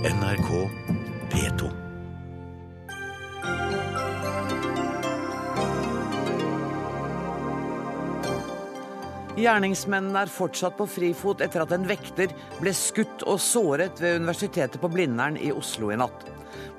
NRK 0.00 0.48
P2. 1.28 1.66
Gjerningsmennene 9.36 10.22
er 10.22 10.30
fortsatt 10.32 10.78
på 10.78 10.86
frifot 10.88 11.44
etter 11.44 11.66
at 11.66 11.74
en 11.76 11.84
vekter 11.84 12.32
ble 12.62 12.72
skutt 12.72 13.26
og 13.28 13.42
såret 13.44 14.00
ved 14.00 14.22
Universitetet 14.22 14.80
på 14.80 14.88
Blindern 14.88 15.36
i 15.36 15.50
Oslo 15.52 15.92
i 15.92 15.98
natt. 16.00 16.24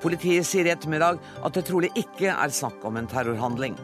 Politiet 0.02 0.48
sier 0.48 0.66
i 0.66 0.72
ettermiddag 0.74 1.20
at 1.46 1.54
det 1.54 1.62
trolig 1.68 1.92
ikke 1.94 2.32
er 2.34 2.50
snakk 2.50 2.82
om 2.90 2.98
en 2.98 3.06
terrorhandling. 3.12 3.76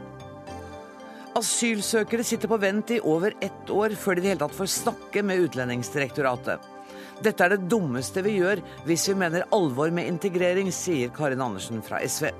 Asylsøkere 1.38 2.26
sitter 2.26 2.50
på 2.50 2.58
vent 2.58 2.90
i 2.90 2.98
over 3.06 3.38
ett 3.38 3.70
år 3.70 3.94
før 3.94 4.18
de 4.18 4.24
i 4.24 4.26
det 4.26 4.34
hele 4.34 4.42
tatt 4.42 4.58
får 4.58 4.72
snakke 4.80 5.22
med 5.22 5.46
Utlendingsdirektoratet. 5.46 6.74
Dette 7.24 7.44
er 7.44 7.56
det 7.56 7.66
dummeste 7.70 8.22
vi 8.22 8.36
gjør 8.38 8.62
hvis 8.86 9.08
vi 9.10 9.16
mener 9.18 9.46
alvor 9.54 9.90
med 9.94 10.06
integrering, 10.10 10.70
sier 10.74 11.10
Karin 11.14 11.42
Andersen 11.42 11.82
fra 11.82 11.98
SV. 12.04 12.30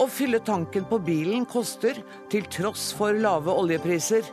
Å 0.00 0.06
fylle 0.08 0.40
tanken 0.42 0.86
på 0.88 0.98
bilen 1.04 1.44
koster, 1.46 1.98
til 2.32 2.46
tross 2.50 2.90
for 2.96 3.14
lave 3.14 3.52
oljepriser. 3.52 4.24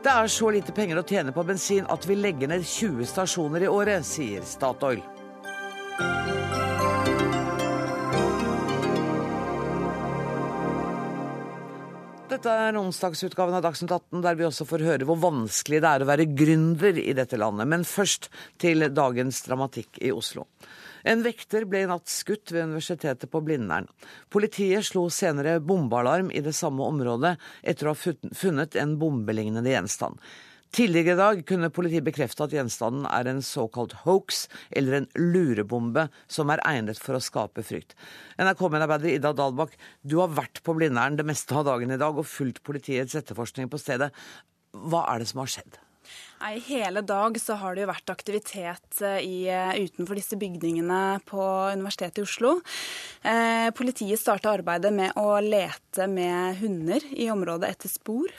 Det 0.00 0.12
er 0.12 0.32
så 0.32 0.50
lite 0.52 0.74
penger 0.76 1.00
å 1.00 1.06
tjene 1.06 1.32
på 1.36 1.44
bensin 1.48 1.88
at 1.92 2.06
vi 2.08 2.18
legger 2.20 2.52
ned 2.52 2.64
20 2.64 3.08
stasjoner 3.08 3.66
i 3.66 3.72
året, 3.72 4.06
sier 4.06 4.44
Statoil. 4.46 5.02
Dette 12.30 12.46
er 12.46 12.76
onsdagsutgaven 12.78 13.56
av 13.58 13.64
Dagsnytt 13.64 13.90
18, 13.90 14.20
der 14.22 14.36
vi 14.38 14.44
også 14.46 14.62
får 14.68 14.84
høre 14.86 15.06
hvor 15.08 15.18
vanskelig 15.18 15.80
det 15.82 15.88
er 15.88 16.04
å 16.04 16.06
være 16.06 16.28
gründer 16.30 17.00
i 17.02 17.10
dette 17.18 17.34
landet. 17.40 17.66
Men 17.66 17.82
først 17.82 18.28
til 18.62 18.86
dagens 18.94 19.40
dramatikk 19.48 19.98
i 19.98 20.12
Oslo. 20.14 20.44
En 21.02 21.24
vekter 21.24 21.66
ble 21.66 21.80
i 21.82 21.88
natt 21.90 22.06
skutt 22.12 22.52
ved 22.54 22.68
Universitetet 22.68 23.32
på 23.32 23.40
Blindern. 23.42 23.88
Politiet 24.30 24.86
slo 24.86 25.08
senere 25.10 25.56
bombealarm 25.58 26.30
i 26.30 26.44
det 26.44 26.54
samme 26.54 26.86
området 26.86 27.34
etter 27.66 27.90
å 27.90 27.96
ha 27.96 28.14
funnet 28.44 28.78
en 28.78 28.94
bombelignende 29.00 29.74
gjenstand. 29.74 30.22
Tidligere 30.70 31.16
i 31.16 31.18
dag 31.18 31.40
kunne 31.48 31.72
politiet 31.74 32.06
bekrefte 32.06 32.46
at 32.46 32.54
gjenstanden 32.54 33.08
er 33.10 33.26
en 33.26 33.42
såkalt 33.42 33.96
hoax, 34.04 34.44
eller 34.70 35.00
en 35.00 35.08
lurebombe, 35.18 36.06
som 36.30 36.52
er 36.54 36.62
egnet 36.68 37.00
for 37.02 37.18
å 37.18 37.22
skape 37.24 37.64
frykt. 37.66 37.96
NRK-medarbeider 38.38 39.16
Ida 39.16 39.34
Dalbakk, 39.34 39.74
du 40.06 40.20
har 40.22 40.30
vært 40.36 40.62
på 40.62 40.76
Blindern 40.78 41.18
det 41.18 41.26
meste 41.26 41.58
av 41.58 41.66
dagen 41.66 41.90
i 41.90 41.98
dag 41.98 42.14
og 42.14 42.28
fulgt 42.30 42.62
politiets 42.66 43.18
etterforskning 43.18 43.70
på 43.72 43.82
stedet. 43.82 44.12
Hva 44.70 45.08
er 45.10 45.22
det 45.22 45.32
som 45.32 45.42
har 45.42 45.50
skjedd? 45.50 45.80
Nei, 46.40 46.54
Hele 46.64 47.02
dag 47.04 47.36
så 47.40 47.56
har 47.60 47.74
det 47.74 47.82
jo 47.84 47.90
vært 47.90 48.12
aktivitet 48.12 49.02
eh, 49.04 49.18
i, 49.26 49.36
eh, 49.52 49.74
utenfor 49.84 50.16
disse 50.16 50.38
bygningene 50.40 51.20
på 51.28 51.42
Universitetet 51.74 52.22
i 52.22 52.24
Oslo. 52.24 52.54
Eh, 53.20 53.68
politiet 53.76 54.22
starta 54.22 54.54
arbeidet 54.54 54.92
med 54.94 55.18
å 55.20 55.34
lete 55.44 56.06
med 56.10 56.62
hunder 56.62 57.04
i 57.12 57.28
området 57.34 57.74
etter 57.74 57.92
spor. 57.92 58.32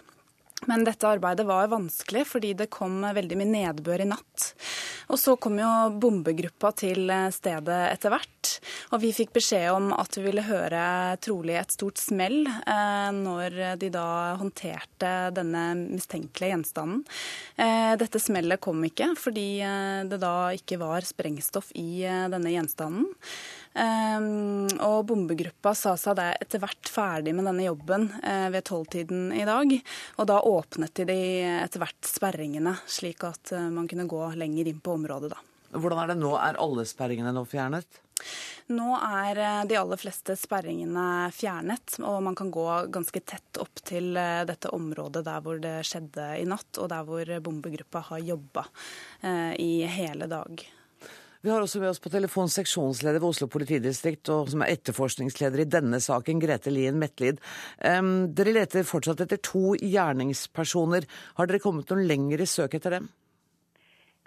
Men 0.69 0.83
dette 0.85 1.09
arbeidet 1.09 1.47
var 1.49 1.71
vanskelig 1.71 2.25
fordi 2.29 2.53
det 2.57 2.69
kom 2.73 2.99
veldig 3.01 3.37
mye 3.39 3.49
nedbør 3.49 4.03
i 4.03 4.09
natt. 4.11 4.51
Og 5.11 5.19
så 5.19 5.35
kom 5.41 5.57
jo 5.59 5.69
bombegruppa 5.99 6.69
til 6.77 7.09
stedet 7.33 7.79
etter 7.89 8.13
hvert. 8.13 8.51
Og 8.93 9.01
vi 9.03 9.11
fikk 9.15 9.33
beskjed 9.35 9.69
om 9.73 9.89
at 9.95 10.15
vi 10.17 10.25
ville 10.27 10.45
høre 10.45 10.83
trolig 11.23 11.57
et 11.59 11.73
stort 11.73 11.99
smell 12.01 12.45
eh, 12.45 13.09
når 13.15 13.57
de 13.81 13.89
da 13.93 14.05
håndterte 14.39 15.13
denne 15.35 15.63
mistenkelige 15.79 16.53
gjenstanden. 16.53 17.03
Eh, 17.57 17.93
dette 17.99 18.21
smellet 18.21 18.61
kom 18.63 18.83
ikke 18.87 19.11
fordi 19.19 19.47
eh, 19.65 20.03
det 20.09 20.21
da 20.21 20.51
ikke 20.55 20.79
var 20.81 21.07
sprengstoff 21.07 21.71
i 21.79 22.03
eh, 22.05 22.27
denne 22.31 22.53
gjenstanden. 22.53 23.09
Um, 23.72 24.67
og 24.83 25.05
bombegruppa 25.08 25.72
sa 25.77 25.94
seg 25.95 26.17
det 26.19 26.27
etter 26.44 26.59
hvert 26.59 26.89
ferdig 26.91 27.31
med 27.38 27.47
denne 27.47 27.64
jobben 27.69 28.09
uh, 28.19 28.50
ved 28.52 28.66
tolvtiden 28.67 29.30
i 29.31 29.45
dag. 29.47 29.72
Og 30.19 30.28
da 30.28 30.41
åpnet 30.44 31.03
de 31.07 31.19
etter 31.47 31.79
hvert 31.79 32.09
sperringene, 32.09 32.75
slik 32.84 33.23
at 33.28 33.53
uh, 33.56 33.69
man 33.72 33.88
kunne 33.88 34.09
gå 34.12 34.25
lenger 34.35 34.68
inn 34.68 34.81
på 34.84 34.97
området. 35.00 35.31
da. 35.31 35.40
Hvordan 35.72 36.01
er 36.03 36.12
det 36.12 36.19
nå? 36.19 36.34
Er 36.35 36.59
alle 36.59 36.84
sperringene 36.90 37.31
nå 37.35 37.45
fjernet? 37.47 38.01
Nå 38.72 38.91
er 38.94 39.40
eh, 39.41 39.62
de 39.66 39.78
aller 39.79 39.97
fleste 39.97 40.35
sperringene 40.38 41.31
fjernet, 41.34 41.95
og 42.06 42.19
man 42.24 42.35
kan 42.38 42.51
gå 42.53 42.68
ganske 42.94 43.24
tett 43.25 43.57
opp 43.59 43.81
til 43.88 44.13
dette 44.13 44.69
området 44.78 45.24
der 45.25 45.41
hvor 45.41 45.57
det 45.63 45.74
skjedde 45.90 46.28
i 46.38 46.45
natt, 46.45 46.69
og 46.78 46.91
der 46.91 47.07
hvor 47.07 47.34
bombegruppa 47.41 48.03
har 48.12 48.22
jobba 48.22 48.68
i 49.57 49.72
hele 49.90 50.29
dag. 50.29 50.63
Vi 51.41 51.50
har 51.50 51.63
også 51.63 51.79
med 51.81 51.90
oss 51.90 52.02
på 52.02 52.12
telefon 52.13 52.52
seksjonsleder 52.53 53.18
ved 53.18 53.31
Oslo 53.31 53.47
politidistrikt, 53.50 54.29
og 54.29 54.52
som 54.52 54.62
er 54.62 54.75
etterforskningsleder 54.75 55.63
i 55.63 55.72
denne 55.74 55.97
saken, 55.97 56.38
Grete 56.44 56.69
Lien 56.69 57.00
Metlid. 57.02 57.40
Um, 57.81 58.29
dere 58.38 58.53
leter 58.59 58.85
fortsatt 58.85 59.24
etter 59.25 59.41
to 59.41 59.74
gjerningspersoner. 59.81 61.07
Har 61.40 61.50
dere 61.50 61.63
kommet 61.63 61.90
noen 61.90 62.06
lengre 62.06 62.46
søk 62.46 62.78
etter 62.78 62.94
dem? 63.00 63.09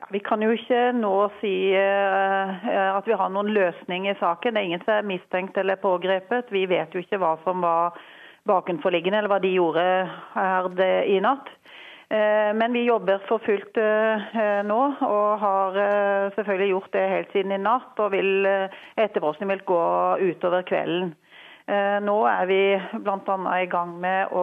Ja, 0.03 0.09
vi 0.11 0.25
kan 0.27 0.43
jo 0.43 0.51
ikke 0.59 0.89
nå 0.99 1.15
si 1.39 1.55
uh, 1.79 2.67
at 2.99 3.07
vi 3.07 3.21
har 3.23 3.31
noen 3.31 3.55
løsning 3.55 4.11
i 4.11 4.19
saken. 4.19 4.59
Det 4.59 4.65
er 4.65 4.71
ingen 4.73 4.83
som 4.83 4.97
er 4.97 5.11
mistenkt 5.15 5.63
eller 5.63 5.79
pågrepet. 5.79 6.51
Vi 6.51 6.67
vet 6.67 6.99
jo 6.99 7.05
ikke 7.05 7.23
hva 7.23 7.37
som 7.47 7.63
var 7.63 7.95
bakenforliggende, 8.51 9.23
eller 9.23 9.31
hva 9.31 9.39
de 9.39 9.55
gjorde 9.55 9.87
her 10.35 10.73
i 11.07 11.23
natt. 11.23 11.47
Eh, 12.09 12.53
men 12.55 12.73
vi 12.73 12.85
jobber 12.85 13.23
for 13.29 13.41
fullt 13.45 13.79
eh, 13.81 14.61
nå, 14.69 14.81
og 15.07 15.29
har 15.41 15.79
eh, 15.81 16.33
selvfølgelig 16.37 16.71
gjort 16.75 16.93
det 16.93 17.05
helt 17.11 17.33
siden 17.33 17.55
i 17.57 17.61
natt. 17.63 17.95
Og 17.99 18.13
vil, 18.13 18.49
etterforskning 19.01 19.53
vil 19.55 19.65
gå 19.69 19.85
utover 20.31 20.67
kvelden. 20.69 21.15
Nå 22.05 22.15
er 22.29 22.45
vi 22.45 22.59
bl.a. 23.01 23.37
i 23.57 23.69
gang 23.73 23.95
med 23.97 24.35
å, 24.37 24.43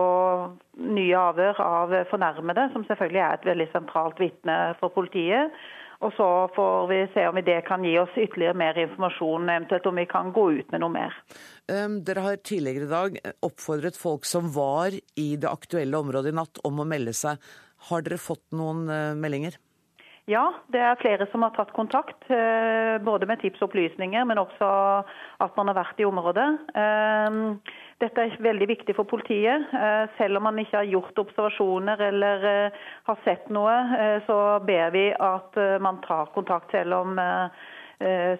nye 0.81 1.19
avhør 1.19 1.59
av 1.61 1.91
fornærmede, 2.09 2.63
som 2.73 2.81
selvfølgelig 2.87 3.21
er 3.21 3.35
et 3.35 3.45
veldig 3.45 3.67
sentralt 3.69 4.17
vitne 4.17 4.55
for 4.79 4.89
politiet. 4.95 5.53
Og 6.01 6.13
så 6.17 6.27
får 6.55 6.87
vi 6.89 6.99
se 7.13 7.27
om 7.29 7.37
det 7.45 7.59
kan 7.67 7.83
gi 7.85 7.93
oss 8.01 8.15
ytterligere 8.17 8.57
mer 8.57 8.77
informasjon, 8.81 9.49
eventuelt 9.53 9.85
om 9.85 9.99
vi 10.01 10.07
kan 10.09 10.31
gå 10.33 10.47
ut 10.57 10.71
med 10.73 10.81
noe 10.81 10.93
mer. 10.95 11.17
Dere 11.69 12.23
har 12.25 12.39
tidligere 12.41 12.87
i 12.87 12.91
dag 12.91 13.19
oppfordret 13.45 13.99
folk 13.99 14.25
som 14.25 14.49
var 14.55 14.97
i 14.97 15.27
det 15.37 15.49
aktuelle 15.49 16.01
området 16.01 16.33
i 16.33 16.39
natt 16.39 16.63
om 16.67 16.81
å 16.81 16.87
melde 16.89 17.13
seg. 17.13 17.37
Har 17.91 18.05
dere 18.05 18.17
fått 18.21 18.47
noen 18.57 18.87
uh, 18.89 19.13
meldinger? 19.17 19.59
Ja, 20.31 20.45
det 20.71 20.79
er 20.79 20.99
flere 21.01 21.25
som 21.31 21.43
har 21.43 21.51
tatt 21.55 21.73
kontakt. 21.75 22.19
Uh, 22.31 22.95
både 23.03 23.27
med 23.27 23.41
tips 23.41 23.59
og 23.59 23.67
opplysninger, 23.69 24.23
men 24.29 24.39
også 24.39 24.67
at 25.43 25.57
man 25.59 25.71
har 25.71 25.81
vært 25.81 25.99
i 25.99 26.07
området. 26.07 26.49
Uh, 26.71 27.57
dette 28.01 28.23
er 28.23 28.37
veldig 28.41 28.67
viktig 28.69 28.95
for 28.97 29.05
politiet. 29.09 29.67
Eh, 29.77 30.05
selv 30.17 30.39
om 30.39 30.47
man 30.49 30.57
ikke 30.61 30.79
har 30.79 30.89
gjort 30.89 31.19
observasjoner 31.21 32.01
eller 32.07 32.47
eh, 32.49 32.79
har 33.09 33.19
sett 33.25 33.51
noe, 33.53 33.75
eh, 33.97 34.17
så 34.25 34.37
ber 34.65 34.89
vi 34.95 35.05
at 35.13 35.59
man 35.83 36.01
tar 36.05 36.31
kontakt 36.35 36.73
selv 36.73 36.97
om, 37.01 37.19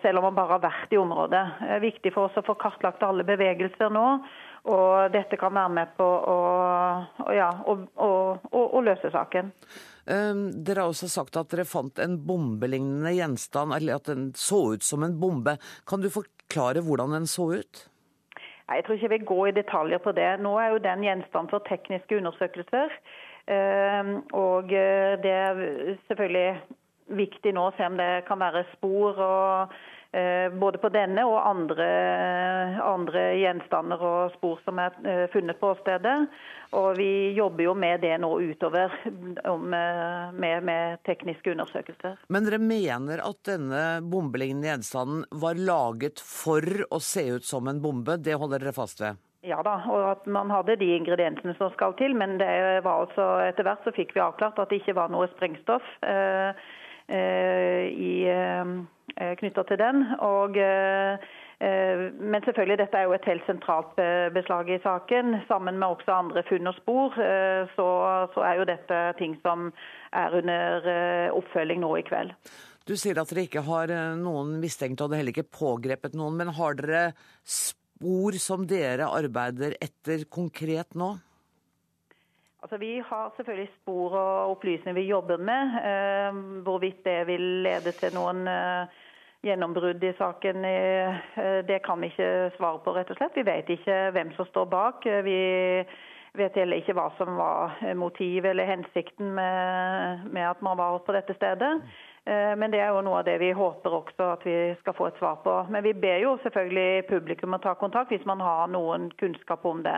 selv 0.01 0.17
om 0.17 0.25
man 0.25 0.37
bare 0.37 0.55
har 0.55 0.63
vært 0.63 0.93
i 0.95 0.97
området. 0.97 1.41
Det 1.59 1.75
er 1.75 1.83
viktig 1.83 2.13
for 2.15 2.29
oss 2.29 2.39
å 2.39 2.45
få 2.45 2.55
kartlagt 2.57 3.03
alle 3.05 3.25
bevegelser 3.27 3.93
nå. 3.93 4.07
Og 4.71 5.13
dette 5.13 5.37
kan 5.41 5.53
være 5.53 5.73
med 5.73 5.93
på 5.97 6.05
å, 6.05 6.37
ja, 7.33 7.49
å, 7.65 7.77
å, 7.97 8.11
å 8.65 8.81
løse 8.85 9.09
saken. 9.13 9.53
Dere 10.11 10.83
har 10.83 10.91
også 10.91 11.07
sagt 11.07 11.37
at 11.39 11.53
dere 11.53 11.63
fant 11.67 11.99
en 12.03 12.17
bombelignende 12.27 13.13
gjenstand, 13.15 13.75
eller 13.77 13.99
at 13.99 14.09
den 14.11 14.29
så 14.35 14.73
ut 14.75 14.83
som 14.83 15.05
en 15.07 15.15
bombe. 15.21 15.55
Kan 15.87 16.03
du 16.03 16.09
forklare 16.11 16.83
hvordan 16.83 17.15
den 17.15 17.29
så 17.31 17.47
ut? 17.61 17.85
Jeg 18.71 18.85
tror 18.85 18.95
ikke 18.95 19.07
jeg 19.07 19.13
vil 19.19 19.25
gå 19.27 19.39
i 19.47 19.55
detaljer 19.55 19.99
på 20.03 20.13
det. 20.15 20.29
Nå 20.43 20.53
er 20.59 20.71
jo 20.71 20.83
den 20.83 21.03
gjenstand 21.03 21.51
for 21.51 21.63
tekniske 21.67 22.17
undersøkelser. 22.21 22.93
Ehm, 23.51 24.13
og 24.37 24.71
eh, 24.71 25.17
det 25.23 25.31
er 25.31 25.63
selvfølgelig 26.07 26.61
viktig 27.17 27.51
nå 27.57 27.67
å 27.67 27.73
se 27.75 27.87
om 27.87 27.97
det 27.99 28.23
kan 28.29 28.39
være 28.39 28.63
spor 28.75 29.19
og 29.25 29.73
både 30.59 30.77
på 30.83 30.89
denne 30.91 31.23
og 31.23 31.37
andre, 31.39 31.85
andre, 32.83 33.21
gjenstander 33.39 34.01
og 34.03 34.33
spor 34.35 34.59
som 34.65 34.81
er 34.83 34.97
eh, 35.07 35.23
funnet 35.31 35.59
på 35.61 35.71
stedet. 35.79 36.15
Og 36.75 36.97
vi 36.99 37.31
jobber 37.35 37.65
jo 37.65 37.75
med 37.75 38.03
det 38.03 38.17
nå 38.19 38.31
utover 38.43 38.91
eh, 39.07 39.57
med, 39.63 40.67
med 40.67 41.01
tekniske 41.07 41.53
undersøkelser. 41.55 42.19
Men 42.27 42.47
dere 42.47 42.59
mener 42.59 43.23
at 43.23 43.39
denne 43.47 43.83
bombelignende 44.03 44.73
gjenstanden 44.73 45.25
var 45.31 45.59
laget 45.59 46.19
for 46.19 46.63
å 46.91 46.99
se 46.99 47.29
ut 47.37 47.47
som 47.47 47.71
en 47.71 47.81
bombe? 47.83 48.19
Det 48.19 48.35
holder 48.35 48.65
dere 48.65 48.75
fast 48.75 49.03
ved? 49.03 49.19
Ja 49.47 49.63
da, 49.65 49.79
og 49.89 50.03
at 50.05 50.27
man 50.29 50.51
hadde 50.53 50.75
de 50.77 50.91
ingrediensene 50.99 51.55
som 51.57 51.71
skal 51.73 51.95
til. 51.99 52.13
Men 52.19 52.35
det 52.41 52.51
var 52.85 53.07
altså, 53.07 53.33
etter 53.47 53.67
hvert 53.67 53.87
så 53.87 53.95
fikk 53.95 54.15
vi 54.15 54.23
avklart 54.27 54.59
at 54.59 54.69
det 54.69 54.83
ikke 54.83 54.99
var 54.99 55.11
noe 55.13 55.31
sprengstoff 55.33 55.87
eh, 56.03 56.51
eh, 57.07 57.85
i 57.89 58.15
eh, 58.29 58.75
Eh, 59.00 59.00
knytta 59.17 59.63
til 59.67 59.79
den. 59.81 60.03
Og, 60.23 60.57
eh, 60.57 61.29
eh, 61.59 62.07
men 62.15 62.43
selvfølgelig, 62.45 62.77
dette 62.83 62.97
er 62.97 63.09
jo 63.09 63.13
et 63.17 63.29
helt 63.29 63.45
sentralt 63.49 63.95
beslag 64.33 64.69
i 64.69 64.81
saken. 64.83 65.41
Sammen 65.47 65.79
med 65.79 65.87
også 65.87 66.17
andre 66.17 66.43
funn 66.49 66.67
og 66.67 66.75
spor, 66.79 67.15
så, 67.75 67.87
så 68.33 68.47
er 68.47 68.59
jo 68.59 68.67
dette 68.71 69.05
ting 69.19 69.37
som 69.45 69.71
er 70.13 70.41
under 70.41 70.91
oppfølging 71.37 71.81
nå 71.81 71.95
i 71.99 72.05
kveld. 72.07 72.35
Du 72.89 72.95
sier 72.97 73.19
at 73.21 73.29
dere 73.29 73.45
ikke 73.45 73.61
har 73.67 73.91
eh, 73.93 74.13
noen 74.17 74.55
mistenkte, 74.61 75.05
og 75.05 75.13
heller 75.13 75.35
ikke 75.35 75.53
pågrepet 75.53 76.15
noen. 76.17 76.39
Men 76.39 76.53
har 76.57 76.77
dere 76.79 77.03
spor 77.45 78.37
som 78.41 78.65
dere 78.69 79.11
arbeider 79.13 79.77
etter 79.81 80.25
konkret 80.33 80.97
nå? 80.97 81.13
Altså, 82.61 82.77
Vi 82.77 83.01
har 83.05 83.31
selvfølgelig 83.35 83.69
spor 83.81 84.09
og 84.09 84.51
opplysninger 84.51 85.01
vi 85.01 85.07
jobber 85.07 85.37
med. 85.37 85.61
Eh, 85.89 86.35
hvorvidt 86.63 87.05
det 87.05 87.27
vil 87.27 87.41
lede 87.41 87.91
til 87.91 88.13
noen 88.13 88.45
eh, 88.47 88.99
gjennombrudd 89.41 90.03
i 90.03 90.13
saken, 90.17 90.65
eh, 90.65 91.15
det 91.67 91.79
kan 91.85 92.01
vi 92.01 92.11
ikke 92.11 92.51
svare 92.57 92.79
på, 92.83 92.93
rett 92.93 93.09
og 93.09 93.17
slett. 93.17 93.39
Vi 93.39 93.45
vet 93.47 93.69
ikke 93.69 93.97
hvem 94.13 94.33
som 94.37 94.45
står 94.45 94.65
bak. 94.69 95.07
Vi 95.25 95.39
vet 96.37 96.59
heller 96.61 96.77
ikke 96.77 96.93
hva 96.93 97.07
som 97.17 97.33
var 97.35 97.81
motivet 97.97 98.51
eller 98.53 98.69
hensikten 98.69 99.33
med, 99.35 100.29
med, 100.29 100.45
at 100.49 100.61
man 100.61 100.77
var 100.77 100.99
på 100.99 101.17
dette 101.17 101.33
stedet. 101.33 101.73
Men 102.29 102.71
det 102.71 102.79
er 102.79 102.93
jo 102.93 103.01
noe 103.01 103.17
av 103.19 103.25
det 103.25 103.39
vi 103.41 103.49
håper 103.57 103.95
også 103.97 104.27
at 104.35 104.45
vi 104.45 104.53
skal 104.79 104.93
få 104.93 105.07
et 105.09 105.17
svar 105.19 105.41
på. 105.43 105.55
Men 105.73 105.83
vi 105.83 105.95
ber 105.97 106.21
jo 106.21 106.37
selvfølgelig 106.43 107.07
publikum 107.09 107.57
å 107.57 107.59
ta 107.65 107.73
kontakt 107.75 108.13
hvis 108.13 108.27
man 108.29 108.39
har 108.39 108.69
noen 108.69 109.09
kunnskap 109.19 109.65
om 109.65 109.81
det. 109.83 109.97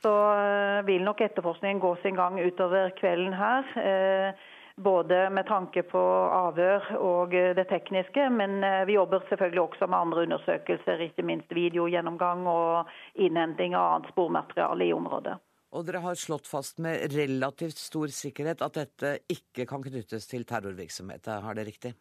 Så 0.00 0.12
eh, 0.36 0.80
vil 0.88 1.04
nok 1.04 1.20
etterforskningen 1.20 1.82
gå 1.82 1.92
sin 2.02 2.16
gang 2.16 2.38
utover 2.40 2.94
kvelden 3.00 3.36
her. 3.36 3.68
Eh, 3.82 4.48
både 4.80 5.26
med 5.34 5.44
tanke 5.48 5.82
på 5.84 6.00
avhør 6.32 6.86
og 6.96 7.34
det 7.36 7.66
tekniske, 7.68 8.30
men 8.32 8.62
vi 8.88 8.94
jobber 8.94 9.26
selvfølgelig 9.28 9.60
også 9.60 9.88
med 9.90 9.98
andre 9.98 10.22
undersøkelser, 10.24 11.02
ikke 11.04 11.26
minst 11.28 11.52
videogjennomgang 11.52 12.46
og 12.48 12.88
innhenting 13.12 13.76
av 13.76 13.98
annet 13.98 14.08
spormateriale 14.14 14.86
i 14.86 14.94
området. 14.96 15.36
Og 15.76 15.84
dere 15.84 16.00
har 16.06 16.16
slått 16.16 16.48
fast 16.48 16.80
med 16.80 17.12
relativt 17.12 17.76
stor 17.76 18.08
sikkerhet 18.08 18.64
at 18.64 18.78
dette 18.78 19.18
ikke 19.28 19.68
kan 19.68 19.84
knyttes 19.84 20.30
til 20.30 20.48
terrorvirksomhet, 20.48 21.28
har 21.28 21.58
det 21.58 21.68
riktig? 21.68 21.92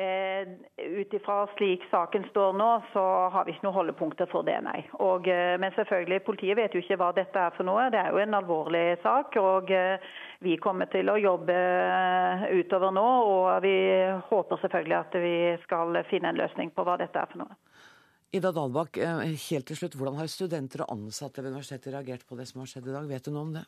Eh, 0.00 0.48
Ut 0.76 1.14
ifra 1.14 1.46
slik 1.56 1.82
saken 1.90 2.24
står 2.30 2.52
nå, 2.52 2.68
så 2.92 3.02
har 3.28 3.44
vi 3.44 3.52
ikke 3.52 3.66
noen 3.66 3.74
holdepunkter 3.74 4.28
for 4.30 4.46
det, 4.46 4.56
nei. 4.64 4.78
Og, 4.96 5.28
eh, 5.28 5.58
men 5.60 5.74
selvfølgelig, 5.76 6.22
politiet 6.24 6.56
vet 6.56 6.74
jo 6.74 6.80
ikke 6.80 6.96
hva 7.02 7.10
dette 7.12 7.36
er 7.36 7.52
for 7.56 7.68
noe. 7.68 7.90
Det 7.92 8.00
er 8.00 8.08
jo 8.14 8.22
en 8.22 8.38
alvorlig 8.38 8.84
sak. 9.04 9.36
Og 9.36 9.68
eh, 9.76 10.00
vi 10.40 10.56
kommer 10.56 10.88
til 10.88 11.10
å 11.12 11.18
jobbe 11.20 11.56
eh, 11.56 12.46
utover 12.62 12.94
nå. 12.96 13.08
Og 13.34 13.50
vi 13.66 13.76
håper 14.30 14.62
selvfølgelig 14.62 14.98
at 15.02 15.18
vi 15.20 15.34
skal 15.66 16.00
finne 16.08 16.32
en 16.32 16.40
løsning 16.40 16.72
på 16.72 16.86
hva 16.86 16.96
dette 17.00 17.20
er 17.20 17.28
for 17.34 17.44
noe. 17.44 17.60
Ida 18.30 18.52
Dalbakk, 18.54 18.96
eh, 19.02 19.20
helt 19.50 19.66
til 19.66 19.76
slutt, 19.76 19.96
hvordan 19.98 20.18
har 20.20 20.28
studenter 20.30 20.84
og 20.84 20.92
ansatte 20.94 21.42
ved 21.42 21.50
universitetet 21.50 21.90
reagert 21.90 22.22
på 22.28 22.36
det 22.38 22.46
som 22.46 22.60
har 22.62 22.68
skjedd 22.70 22.86
i 22.86 22.94
dag? 22.94 23.08
Vet 23.10 23.26
du 23.26 23.32
noe 23.34 23.42
om 23.42 23.56
det? 23.56 23.64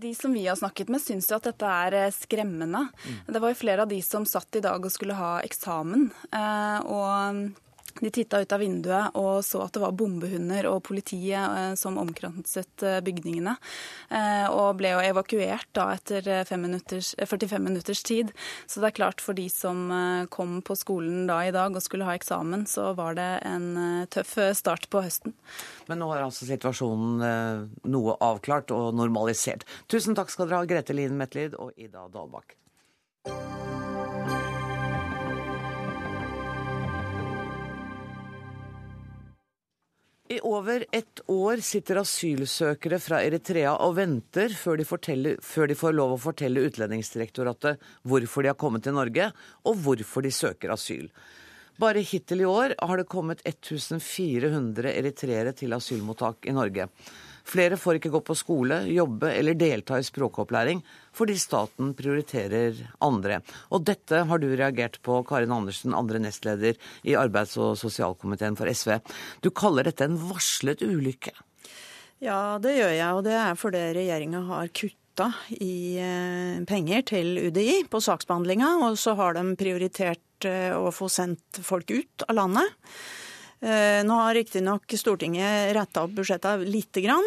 De 0.00 0.14
som 0.16 0.32
vi 0.32 0.46
har 0.46 0.56
snakket 0.56 0.88
med, 0.88 1.02
syns 1.04 1.28
jo 1.28 1.36
at 1.36 1.50
dette 1.50 1.68
er 1.68 1.98
eh, 1.98 2.14
skremmende. 2.16 2.86
Mm. 2.88 3.18
Det 3.36 3.42
var 3.44 3.52
jo 3.52 3.60
flere 3.60 3.84
av 3.84 3.92
de 3.92 4.00
som 4.00 4.24
satt 4.24 4.56
i 4.56 4.64
dag 4.64 4.80
og 4.80 4.94
skulle 4.94 5.18
ha 5.18 5.34
eksamen. 5.44 6.08
Eh, 6.32 6.78
og 6.88 7.52
de 8.00 8.10
titta 8.10 8.40
ut 8.42 8.52
av 8.52 8.62
vinduet 8.62 9.16
og 9.18 9.42
så 9.46 9.62
at 9.64 9.74
det 9.74 9.82
var 9.82 9.94
bombehunder 9.96 10.68
og 10.70 10.82
politiet 10.86 11.40
eh, 11.42 11.74
som 11.78 11.98
omkranset 12.00 12.84
eh, 12.86 13.00
bygningene. 13.04 13.54
Eh, 14.10 14.46
og 14.50 14.78
ble 14.80 14.94
jo 14.94 15.02
evakuert 15.04 15.68
da 15.76 15.88
etter 15.96 16.56
minutters, 16.60 17.12
45 17.18 17.62
minutters 17.62 18.02
tid. 18.06 18.32
Så 18.66 18.82
det 18.82 18.92
er 18.92 18.98
klart 19.00 19.24
for 19.24 19.36
de 19.38 19.48
som 19.52 19.90
kom 20.32 20.60
på 20.64 20.76
skolen 20.78 21.26
da 21.28 21.40
i 21.46 21.52
dag 21.54 21.74
og 21.74 21.84
skulle 21.84 22.06
ha 22.06 22.14
eksamen, 22.16 22.64
så 22.70 22.92
var 22.98 23.16
det 23.18 23.28
en 23.48 24.06
tøff 24.12 24.36
start 24.56 24.88
på 24.92 25.02
høsten. 25.04 25.34
Men 25.90 26.02
nå 26.02 26.10
er 26.14 26.24
altså 26.24 26.48
situasjonen 26.48 27.68
noe 27.92 28.16
avklart 28.22 28.72
og 28.74 28.92
normalisert. 28.96 29.66
Tusen 29.90 30.16
takk 30.18 30.32
skal 30.32 30.48
dere 30.48 30.62
ha, 30.62 30.68
Grete 30.68 30.96
Lien 30.96 31.16
Metlid 31.18 31.56
og 31.58 31.76
Ida 31.76 32.08
Dalbakk. 32.12 32.56
I 40.32 40.40
over 40.40 40.86
ett 40.92 41.20
år 41.26 41.60
sitter 41.60 41.98
asylsøkere 42.00 42.96
fra 43.04 43.18
Eritrea 43.20 43.74
og 43.84 43.98
venter 43.98 44.54
før 44.56 44.78
de, 44.80 44.86
før 45.44 45.68
de, 45.68 45.76
får 45.76 45.92
lov 45.92 46.14
å 46.14 46.20
fortelle 46.22 46.62
Utlendingsdirektoratet 46.70 47.82
hvorfor 48.08 48.46
de 48.46 48.48
har 48.48 48.56
kommet 48.56 48.86
til 48.86 48.96
Norge, 48.96 49.26
og 49.68 49.82
hvorfor 49.84 50.24
de 50.24 50.30
søker 50.32 50.72
asyl. 50.72 51.10
Bare 51.76 52.00
hittil 52.00 52.46
i 52.46 52.48
år 52.48 52.72
har 52.80 53.02
det 53.02 53.10
kommet 53.12 53.44
1400 53.44 54.88
eritreere 54.94 55.52
til 55.58 55.76
asylmottak 55.76 56.48
i 56.48 56.56
Norge. 56.56 56.88
Flere 57.48 57.78
får 57.80 57.98
ikke 57.98 58.12
gå 58.14 58.20
på 58.26 58.36
skole, 58.38 58.82
jobbe 58.92 59.32
eller 59.34 59.58
delta 59.58 59.98
i 59.98 60.06
språkopplæring 60.06 60.82
fordi 61.12 61.36
staten 61.36 61.92
prioriterer 61.96 62.78
andre. 63.04 63.40
Og 63.74 63.84
dette 63.84 64.22
har 64.28 64.40
du 64.40 64.48
reagert 64.56 64.96
på, 65.04 65.18
Karin 65.28 65.52
Andersen, 65.52 65.92
andre 65.96 66.22
nestleder 66.22 66.78
i 67.04 67.16
arbeids- 67.18 67.58
og 67.60 67.76
sosialkomiteen 67.80 68.56
for 68.56 68.70
SV. 68.70 68.96
Du 69.44 69.50
kaller 69.50 69.88
dette 69.88 70.06
en 70.08 70.16
varslet 70.30 70.80
ulykke? 70.86 71.34
Ja, 72.22 72.56
det 72.62 72.76
gjør 72.78 72.92
jeg, 72.94 73.12
og 73.12 73.24
det 73.26 73.34
er 73.34 73.58
fordi 73.58 73.86
regjeringa 73.98 74.44
har 74.48 74.72
kutt 74.72 74.98
i 75.60 75.98
eh, 76.00 76.62
penger 76.64 77.02
til 77.04 77.34
UDI 77.48 77.82
på 77.90 78.00
saksbehandlinga, 78.00 78.70
og 78.86 78.96
så 78.98 79.12
har 79.18 79.36
de 79.36 79.44
prioritert 79.60 80.46
eh, 80.48 80.72
å 80.72 80.88
få 80.94 81.10
sendt 81.12 81.60
folk 81.60 81.90
ut 81.92 82.24
av 82.28 82.38
landet. 82.38 82.78
Eh, 83.62 84.02
nå 84.02 84.14
har 84.18 84.34
riktignok 84.34 84.90
Stortinget 84.98 85.70
retta 85.76 86.02
opp 86.02 86.16
budsjettet 86.16 86.64
lite 86.66 87.04
grann. 87.04 87.26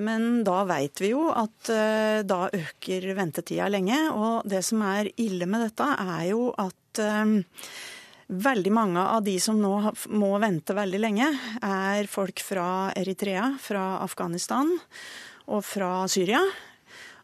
Men 0.00 0.42
da 0.46 0.64
veit 0.66 0.98
vi 1.02 1.12
jo 1.12 1.28
at 1.30 1.68
eh, 1.70 2.22
da 2.26 2.48
øker 2.48 3.10
ventetida 3.14 3.68
lenge. 3.70 3.98
Og 4.10 4.48
det 4.48 4.62
som 4.64 4.82
er 4.88 5.12
ille 5.20 5.46
med 5.46 5.66
dette, 5.68 5.84
er 5.84 6.30
jo 6.30 6.48
at 6.58 7.02
eh, 7.02 7.34
veldig 8.32 8.72
mange 8.72 9.04
av 9.04 9.20
de 9.26 9.36
som 9.42 9.60
nå 9.60 9.74
må 10.16 10.32
vente 10.42 10.74
veldig 10.74 11.02
lenge, 11.02 11.28
er 11.60 12.08
folk 12.10 12.40
fra 12.40 12.88
Eritrea, 12.96 13.52
fra 13.60 13.98
Afghanistan 14.00 14.72
og 15.44 15.60
fra 15.68 16.06
Syria. 16.08 16.40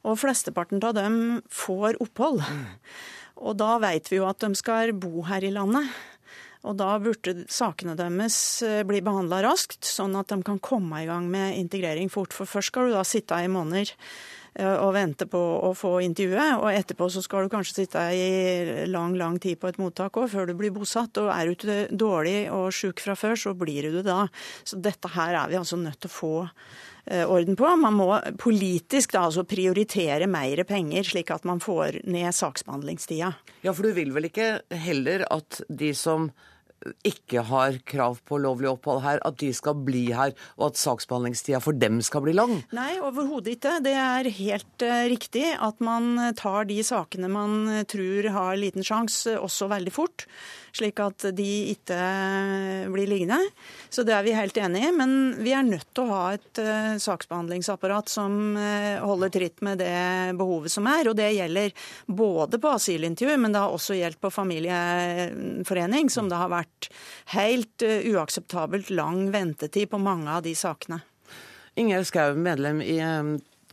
Og 0.05 0.21
flesteparten 0.21 0.81
av 0.85 0.95
dem 0.97 1.17
får 1.49 1.97
opphold. 2.05 2.45
Mm. 2.45 2.69
Og 3.49 3.57
da 3.57 3.75
veit 3.81 4.09
vi 4.13 4.21
jo 4.21 4.29
at 4.29 4.41
de 4.45 4.53
skal 4.57 4.93
bo 4.93 5.25
her 5.29 5.45
i 5.45 5.53
landet. 5.53 5.89
Og 6.69 6.77
da 6.77 6.91
burde 7.01 7.47
sakene 7.49 7.95
deres 7.97 8.37
eh, 8.67 8.83
bli 8.85 9.01
behandla 9.05 9.41
raskt, 9.47 9.87
sånn 9.87 10.19
at 10.21 10.29
de 10.33 10.43
kan 10.45 10.61
komme 10.61 11.03
i 11.03 11.09
gang 11.09 11.31
med 11.33 11.57
integrering 11.57 12.13
fort. 12.13 12.37
For 12.37 12.49
først 12.49 12.73
skal 12.73 12.91
du 12.91 12.99
da 12.99 13.05
sitte 13.07 13.39
i 13.41 13.49
måneder 13.49 13.95
eh, 14.59 14.75
og 14.75 14.93
vente 14.99 15.25
på 15.31 15.41
å 15.41 15.73
få 15.79 15.95
intervjuet, 16.05 16.61
og 16.61 16.69
etterpå 16.75 17.09
så 17.13 17.25
skal 17.25 17.47
du 17.47 17.55
kanskje 17.55 17.79
sitte 17.79 18.05
i 18.13 18.85
lang, 18.93 19.17
lang 19.17 19.41
tid 19.41 19.57
på 19.63 19.71
et 19.71 19.81
mottak 19.81 20.21
òg, 20.21 20.29
før 20.35 20.51
du 20.51 20.55
blir 20.61 20.75
bosatt. 20.77 21.23
Og 21.23 21.33
er 21.33 21.49
du 21.49 21.97
dårlig 22.05 22.37
og 22.53 22.69
sjuk 22.77 23.01
fra 23.01 23.17
før, 23.17 23.41
så 23.41 23.57
blir 23.57 23.89
du 23.89 23.99
det 24.03 24.07
da. 24.11 24.27
Så 24.61 24.77
dette 24.85 25.15
her 25.17 25.41
er 25.41 25.49
vi 25.49 25.61
altså 25.63 25.81
nødt 25.81 26.03
til 26.05 26.13
å 26.13 26.17
få 26.19 26.35
eh, 26.45 27.25
orden 27.25 27.57
på. 27.57 27.73
Man 27.81 27.97
må 28.03 28.13
politisk 28.37 29.17
da 29.17 29.25
altså 29.31 29.49
prioritere 29.49 30.29
mer 30.29 30.67
penger, 30.69 31.09
slik 31.09 31.33
at 31.33 31.49
man 31.49 31.65
får 31.65 32.03
ned 32.05 32.37
saksbehandlingstida. 32.37 33.33
Ja, 33.65 33.73
for 33.73 33.89
du 33.89 33.97
vil 33.97 34.13
vel 34.13 34.29
ikke 34.29 34.59
heller 34.77 35.25
at 35.33 35.65
de 35.73 35.95
som 35.97 36.29
ikke 37.07 37.45
har 37.49 37.79
krav 37.89 38.21
på 38.27 38.39
lovlig 38.41 38.71
opphold 38.71 39.03
her, 39.05 39.21
at 39.27 39.39
de 39.43 39.51
skal 39.57 39.77
bli 39.87 40.07
her, 40.17 40.33
og 40.57 40.71
at 40.71 40.81
saksbehandlingstida 40.81 41.61
for 41.65 41.77
dem 41.77 42.01
skal 42.05 42.25
bli 42.25 42.35
lang? 42.37 42.57
Nei, 42.77 42.95
overhodet 43.05 43.59
ikke. 43.59 43.77
Det 43.85 43.95
er 43.97 44.31
helt 44.41 44.87
uh, 44.87 45.05
riktig 45.11 45.47
at 45.57 45.85
man 45.85 46.35
tar 46.39 46.69
de 46.71 46.81
sakene 46.87 47.31
man 47.31 47.85
tror 47.91 48.31
har 48.35 48.59
liten 48.61 48.87
sjanse, 48.87 49.37
også 49.39 49.71
veldig 49.71 49.93
fort 49.95 50.27
slik 50.77 51.01
at 51.03 51.27
de 51.37 51.49
ikke 51.73 51.99
blir 52.93 53.11
liggende. 53.11 53.39
Så 53.89 54.05
det 54.07 54.15
er 54.17 54.25
vi 54.27 54.37
helt 54.37 54.57
enig 54.61 54.85
i. 54.87 54.93
Men 54.95 55.15
vi 55.41 55.55
er 55.57 55.67
nødt 55.67 55.89
til 55.95 56.07
å 56.07 56.15
ha 56.15 56.23
et 56.37 56.63
uh, 56.63 56.95
saksbehandlingsapparat 57.03 58.11
som 58.13 58.57
uh, 58.59 59.01
holder 59.05 59.35
tritt 59.35 59.65
med 59.67 59.83
det 59.83 60.37
behovet 60.39 60.73
som 60.73 60.89
er. 60.91 61.11
Og 61.11 61.19
det 61.19 61.31
gjelder 61.37 61.75
både 62.07 62.61
på 62.63 62.75
asylintervju, 62.77 63.37
men 63.43 63.55
det 63.55 63.65
har 63.65 63.77
også 63.77 63.99
gjeldt 63.99 64.21
på 64.23 64.33
familieforening, 64.35 66.11
som 66.13 66.31
det 66.31 66.41
har 66.41 66.53
vært 66.53 66.91
helt 67.37 67.85
uakseptabelt 67.85 68.91
lang 68.95 69.29
ventetid 69.35 69.91
på 69.91 70.01
mange 70.03 70.31
av 70.31 70.45
de 70.47 70.55
sakene. 70.59 71.03
Ingjerd 71.79 72.09
Schou, 72.09 72.35
medlem 72.37 72.83
i 72.83 72.99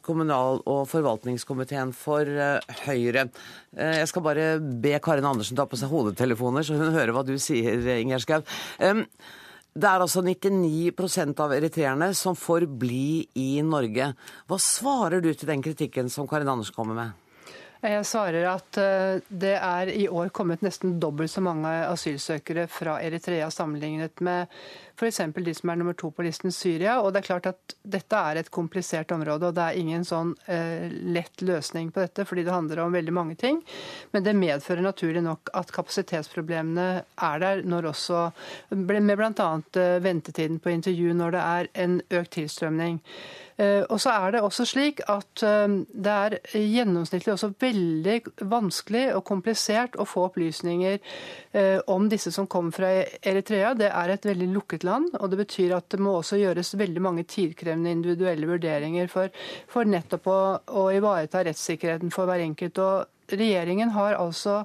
kommunal- 0.08 0.64
og 0.66 0.86
forvaltningskomiteen 0.90 1.92
for 1.96 2.28
eh, 2.28 2.78
Høyre. 2.86 3.28
Eh, 3.76 4.00
jeg 4.02 4.12
skal 4.12 4.26
bare 4.26 4.48
be 4.60 4.96
Karin 5.04 5.28
Andersen 5.28 5.60
ta 5.60 5.68
på 5.70 5.80
seg 5.80 5.92
hodetelefoner, 5.92 6.66
så 6.66 6.80
hun 6.80 6.96
hører 6.96 7.14
hva 7.16 7.26
du 7.28 7.36
sier, 7.42 7.84
Ingjerd 7.98 8.26
Schou. 8.26 8.42
Det 9.78 9.86
er 9.86 10.02
altså 10.02 10.24
99% 10.26 11.38
av 11.44 11.52
eritreerne 11.54 12.10
som 12.18 12.34
får 12.34 12.66
bli 12.82 13.28
i 13.38 13.62
Norge. 13.62 14.10
Hva 14.50 14.58
svarer 14.58 15.22
du 15.22 15.30
til 15.34 15.52
den 15.52 15.62
kritikken 15.62 16.10
som 16.10 16.26
Karin 16.30 16.50
Andersen 16.50 16.74
kommer 16.74 16.98
med? 16.98 17.24
Jeg 17.78 18.06
svarer 18.10 18.48
at 18.50 18.78
eh, 18.82 19.20
det 19.30 19.54
er 19.54 19.92
i 19.94 20.08
år 20.10 20.32
kommet 20.34 20.64
nesten 20.66 20.96
dobbelt 21.02 21.30
så 21.30 21.44
mange 21.46 21.70
asylsøkere 21.92 22.66
fra 22.72 22.98
Eritrea 23.06 23.52
sammenlignet 23.54 24.24
med 24.26 24.50
f.eks. 24.98 25.22
de 25.36 25.54
som 25.54 25.70
er 25.70 25.80
nummer 25.80 25.94
to 25.98 26.10
på 26.12 26.26
listen, 26.26 26.52
Syria. 26.52 26.98
Og 27.02 27.14
det 27.14 27.22
er 27.22 27.30
klart 27.30 27.50
at 27.52 27.76
dette 27.86 28.22
er 28.30 28.42
et 28.42 28.52
komplisert 28.54 29.12
område, 29.14 29.50
og 29.52 29.58
det 29.58 29.66
er 29.66 29.80
ingen 29.80 30.06
sånn 30.08 30.34
eh, 30.50 30.90
lett 30.90 31.44
løsning 31.46 31.92
på 31.94 32.02
dette, 32.04 32.26
fordi 32.26 32.46
det 32.48 32.56
handler 32.56 32.84
om 32.84 32.98
veldig 32.98 33.14
mange 33.14 33.38
ting. 33.40 33.62
Men 34.12 34.26
det 34.26 34.36
medfører 34.38 34.86
naturlig 34.86 35.24
nok 35.26 35.54
at 35.58 35.72
kapasitetsproblemene 35.76 36.88
er 37.30 37.44
der 37.44 37.64
når 37.68 37.92
også 37.94 38.28
med 38.76 39.18
bl.a. 39.18 39.50
Eh, 39.82 39.98
ventetiden 40.04 40.60
på 40.60 40.74
intervju 40.74 41.14
når 41.18 41.36
det 41.36 41.44
er 41.44 41.70
en 41.84 42.00
økt 42.20 42.34
tilstrømning. 42.38 43.02
Eh, 43.58 43.82
og 43.90 43.98
så 44.02 44.14
er 44.14 44.36
det 44.36 44.44
også 44.46 44.68
slik 44.70 45.02
at 45.10 45.44
eh, 45.46 45.78
det 45.94 46.14
er 46.14 46.38
gjennomsnittlig 46.54 47.34
også 47.34 47.54
veldig 47.60 48.20
vanskelig 48.50 49.06
og 49.16 49.26
komplisert 49.28 49.98
å 49.98 50.06
få 50.08 50.28
opplysninger 50.30 51.00
om 51.90 52.06
disse 52.12 52.30
som 52.30 52.46
kommer 52.46 52.76
fra 52.76 52.90
Eritrea. 53.26 53.72
Det 53.74 53.88
er 53.90 54.12
et 54.14 54.26
veldig 54.30 54.50
lukket 54.54 54.84
land, 54.88 55.14
og 55.20 55.32
det 55.32 55.42
betyr 55.44 55.76
at 55.78 55.90
det 55.94 56.02
må 56.04 56.18
også 56.18 56.40
gjøres 56.42 56.74
veldig 56.80 57.04
mange 57.04 57.26
tidkrevende 57.30 57.94
individuelle 57.94 58.50
vurderinger 58.50 59.12
for, 59.12 59.34
for 59.72 59.88
nettopp 59.88 60.32
å, 60.32 60.40
å 60.68 60.88
ivareta 60.96 61.44
rettssikkerheten 61.46 62.14
for 62.16 62.30
hver 62.30 62.46
enkelt. 62.46 62.82
Og 62.82 63.36
regjeringen 63.38 63.94
har 63.96 64.18
altså 64.18 64.64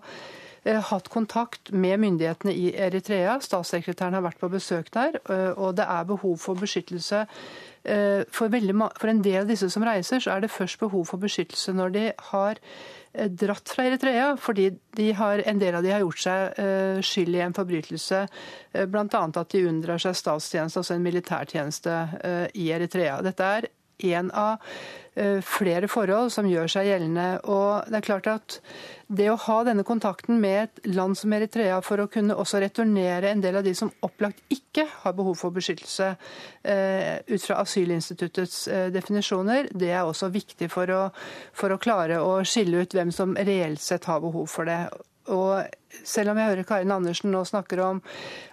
hatt 0.64 1.08
kontakt 1.10 1.72
med 1.74 1.98
myndighetene 1.98 2.52
i 2.54 2.68
Eritrea. 2.78 3.40
Statssekretæren 3.42 4.14
har 4.14 4.22
vært 4.22 4.38
på 4.38 4.50
besøk 4.52 4.92
der, 4.94 5.18
og 5.56 5.76
det 5.76 5.88
er 5.90 6.06
behov 6.06 6.36
for 6.38 6.58
beskyttelse 6.60 7.24
Eh, 7.84 8.22
for, 8.30 8.46
veldig, 8.48 8.76
for, 8.94 9.10
en 9.10 9.22
del 9.24 9.40
av 9.42 9.48
disse 9.50 9.66
som 9.72 9.82
reiser, 9.82 10.22
så 10.22 10.36
er 10.36 10.44
det 10.44 10.52
først 10.54 10.78
behov 10.78 11.08
for 11.08 11.22
beskyttelse 11.22 11.74
når 11.74 11.94
de 11.96 12.04
har 12.30 12.60
eh, 12.60 13.26
dratt 13.26 13.72
fra 13.74 13.88
Eritrea, 13.88 14.28
fordi 14.38 14.68
har, 15.18 15.42
en 15.50 15.58
del 15.58 15.74
av 15.74 15.82
de 15.82 15.90
har 15.90 16.04
gjort 16.04 16.22
seg 16.22 16.62
skyld 17.02 17.34
i 17.34 17.42
en 17.42 17.56
forbrytelse, 17.56 18.22
bl.a. 18.86 19.22
at 19.26 19.54
de 19.54 19.64
unndrar 19.66 20.02
seg 20.02 20.14
statstjeneste, 20.14 20.82
altså 20.82 20.94
en 20.94 21.06
militærtjeneste 21.06 21.96
i 22.54 22.70
Eritrea. 22.76 23.18
Dette 23.24 23.48
er 23.58 23.70
en 24.04 24.30
av 24.30 24.74
Eh, 25.14 25.42
flere 25.44 25.90
forhold 25.92 26.30
som 26.32 26.46
gjør 26.48 26.70
seg 26.72 26.86
gjeldende. 26.88 27.26
Og 27.52 27.90
det 27.92 27.98
er 27.98 28.06
klart 28.06 28.28
at 28.32 28.54
det 29.12 29.26
å 29.28 29.36
ha 29.44 29.58
denne 29.68 29.84
kontakten 29.84 30.38
med 30.40 30.62
et 30.62 30.88
land 30.88 31.18
som 31.20 31.34
Eritrea 31.36 31.82
for 31.84 32.00
å 32.00 32.08
kunne 32.08 32.36
også 32.40 32.62
returnere 32.64 33.28
en 33.28 33.42
del 33.44 33.58
av 33.60 33.66
de 33.66 33.74
som 33.76 33.92
opplagt 34.00 34.40
ikke 34.48 34.86
har 35.02 35.12
behov 35.18 35.36
for 35.42 35.52
beskyttelse 35.52 36.14
eh, 36.64 37.20
ut 37.28 37.44
fra 37.44 37.60
asylinstituttets 37.60 38.64
eh, 38.72 38.88
definisjoner, 38.94 39.68
det 39.76 39.92
er 39.92 40.08
også 40.08 40.32
viktig 40.32 40.70
for 40.72 40.88
å, 40.88 41.02
for 41.52 41.76
å 41.76 41.80
klare 41.82 42.22
å 42.24 42.38
skille 42.48 42.80
ut 42.80 42.96
hvem 42.96 43.12
som 43.12 43.36
reelt 43.36 43.84
sett 43.84 44.08
har 44.08 44.24
behov 44.24 44.48
for 44.48 44.70
det. 44.70 44.86
Og 45.30 45.62
selv 46.04 46.32
om 46.32 46.38
jeg 46.40 46.48
hører 46.48 46.66
Karin 46.66 46.92
Andersen 46.94 47.30
nå 47.30 47.42
snakker 47.46 47.82
om 47.84 48.00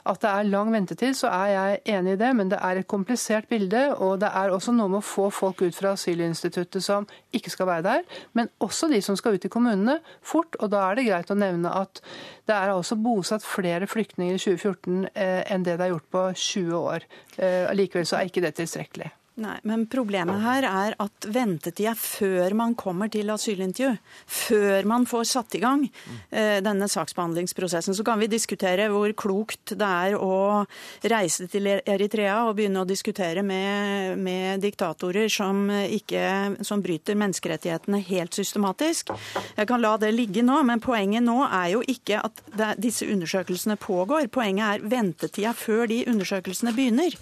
at 0.10 0.22
det 0.22 0.30
er 0.30 0.50
lang 0.50 0.72
ventetid, 0.74 1.16
så 1.18 1.32
er 1.32 1.52
jeg 1.54 1.80
enig 1.96 2.14
i 2.14 2.20
det. 2.20 2.30
Men 2.38 2.52
det 2.52 2.60
er 2.62 2.80
et 2.80 2.90
komplisert 2.90 3.48
bilde. 3.50 3.82
Og 3.98 4.20
det 4.22 4.30
er 4.30 4.54
også 4.54 4.74
noe 4.76 4.92
med 4.92 5.02
å 5.02 5.06
få 5.06 5.30
folk 5.34 5.64
ut 5.66 5.78
fra 5.78 5.96
asylinstituttet 5.98 6.86
som 6.86 7.08
ikke 7.36 7.54
skal 7.54 7.70
være 7.72 7.86
der. 7.88 8.04
Men 8.38 8.52
også 8.62 8.92
de 8.92 9.02
som 9.06 9.18
skal 9.18 9.38
ut 9.38 9.46
i 9.46 9.52
kommunene 9.52 10.00
fort. 10.22 10.58
Og 10.60 10.72
da 10.74 10.86
er 10.88 11.00
det 11.00 11.08
greit 11.10 11.34
å 11.34 11.40
nevne 11.40 11.74
at 11.74 12.04
det 12.50 12.58
er 12.58 12.74
altså 12.74 12.98
bosatt 13.00 13.46
flere 13.46 13.90
flyktninger 13.90 14.38
i 14.38 14.42
2014 14.42 15.10
eh, 15.14 15.42
enn 15.54 15.66
det 15.66 15.78
det 15.80 15.88
er 15.88 15.96
gjort 15.96 16.12
på 16.12 16.26
20 16.34 16.78
år. 16.80 17.08
Eh, 17.38 17.66
allikevel 17.70 18.10
så 18.10 18.20
er 18.20 18.30
ikke 18.30 18.46
det 18.46 18.58
tilstrekkelig. 18.60 19.14
Nei, 19.40 19.56
men 19.64 19.86
Problemet 19.88 20.42
her 20.44 20.66
er 20.68 20.96
at 21.00 21.26
ventetida 21.32 21.94
før 21.98 22.54
man 22.60 22.74
kommer 22.78 23.08
til 23.12 23.30
asylintervju, 23.32 23.94
før 24.28 24.88
man 24.90 25.06
får 25.08 25.28
satt 25.30 25.56
i 25.56 25.62
gang 25.64 25.86
eh, 25.88 26.60
denne 26.64 26.90
saksbehandlingsprosessen, 26.92 27.96
så 27.96 28.04
kan 28.06 28.20
vi 28.20 28.28
diskutere 28.32 28.90
hvor 28.92 29.14
klokt 29.18 29.76
det 29.80 29.88
er 29.88 30.18
å 30.20 30.66
reise 31.14 31.48
til 31.52 31.70
Eritrea 31.80 32.42
og 32.50 32.58
begynne 32.58 32.84
å 32.84 32.90
diskutere 32.90 33.44
med, 33.46 34.20
med 34.20 34.64
diktatorer 34.66 35.32
som, 35.32 35.70
ikke, 35.72 36.60
som 36.68 36.84
bryter 36.84 37.18
menneskerettighetene 37.20 38.02
helt 38.10 38.36
systematisk. 38.36 39.14
Jeg 39.56 39.70
kan 39.72 39.84
la 39.84 39.96
det 40.02 40.12
ligge 40.16 40.44
nå, 40.44 40.60
men 40.68 40.84
poenget 40.84 41.24
nå 41.24 41.40
er 41.48 41.78
jo 41.78 41.86
ikke 41.88 42.20
at 42.28 42.44
det, 42.52 42.74
disse 42.90 43.08
undersøkelsene 43.08 43.80
pågår. 43.80 44.28
Poenget 44.34 44.68
er 44.68 44.92
ventetida 44.92 45.56
før 45.56 45.88
de 45.88 46.04
undersøkelsene 46.12 46.76
begynner. 46.76 47.16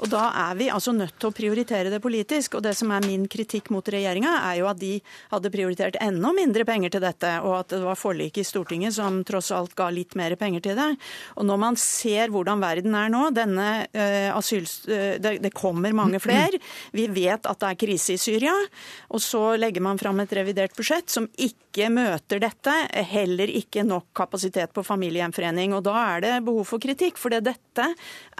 Og 0.00 0.08
Da 0.08 0.30
er 0.48 0.56
vi 0.56 0.70
altså 0.72 0.92
nødt 0.96 1.18
til 1.20 1.28
å 1.28 1.34
prioritere 1.34 1.92
det 1.92 2.00
politisk. 2.02 2.56
Og 2.56 2.64
Det 2.64 2.72
som 2.76 2.90
er 2.94 3.04
min 3.04 3.26
kritikk 3.28 3.70
mot 3.74 3.84
regjeringa, 3.84 4.32
er 4.48 4.60
jo 4.60 4.68
at 4.70 4.80
de 4.80 4.94
hadde 5.30 5.52
prioritert 5.52 5.98
enda 6.00 6.32
mindre 6.36 6.64
penger 6.64 6.94
til 6.94 7.04
dette, 7.04 7.32
og 7.44 7.58
at 7.60 7.74
det 7.74 7.82
var 7.84 7.98
forliket 8.00 8.42
i 8.42 8.48
Stortinget 8.48 8.96
som 8.96 9.20
tross 9.28 9.50
alt 9.52 9.74
ga 9.76 9.90
litt 9.92 10.16
mer 10.16 10.34
penger 10.40 10.64
til 10.64 10.78
det. 10.78 10.88
Og 11.36 11.44
Når 11.50 11.58
man 11.60 11.76
ser 11.76 12.32
hvordan 12.32 12.62
verden 12.62 12.94
er 12.96 13.12
nå, 13.12 13.28
denne 13.36 13.68
uh, 13.92 14.38
asyl... 14.38 14.64
Uh, 14.88 15.18
det, 15.20 15.38
det, 15.42 15.52
kommer 15.60 15.92
mange 15.92 16.20
flere. 16.22 16.56
Vi 16.94 17.06
vet 17.10 17.44
at 17.46 17.60
det 17.60 17.68
er 17.68 17.78
krise 17.78 18.14
i 18.14 18.20
Syria. 18.20 18.54
Og 19.10 19.20
så 19.20 19.56
legger 19.58 19.82
man 19.84 19.98
fram 19.98 20.20
et 20.22 20.32
revidert 20.32 20.76
budsjett 20.76 21.10
som 21.10 21.26
ikke 21.36 21.90
møter 21.92 22.40
dette. 22.40 22.72
Heller 23.10 23.50
ikke 23.50 23.82
nok 23.84 24.08
kapasitet 24.16 24.72
på 24.72 24.84
familiegjenforening. 24.86 25.74
Og 25.76 25.84
da 25.84 25.96
er 26.14 26.24
det 26.24 26.32
behov 26.46 26.64
for 26.70 26.82
kritikk. 26.82 27.18
For 27.20 27.34
dette 27.34 27.88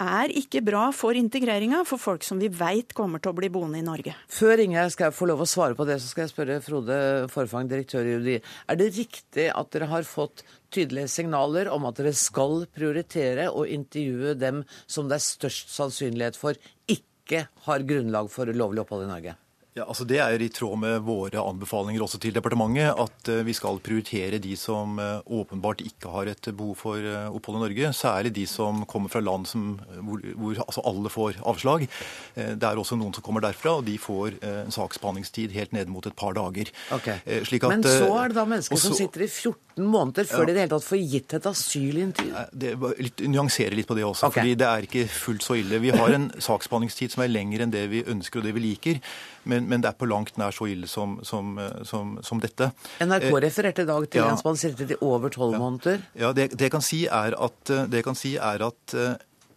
er 0.00 0.32
ikke 0.38 0.62
bra 0.64 0.88
for 0.94 1.18
integrering 1.18 1.49
integreringa 1.50 1.84
for 1.84 1.98
folk 1.98 2.22
som 2.22 2.38
vi 2.38 2.48
veit 2.48 2.92
kommer 2.94 3.18
til 3.18 3.32
å 3.32 3.36
bli 3.36 3.48
boende 3.50 3.80
i 3.80 3.82
Norge. 3.84 4.14
Før 4.30 4.60
Ingjerd 4.62 4.92
skal 4.94 5.08
jeg 5.08 5.16
få 5.16 5.26
lov 5.26 5.42
å 5.42 5.48
svare 5.48 5.74
på 5.74 5.86
det, 5.88 5.96
så 5.98 6.10
skal 6.10 6.24
jeg 6.24 6.32
spørre 6.32 6.60
Frode 6.62 6.98
Forfang, 7.32 7.66
direktør 7.70 8.06
i 8.06 8.14
UDI. 8.20 8.36
Er 8.70 8.78
det 8.78 8.90
riktig 8.94 9.48
at 9.50 9.72
dere 9.74 9.90
har 9.90 10.06
fått 10.06 10.44
tydelige 10.70 11.10
signaler 11.10 11.72
om 11.74 11.88
at 11.90 11.98
dere 11.98 12.14
skal 12.14 12.68
prioritere 12.70 13.48
og 13.50 13.66
intervjue 13.66 14.36
dem 14.38 14.62
som 14.86 15.10
det 15.10 15.18
er 15.18 15.26
størst 15.26 15.74
sannsynlighet 15.74 16.38
for 16.38 16.58
ikke 16.86 17.48
har 17.66 17.86
grunnlag 17.86 18.30
for 18.30 18.50
lovlig 18.54 18.84
opphold 18.84 19.08
i 19.08 19.10
Norge? 19.10 19.38
Ja, 19.78 19.84
altså 19.86 20.02
Det 20.02 20.18
er 20.18 20.42
i 20.42 20.48
tråd 20.50 20.80
med 20.82 21.04
våre 21.06 21.38
anbefalinger 21.46 22.02
også 22.02 22.18
til 22.18 22.34
departementet 22.34 22.90
at 22.90 23.28
eh, 23.30 23.44
vi 23.46 23.54
skal 23.54 23.78
prioritere 23.78 24.40
de 24.42 24.56
som 24.58 24.98
eh, 24.98 25.20
åpenbart 25.30 25.84
ikke 25.86 26.10
har 26.10 26.30
et 26.32 26.48
behov 26.50 26.74
for 26.80 26.98
eh, 26.98 27.28
opphold 27.30 27.60
i 27.60 27.62
Norge. 27.62 27.92
Særlig 27.94 28.32
de 28.34 28.48
som 28.50 28.82
kommer 28.90 29.12
fra 29.12 29.22
land 29.22 29.46
som, 29.46 29.76
hvor, 30.02 30.24
hvor 30.34 30.58
altså 30.66 30.82
alle 30.90 31.12
får 31.14 31.38
avslag. 31.46 31.86
Det 32.34 32.66
er 32.66 32.80
også 32.82 32.98
noen 32.98 33.14
som 33.14 33.22
kommer 33.22 33.44
derfra, 33.44 33.76
og 33.78 33.86
de 33.86 33.94
får 34.00 34.40
en 34.46 34.74
saksbehandlingstid 34.74 35.54
helt 35.54 35.72
ned 35.76 35.90
mot 35.92 36.06
et 36.06 36.16
par 36.18 36.34
dager. 36.34 36.70
Okay. 36.96 37.20
At, 37.26 37.66
Men 37.70 37.84
så 37.86 38.10
er 38.18 38.32
det 38.32 38.38
da 38.38 38.46
mennesker 38.48 38.78
så, 38.78 38.90
som 38.90 38.96
sitter 38.98 39.26
i 39.26 39.28
14 39.28 39.86
måneder 39.86 40.26
før 40.28 40.44
ja, 40.44 40.48
de 40.48 40.52
i 40.52 40.56
det 40.56 40.64
hele 40.64 40.72
tatt 40.74 40.86
får 40.86 41.02
gitt 41.14 41.34
et 41.38 41.48
asylintervju? 41.50 42.92
Nyansere 43.30 43.78
litt 43.78 43.90
på 43.90 43.98
det 43.98 44.06
også, 44.08 44.30
okay. 44.30 44.42
fordi 44.42 44.56
det 44.60 44.70
er 44.70 44.88
ikke 44.88 45.06
fullt 45.14 45.46
så 45.46 45.58
ille. 45.60 45.82
Vi 45.82 45.94
har 45.94 46.16
en 46.16 46.30
saksbehandlingstid 46.38 47.14
som 47.14 47.24
er 47.26 47.32
lengre 47.32 47.66
enn 47.66 47.74
det 47.74 47.86
vi 47.92 48.02
ønsker 48.06 48.42
og 48.42 48.48
det 48.48 48.56
vi 48.56 48.64
liker. 48.70 49.02
Men, 49.48 49.66
men, 49.70 49.80
det 49.80 49.92
er 49.92 49.96
på 49.96 50.08
langt 50.08 50.36
nær 50.40 50.52
så 50.54 50.68
ille 50.68 50.88
som, 50.90 51.18
som, 51.26 51.56
som, 51.88 52.18
som 52.24 52.42
dette. 52.42 52.70
NRK 53.00 53.30
eh, 53.30 53.40
refererte 53.46 53.86
i 53.86 53.88
dag 53.88 54.06
til 54.12 54.20
ja, 54.20 54.28
i 54.34 55.00
over 55.00 55.32
tolv 55.32 55.56
ja, 55.56 55.62
måneder. 55.62 56.04
Ja, 56.12 56.32
det, 56.36 56.50
det, 56.54 56.68
jeg 56.68 56.74
kan 56.74 56.84
si 56.84 57.06
er 57.08 57.36
at, 57.38 57.74
det 57.90 58.04
kan 58.04 58.18
si 58.18 58.34
er 58.36 58.66
at 58.68 58.96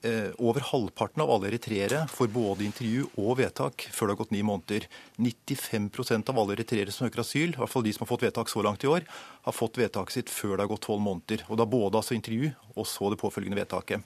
eh, 0.03 0.29
over 0.37 0.63
halvparten 0.71 1.23
av 1.23 1.31
alle 1.31 1.49
eritreere 1.51 2.05
får 2.11 2.31
både 2.33 2.67
intervju 2.67 3.09
og 3.21 3.37
vedtak 3.39 3.87
før 3.91 4.09
det 4.09 4.15
har 4.15 4.21
gått 4.23 4.35
ni 4.35 4.43
måneder. 4.45 4.87
95% 5.17 6.31
av 6.31 6.39
alle 6.39 6.57
eritreere 6.57 6.93
som 6.93 7.07
søker 7.07 7.23
asyl, 7.23 7.51
i 7.55 7.59
hvert 7.59 7.71
fall 7.71 7.85
de 7.85 7.95
som 7.95 8.05
har 8.05 8.11
fått 8.13 8.25
vedtak 8.27 8.51
så 8.51 8.63
langt 8.65 8.83
i 8.83 8.91
år, 8.91 9.07
har 9.43 9.55
fått 9.55 9.79
vedtaket 9.81 10.19
sitt 10.19 10.33
før 10.33 10.57
det 10.57 10.65
har 10.65 10.73
gått 10.73 10.87
tolv 10.87 11.03
måneder. 11.03 11.45
Og 11.49 11.59
da 11.59 11.67
både 11.67 11.99
altså 11.99 12.17
intervju 12.17 12.51
og 12.73 12.87
så 12.89 13.13
det 13.13 13.21
påfølgende 13.21 13.59
vedtaket. 13.59 14.03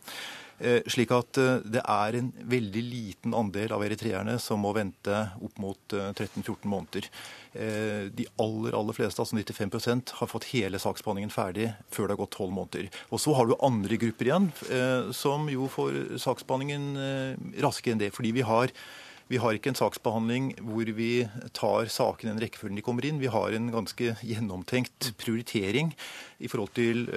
Eh, 0.58 0.82
slik 0.90 1.12
at 1.14 1.38
eh, 1.38 1.60
det 1.70 1.84
er 1.84 2.16
en 2.18 2.32
veldig 2.50 2.82
liten 2.82 3.36
andel 3.38 3.76
av 3.76 3.84
eritreerne 3.86 4.40
som 4.42 4.64
må 4.66 4.72
vente 4.74 5.20
opp 5.46 5.60
mot 5.62 5.94
13-14 5.94 6.56
eh, 6.56 6.72
måneder. 6.72 7.12
De 7.58 8.26
aller 8.38 8.76
aller 8.78 8.94
fleste, 8.94 9.24
altså 9.24 9.34
95% 9.34 10.12
har 10.20 10.30
fått 10.30 10.46
hele 10.52 10.78
saksbehandlingen 10.78 11.32
ferdig 11.34 11.72
før 11.90 12.06
det 12.06 12.14
har 12.14 12.20
gått 12.20 12.36
12 12.38 12.52
måneder. 12.54 12.90
Og 13.10 13.22
Så 13.24 13.34
har 13.34 13.48
du 13.50 13.56
andre 13.66 13.98
grupper 13.98 14.30
igjen 14.30 14.52
som 15.16 15.48
jo 15.50 15.66
får 15.74 16.20
saksbehandlingen 16.22 17.56
raskere 17.66 17.96
enn 17.96 18.04
det. 18.04 18.12
fordi 18.14 18.36
vi 18.36 18.46
har 18.46 18.70
vi 19.28 19.42
har 19.42 19.58
ikke 19.58 19.74
en 19.74 19.80
saksbehandling 19.80 20.52
hvor 20.70 20.92
vi 20.96 21.26
tar 21.58 21.90
sakene 21.90 22.30
i 22.30 22.36
den 22.36 22.44
rekkefølgen 22.46 22.78
de 22.78 22.86
kommer 22.86 23.10
inn. 23.10 23.18
Vi 23.20 23.34
har 23.34 23.52
en 23.52 23.72
ganske 23.74 24.14
gjennomtenkt 24.22 25.18
prioritering 25.18 25.96
i 26.38 26.48
forhold 26.48 26.78
til 26.78 27.10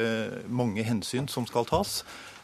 mange 0.48 0.82
hensyn 0.88 1.28
som 1.28 1.44
skal 1.46 1.68
tas. 1.68 2.00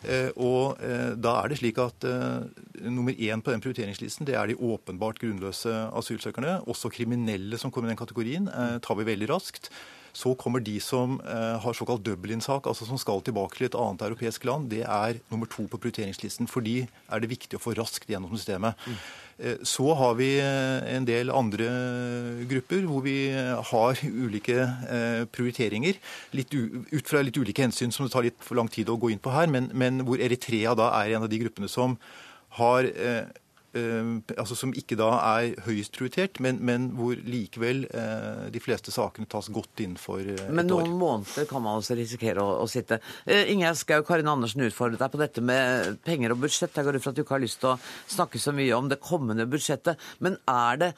Eh, 0.07 0.31
og 0.39 0.79
eh, 0.85 1.15
da 1.19 1.35
er 1.41 1.51
det 1.51 1.59
slik 1.61 1.81
at 1.83 2.07
eh, 2.07 2.47
nummer 2.87 3.15
én 3.15 3.43
på 3.43 3.51
den 3.51 3.63
prioriteringslisten 3.65 4.29
det 4.29 4.37
er 4.39 4.51
de 4.51 4.59
åpenbart 4.59 5.19
grunnløse 5.23 5.73
asylsøkerne. 5.99 6.61
Også 6.71 6.93
kriminelle 6.95 7.59
som 7.59 7.73
kommer 7.75 7.91
i 7.91 7.95
den 7.95 8.01
kategorien, 8.01 8.49
tar 8.83 8.99
vi 8.99 9.09
veldig 9.09 9.31
raskt. 9.33 9.71
Så 10.17 10.33
kommer 10.41 10.63
de 10.65 10.79
som 10.81 11.19
eh, 11.21 11.57
har 11.61 11.77
såkalt 11.77 12.05
Dublin-sak, 12.07 12.67
altså 12.67 12.89
som 12.89 13.01
skal 13.01 13.23
tilbake 13.25 13.59
til 13.59 13.69
et 13.69 13.79
annet 13.79 14.07
europeisk 14.09 14.47
land. 14.49 14.71
Det 14.73 14.83
er 14.83 15.21
nummer 15.31 15.49
to 15.53 15.67
på 15.69 15.81
prioriteringslisten. 15.83 16.49
For 16.49 16.65
de 16.65 16.87
er 16.87 17.23
det 17.23 17.31
viktig 17.31 17.59
å 17.59 17.63
få 17.63 17.77
raskt 17.77 18.09
gjennom 18.11 18.33
systemet. 18.37 18.81
Mm. 18.87 18.99
Så 19.69 19.91
har 19.93 20.15
vi 20.17 20.31
en 20.41 21.05
del 21.05 21.29
andre 21.29 21.67
grupper 22.49 22.87
hvor 22.89 23.03
vi 23.05 23.29
har 23.37 23.99
ulike 24.01 24.65
prioriteringer. 25.29 25.99
ut 26.33 27.11
fra 27.11 27.21
litt 27.21 27.37
ulike 27.37 27.67
hensyn 27.67 27.93
som 27.93 28.07
det 28.07 28.15
tar 28.15 28.25
litt 28.25 28.41
for 28.41 28.57
lang 28.57 28.71
tid 28.73 28.89
å 28.89 28.97
gå 28.97 29.13
inn 29.13 29.21
på 29.21 29.35
her, 29.35 29.51
men, 29.53 29.69
men 29.77 30.07
hvor 30.09 30.17
Eritrea 30.17 30.73
da 30.73 30.89
er 31.03 31.13
en 31.19 31.29
av 31.29 31.29
de 31.29 31.43
gruppene 31.45 31.69
som 31.69 31.99
har 32.57 32.89
Eh, 32.97 33.25
altså 34.37 34.57
som 34.59 34.73
ikke 34.77 34.99
da 34.99 35.09
er 35.17 35.55
høyest 35.67 35.97
prioritert, 35.97 36.41
men, 36.45 36.59
men 36.65 36.89
hvor 36.97 37.19
likevel 37.19 37.85
eh, 37.91 38.47
de 38.53 38.63
fleste 38.63 38.95
sakene 38.95 39.29
tas 39.31 39.51
godt 39.53 39.83
innenfor 39.85 40.23
eh, 40.23 40.35
et 40.37 40.45
år. 40.47 40.55
Men 40.57 40.71
noen 40.71 40.97
måneder 40.99 41.49
kan 41.51 41.65
man 41.65 41.81
også 41.81 41.97
risikere 41.99 42.45
å, 42.45 42.59
å 42.63 42.67
sitte. 42.71 43.01
Ingjerd 43.27 43.81
Schou, 43.81 44.01
Karin 44.07 44.31
Andersen 44.33 44.65
utfordret 44.67 45.03
deg 45.03 45.13
på 45.13 45.23
dette 45.23 45.45
med 45.45 46.01
penger 46.07 46.35
og 46.35 46.43
budsjett. 46.45 46.75
Jeg 46.77 46.89
går 46.89 46.99
ut 46.99 47.05
fra 47.05 47.15
at 47.15 47.19
du 47.19 47.25
ikke 47.25 47.37
har 47.39 47.45
lyst 47.45 47.63
til 47.63 47.75
å 47.75 47.79
snakke 48.17 48.43
så 48.43 48.55
mye 48.57 48.77
om 48.77 48.91
det 48.93 49.03
kommende 49.03 49.49
budsjettet. 49.51 50.03
Men 50.25 50.39
er 50.51 50.83
det, 50.83 50.93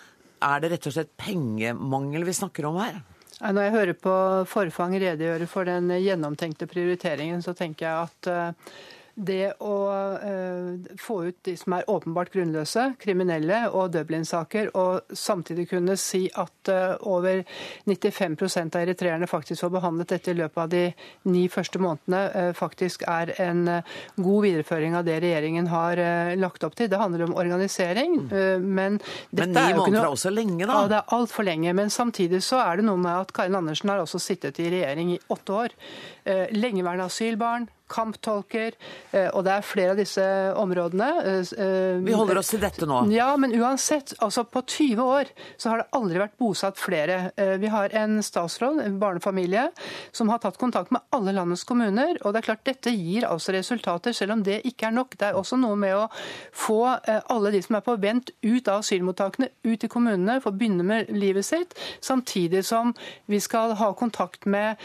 er 0.44 0.64
det 0.64 0.74
rett 0.74 0.90
og 0.90 0.98
slett 0.98 1.16
pengemangel 1.20 2.26
vi 2.28 2.36
snakker 2.36 2.68
om 2.70 2.80
her? 2.82 3.00
Når 3.38 3.68
jeg 3.68 3.74
hører 3.76 3.98
på 4.02 4.14
Forfang 4.50 4.96
redegjøre 4.98 5.46
for 5.46 5.68
den 5.68 5.92
gjennomtenkte 6.02 6.66
prioriteringen, 6.70 7.42
så 7.44 7.54
tenker 7.54 7.86
jeg 7.86 8.08
at 8.08 8.30
det 9.18 9.56
å 9.66 9.74
uh, 10.22 10.94
få 11.00 11.16
ut 11.26 11.38
de 11.46 11.54
som 11.58 11.74
er 11.74 11.86
åpenbart 11.90 12.30
grunnløse, 12.30 12.84
kriminelle 13.02 13.64
og 13.74 13.90
Dublin-saker, 13.96 14.70
og 14.78 15.10
samtidig 15.16 15.66
kunne 15.72 15.96
si 15.98 16.24
at 16.38 16.70
uh, 16.70 16.94
over 17.10 17.42
95% 17.90 18.78
av 18.78 18.84
eritreerne 18.84 19.28
faktisk 19.30 19.64
får 19.64 19.72
behandlet 19.74 20.12
dette 20.14 20.30
i 20.30 20.38
løpet 20.38 20.62
av 20.62 20.70
de 20.70 20.84
ni 21.32 21.46
første 21.50 21.82
månedene, 21.82 22.20
uh, 22.34 22.52
faktisk 22.58 23.02
er 23.10 23.32
en 23.42 23.64
god 23.68 24.44
videreføring 24.46 24.94
av 24.98 25.06
det 25.06 25.18
regjeringen 25.24 25.66
har 25.72 26.00
lagt 26.38 26.62
opp 26.66 26.76
til. 26.78 26.88
Det 26.90 27.00
handler 27.00 27.26
om 27.26 27.34
organisering, 27.38 28.14
men 28.62 28.98
dette 29.30 29.48
men 29.48 29.54
ni 29.54 29.62
er 29.62 29.74
jo 29.74 29.86
noe... 29.86 30.02
er 30.04 30.12
også 30.12 30.32
lenge, 30.32 30.62
da? 30.62 30.76
Ja, 30.76 30.90
det 30.90 30.98
er 31.00 31.16
altfor 31.16 31.46
lenge. 31.46 31.74
Men 31.76 31.90
samtidig 31.92 32.40
så 32.46 32.60
er 32.62 32.80
det 32.80 32.86
noe 32.88 33.00
med 33.00 33.26
at 33.26 33.32
Karin 33.36 33.58
Andersen 33.58 33.92
har 33.92 34.02
også 34.02 34.20
sittet 34.22 34.60
i 34.62 34.68
regjering 34.72 35.14
i 35.16 35.18
åtte 35.32 35.58
år. 35.64 35.74
Lengeværende 36.54 37.08
asylbarn, 37.08 37.68
kamptolker, 37.88 38.72
eh, 39.10 39.28
og 39.32 39.44
det 39.46 39.54
er 39.54 39.66
flere 39.66 39.94
av 39.94 40.00
disse 40.00 40.24
områdene. 40.58 41.08
Eh, 41.24 41.52
eh, 41.64 42.00
Vi 42.04 42.14
holder 42.16 42.40
oss 42.40 42.52
til 42.52 42.60
dette 42.62 42.86
nå. 42.88 43.00
Ja, 43.12 43.30
men 43.40 43.54
uansett, 43.56 44.14
altså 44.24 44.44
på 44.44 44.62
20 44.62 45.02
år 45.02 45.32
så 45.56 45.72
har 45.72 45.82
det 45.82 45.88
aldri 45.96 46.20
vært 46.22 46.36
bosatt 46.38 46.78
flere. 46.78 47.32
Vi 47.58 47.70
har 47.72 47.92
en 47.96 48.20
statsråd, 48.22 48.80
en 48.84 48.98
barnefamilie, 49.00 49.68
som 50.12 50.28
har 50.28 50.40
tatt 50.42 50.58
kontakt 50.58 50.92
med 50.94 51.02
alle 51.14 51.32
landets 51.32 51.64
kommuner. 51.64 52.18
Og 52.24 52.32
det 52.32 52.42
er 52.42 52.48
klart 52.50 52.66
dette 52.68 52.92
gir 52.92 53.26
altså 53.28 53.54
resultater, 53.56 54.12
selv 54.12 54.36
om 54.36 54.42
det 54.44 54.60
ikke 54.68 54.88
er 54.90 54.96
nok. 54.96 55.16
Det 55.18 55.30
er 55.30 55.38
også 55.38 55.58
noe 55.60 55.76
med 55.78 55.96
å 55.96 56.06
få 56.52 56.80
alle 57.08 57.52
de 57.54 57.62
som 57.64 57.78
er 57.78 57.84
på 57.86 57.96
vent 58.00 58.30
ut 58.42 58.68
av 58.68 58.82
asylmottakene, 58.82 59.50
ut 59.64 59.84
i 59.84 59.90
kommunene, 59.90 60.38
få 60.44 60.52
begynne 60.56 60.86
med 60.86 61.12
livet 61.14 61.46
sitt, 61.46 61.74
samtidig 62.04 62.64
som 62.66 62.94
vi 63.26 63.40
skal 63.40 63.74
ha 63.78 63.92
kontakt 63.96 64.46
med 64.46 64.76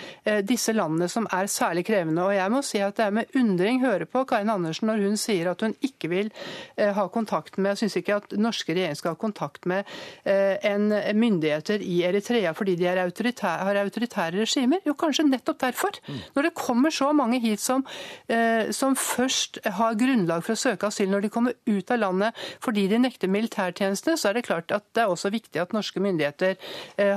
disse 0.48 0.74
landene 0.74 1.10
som 1.12 1.28
er 1.34 1.50
særlig 1.52 1.86
krevende. 1.88 2.24
Og 2.24 2.36
jeg 2.36 2.54
må 2.54 2.64
si 2.66 2.82
at 2.84 2.93
at 2.94 3.00
det 3.00 3.08
er 3.08 3.16
med 3.18 3.38
undring 3.40 3.82
høre 3.84 4.08
på 4.10 4.24
Karin 4.30 4.52
Andersen 4.54 4.90
når 4.90 5.04
hun 5.04 5.18
sier 5.20 5.50
at 5.52 5.64
hun 5.66 5.76
ikke 5.86 6.10
vil 6.12 6.30
eh, 6.78 6.92
ha 6.96 7.08
kontakt 7.12 7.58
med 7.58 7.74
Jeg 7.74 7.84
syns 7.84 7.98
ikke 8.00 8.20
at 8.22 8.36
norske 8.38 8.74
regjeringer 8.74 9.00
skal 9.00 9.16
ha 9.16 9.20
kontakt 9.20 9.68
med 9.70 9.90
eh, 10.30 10.56
en 10.70 10.90
myndigheter 11.18 11.84
i 11.84 12.02
Eritrea 12.08 12.54
fordi 12.58 12.76
de 12.80 12.90
autoritære, 12.92 13.66
har 13.68 13.80
autoritære 13.82 14.44
regimer. 14.44 14.84
Jo, 14.86 14.94
kanskje 15.00 15.26
nettopp 15.28 15.62
derfor. 15.64 15.98
Mm. 16.08 16.20
Når 16.36 16.48
det 16.48 16.54
kommer 16.60 16.94
så 16.94 17.12
mange 17.16 17.40
hit 17.44 17.64
som, 17.64 17.86
eh, 18.28 18.70
som 18.76 18.96
først 19.00 19.62
har 19.80 19.98
grunnlag 20.00 20.46
for 20.46 20.56
å 20.56 20.62
søke 20.64 20.90
asyl 20.90 21.10
når 21.12 21.26
de 21.26 21.34
kommer 21.34 21.58
ut 21.66 21.92
av 21.92 22.02
landet 22.02 22.44
fordi 22.64 22.86
de 22.92 23.00
nekter 23.02 23.32
militærtjeneste, 23.32 24.18
så 24.20 24.30
er 24.30 24.40
det 24.40 24.46
klart 24.48 24.72
at 24.76 24.86
det 24.94 25.06
er 25.06 25.12
også 25.12 25.32
viktig 25.34 25.62
at 25.62 25.74
norske 25.74 26.02
myndigheter 26.04 26.56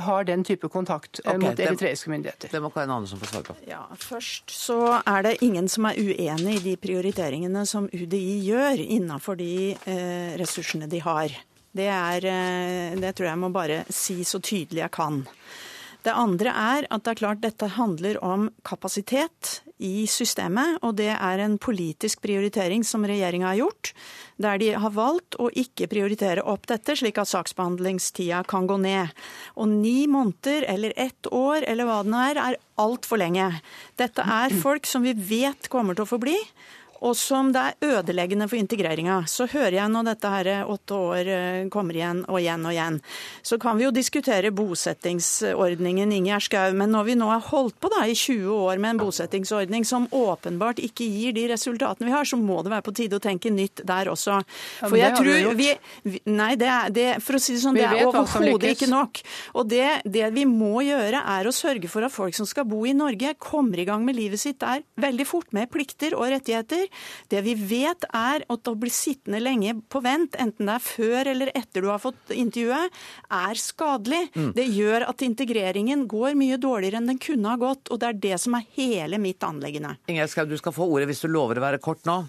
har 0.06 0.24
den 0.26 0.44
type 0.46 0.68
kontakt 0.72 1.20
okay, 1.24 1.38
mot 1.42 1.60
eritreiske 1.60 2.10
myndigheter. 2.10 2.50
Det 2.52 2.60
må 2.62 2.70
Karin 2.74 2.92
Andersen 2.94 3.20
få 3.20 3.28
svare 3.30 3.46
på. 3.48 3.56
Ja, 3.68 3.82
først 4.00 4.52
så 4.54 4.78
er 5.02 5.26
det 5.26 5.36
ingen 5.44 5.65
ingen 5.66 5.74
som 5.74 5.86
er 5.86 5.98
uenig 5.98 6.60
i 6.60 6.62
de 6.62 6.76
prioriteringene 6.78 7.64
som 7.66 7.88
UDI 7.90 8.46
gjør 8.46 8.78
innenfor 8.78 9.36
de 9.36 9.74
eh, 9.74 10.36
ressursene 10.38 10.86
de 10.86 11.00
har. 11.02 11.32
Det, 11.74 11.88
er, 11.90 12.22
eh, 12.22 12.94
det 12.94 13.10
tror 13.16 13.26
jeg 13.26 13.40
må 13.40 13.50
bare 13.50 13.82
si 13.90 14.22
så 14.22 14.38
tydelig 14.38 14.84
jeg 14.84 14.92
kan. 14.94 15.24
Det 16.06 16.14
andre 16.14 16.52
er 16.54 16.86
at 16.94 17.02
det 17.02 17.16
er 17.16 17.18
klart 17.18 17.40
dette 17.42 17.66
handler 17.74 18.20
om 18.22 18.46
kapasitet 18.66 19.56
i 19.82 20.06
systemet, 20.08 20.78
og 20.86 20.94
det 21.00 21.10
er 21.12 21.42
en 21.42 21.56
politisk 21.58 22.22
prioritering 22.22 22.84
som 22.86 23.04
regjeringa 23.04 23.48
har 23.50 23.58
gjort, 23.58 23.90
der 24.40 24.60
de 24.62 24.70
har 24.78 24.94
valgt 24.94 25.34
å 25.42 25.50
ikke 25.50 25.88
prioritere 25.90 26.44
opp 26.46 26.68
dette, 26.70 26.94
slik 26.96 27.18
at 27.18 27.32
saksbehandlingstida 27.32 28.44
kan 28.48 28.70
gå 28.70 28.78
ned. 28.80 29.10
Og 29.58 29.68
ni 29.72 30.06
måneder 30.06 30.68
eller 30.70 30.94
ett 30.94 31.26
år 31.26 31.66
eller 31.66 31.90
hva 31.90 32.00
det 32.06 32.14
nå 32.14 32.22
er, 32.30 32.42
er 32.52 32.60
altfor 32.80 33.20
lenge. 33.20 33.50
Dette 33.98 34.22
er 34.22 34.54
folk 34.62 34.86
som 34.86 35.02
vi 35.02 35.16
vet 35.16 35.66
kommer 35.72 35.98
til 35.98 36.06
å 36.06 36.12
få 36.14 36.22
bli 36.22 36.38
og 37.04 37.16
som 37.18 37.52
det 37.54 37.62
er 37.62 37.96
ødeleggende 37.98 38.48
for 38.48 38.58
integreringa. 38.58 39.22
Så 39.30 39.48
hører 39.50 39.78
jeg 39.80 39.92
når 39.92 40.10
dette 40.10 40.32
her 40.32 40.50
åtte 40.70 40.96
år 40.96 41.30
eh, 41.32 41.68
kommer 41.72 41.96
igjen 41.96 42.22
og 42.26 42.40
igjen 42.40 42.66
og 42.66 42.74
igjen. 42.74 42.98
Så 43.46 43.58
kan 43.62 43.78
vi 43.78 43.86
jo 43.86 43.92
diskutere 43.94 44.52
bosettingsordningen, 44.56 46.14
Ingjerd 46.16 46.46
Schou. 46.46 46.76
Men 46.78 46.92
når 46.94 47.10
vi 47.10 47.18
nå 47.18 47.30
har 47.30 47.44
holdt 47.50 47.78
på 47.82 47.90
da 47.92 48.04
i 48.06 48.16
20 48.16 48.48
år 48.54 48.82
med 48.82 48.94
en 48.94 49.02
bosettingsordning 49.04 49.86
som 49.88 50.08
åpenbart 50.14 50.80
ikke 50.82 51.06
gir 51.06 51.36
de 51.36 51.46
resultatene 51.52 52.08
vi 52.08 52.14
har, 52.14 52.28
så 52.28 52.38
må 52.40 52.62
det 52.64 52.72
være 52.74 52.86
på 52.86 52.96
tide 52.96 53.18
å 53.18 53.22
tenke 53.22 53.52
nytt 53.52 53.84
der 53.86 54.10
også. 54.12 54.40
For 54.84 54.98
jeg 54.98 55.16
tror 55.16 55.52
vi, 55.56 55.72
Nei, 56.26 56.52
det 56.58 56.68
er, 56.70 56.92
det, 56.94 57.06
for 57.24 57.38
å 57.38 57.40
si 57.42 57.56
det 57.56 57.62
sånn, 57.62 57.76
det 57.76 57.86
er 57.86 58.06
overhodet 58.06 58.72
ikke 58.76 58.88
nok. 58.90 59.20
Og 59.58 59.68
det, 59.70 59.86
det 60.04 60.28
vi 60.34 60.46
må 60.48 60.80
gjøre, 60.86 61.22
er 61.36 61.48
å 61.48 61.54
sørge 61.54 61.90
for 61.90 62.06
at 62.06 62.14
folk 62.14 62.36
som 62.36 62.48
skal 62.48 62.66
bo 62.68 62.84
i 62.86 62.94
Norge, 62.96 63.34
kommer 63.42 63.80
i 63.80 63.86
gang 63.88 64.04
med 64.06 64.16
livet 64.18 64.40
sitt 64.42 64.60
der 64.62 64.84
veldig 65.00 65.26
fort, 65.28 65.52
med 65.56 65.70
plikter 65.72 66.16
og 66.16 66.30
rettigheter. 66.32 66.85
Det 67.32 67.42
vi 67.46 67.54
vet 67.58 68.06
er 68.12 68.44
at 68.48 68.70
å 68.70 68.76
bli 68.78 68.92
sittende 68.92 69.40
lenge 69.42 69.74
på 69.92 70.02
vent, 70.04 70.38
enten 70.40 70.70
det 70.70 70.76
er 70.78 70.86
før 70.86 71.32
eller 71.32 71.52
etter 71.56 71.84
du 71.84 71.90
har 71.92 72.02
fått 72.02 72.34
intervjuet, 72.34 72.96
er 73.40 73.60
skadelig. 73.60 74.22
Mm. 74.36 74.50
Det 74.56 74.66
gjør 74.66 75.08
at 75.10 75.26
integreringen 75.26 76.06
går 76.10 76.38
mye 76.38 76.60
dårligere 76.60 77.00
enn 77.00 77.12
den 77.12 77.22
kunne 77.22 77.52
ha 77.52 77.60
gått, 77.60 77.90
og 77.90 78.02
det 78.02 78.10
er 78.10 78.20
det 78.26 78.40
som 78.42 78.58
er 78.58 78.66
hele 78.78 79.20
mitt 79.22 79.44
anleggende. 79.46 79.96
Ingjerd 80.10 80.32
Schou, 80.32 80.48
du 80.50 80.58
skal 80.60 80.74
få 80.76 80.88
ordet 80.88 81.10
hvis 81.10 81.24
du 81.24 81.30
lover 81.30 81.60
å 81.60 81.66
være 81.68 81.82
kort 81.82 82.04
nå 82.08 82.22